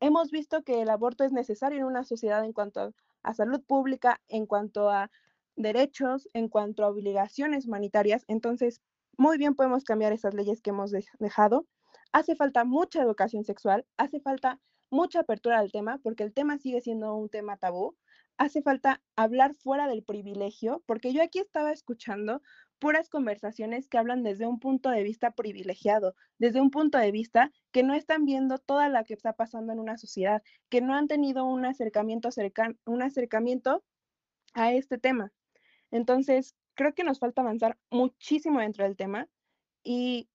[0.00, 4.20] Hemos visto que el aborto es necesario en una sociedad en cuanto a salud pública,
[4.28, 5.10] en cuanto a
[5.56, 8.24] derechos, en cuanto a obligaciones humanitarias.
[8.28, 8.80] Entonces,
[9.16, 11.66] muy bien podemos cambiar esas leyes que hemos dejado
[12.12, 16.80] hace falta mucha educación sexual, hace falta mucha apertura al tema, porque el tema sigue
[16.80, 17.96] siendo un tema tabú.
[18.36, 22.42] Hace falta hablar fuera del privilegio, porque yo aquí estaba escuchando
[22.80, 27.52] puras conversaciones que hablan desde un punto de vista privilegiado, desde un punto de vista
[27.70, 31.06] que no están viendo toda la que está pasando en una sociedad, que no han
[31.06, 33.84] tenido un acercamiento cercano, un acercamiento
[34.54, 35.32] a este tema.
[35.90, 39.28] Entonces, creo que nos falta avanzar muchísimo dentro del tema
[39.84, 40.28] y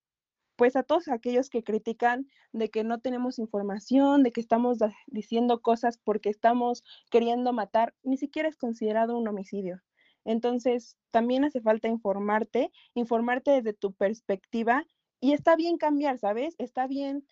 [0.55, 4.77] pues a todos aquellos que critican de que no tenemos información, de que estamos
[5.07, 9.81] diciendo cosas porque estamos queriendo matar, ni siquiera es considerado un homicidio.
[10.25, 14.85] Entonces, también hace falta informarte, informarte desde tu perspectiva
[15.21, 16.55] y está bien cambiar, ¿sabes?
[16.57, 17.25] Está bien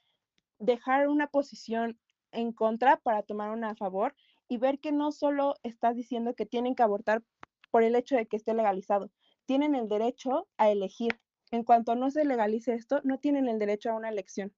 [0.59, 1.99] dejar una posición
[2.31, 4.15] en contra para tomar una a favor
[4.47, 7.23] y ver que no solo estás diciendo que tienen que abortar
[7.71, 9.11] por el hecho de que esté legalizado,
[9.45, 11.19] tienen el derecho a elegir
[11.51, 14.53] en cuanto no se legalice esto, no tienen el derecho a una elección.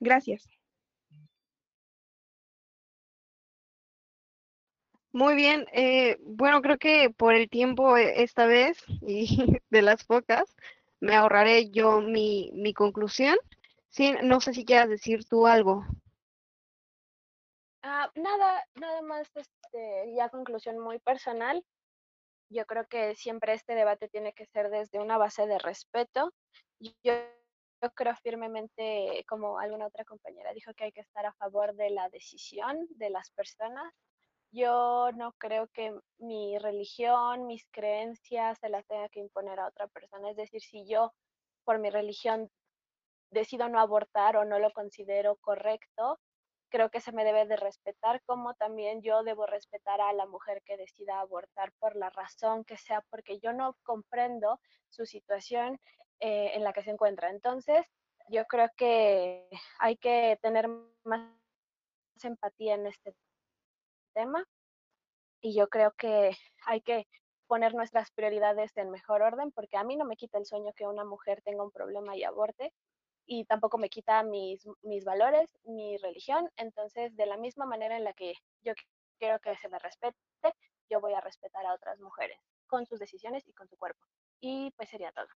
[0.00, 0.59] Gracias.
[5.12, 9.26] Muy bien, eh, bueno, creo que por el tiempo eh, esta vez y
[9.70, 10.56] de las pocas,
[11.00, 13.36] me ahorraré yo mi, conclusión.
[13.88, 15.84] Sí, no sé si quieras decir tú algo.
[17.82, 21.64] Ah, nada, nada más, este, ya conclusión muy personal
[22.50, 26.34] yo creo que siempre este debate tiene que ser desde una base de respeto.
[27.04, 27.14] Yo
[27.94, 32.08] creo firmemente, como alguna otra compañera dijo, que hay que estar a favor de la
[32.10, 33.94] decisión de las personas.
[34.52, 39.86] Yo no creo que mi religión, mis creencias se las tenga que imponer a otra
[39.88, 40.30] persona.
[40.30, 41.12] Es decir, si yo
[41.64, 42.50] por mi religión
[43.30, 46.18] decido no abortar o no lo considero correcto,
[46.68, 50.62] creo que se me debe de respetar, como también yo debo respetar a la mujer
[50.64, 55.78] que decida abortar por la razón que sea, porque yo no comprendo su situación
[56.20, 57.30] eh, en la que se encuentra.
[57.30, 57.86] Entonces,
[58.28, 59.48] yo creo que
[59.78, 60.68] hay que tener
[61.04, 61.34] más
[62.22, 63.14] empatía en este
[64.10, 64.44] tema
[65.40, 67.06] y yo creo que hay que
[67.46, 70.86] poner nuestras prioridades en mejor orden porque a mí no me quita el sueño que
[70.86, 72.72] una mujer tenga un problema y aborte,
[73.26, 76.50] y tampoco me quita mis, mis valores, mi religión.
[76.56, 78.72] Entonces, de la misma manera en la que yo
[79.20, 80.16] quiero que se me respete,
[80.90, 84.04] yo voy a respetar a otras mujeres con sus decisiones y con su cuerpo.
[84.40, 85.28] Y pues sería todo.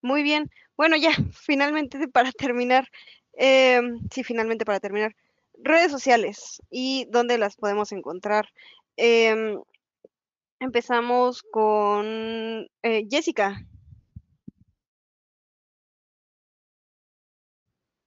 [0.00, 0.50] Muy bien.
[0.78, 2.88] Bueno, ya, finalmente para terminar,
[3.34, 5.14] em, sí, finalmente para terminar,
[5.64, 8.46] redes sociales y dónde las podemos encontrar.
[8.96, 9.60] Em,
[10.60, 13.56] empezamos con eh, Jessica.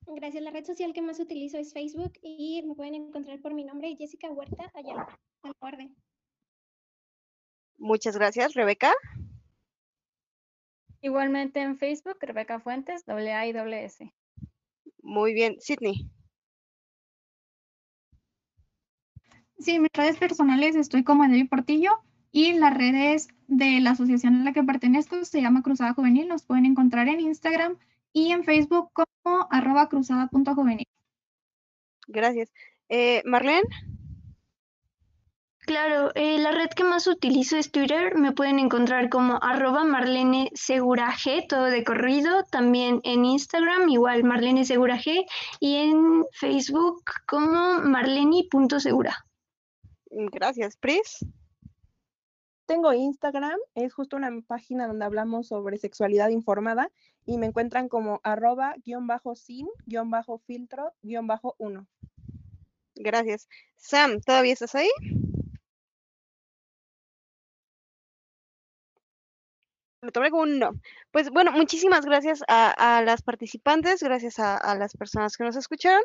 [0.05, 0.43] Gracias.
[0.43, 3.95] La red social que más utilizo es Facebook y me pueden encontrar por mi nombre,
[3.97, 5.05] Jessica Huerta, allá
[5.43, 5.95] al orden.
[7.77, 8.93] Muchas gracias, Rebeca.
[11.01, 14.11] Igualmente en Facebook, Rebeca Fuentes, doble A y doble S.
[15.03, 16.09] Muy bien, Sidney.
[19.59, 21.99] Sí, en mis redes personales estoy como David Portillo
[22.31, 26.27] y las redes de la asociación a la que pertenezco se llama Cruzada Juvenil.
[26.27, 27.77] Nos pueden encontrar en Instagram
[28.13, 30.87] y en Facebook como arroba cruzada.juvenil.
[32.07, 32.51] Gracias.
[32.89, 33.63] Eh, Marlene.
[35.59, 38.15] Claro, eh, la red que más utilizo es Twitter.
[38.15, 42.43] Me pueden encontrar como arroba Marlene Segura G, todo de corrido.
[42.49, 45.25] También en Instagram, igual Marlene Segura G.
[45.59, 49.26] Y en Facebook como marleni.segura.
[50.11, 51.25] Gracias, Pris.
[52.65, 56.91] Tengo Instagram, es justo una página donde hablamos sobre sexualidad informada
[57.25, 61.87] y me encuentran como arroba guion bajo sin guion bajo filtro guion bajo uno.
[62.95, 63.47] Gracias.
[63.77, 64.89] Sam, ¿todavía estás ahí?
[70.01, 70.71] Lo tomé como un no.
[71.11, 76.03] Pues bueno, muchísimas gracias a, las participantes, gracias a, a, las personas que nos escucharon.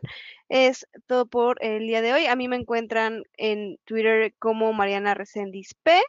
[0.49, 2.27] Es todo por el día de hoy.
[2.27, 6.01] A mí me encuentran en Twitter como Mariana Resendiz P.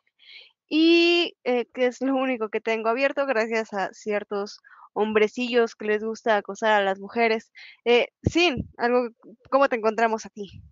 [0.69, 4.60] Y eh, que es lo único que tengo abierto gracias a ciertos
[4.93, 7.51] hombrecillos que les gusta acosar a las mujeres.
[7.85, 9.10] Eh, Sin, algo,
[9.49, 10.64] ¿cómo te encontramos a ti?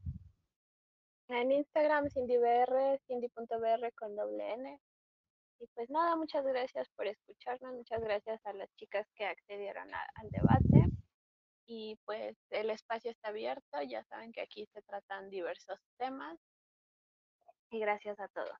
[1.27, 4.79] En Instagram, CindyBR, Cindy.br con doble N.
[5.61, 10.29] Y pues nada, muchas gracias por escucharnos, muchas gracias a las chicas que accedieron al
[10.31, 10.89] debate.
[11.67, 16.39] Y pues el espacio está abierto, ya saben que aquí se tratan diversos temas.
[17.69, 18.57] Y gracias a todos.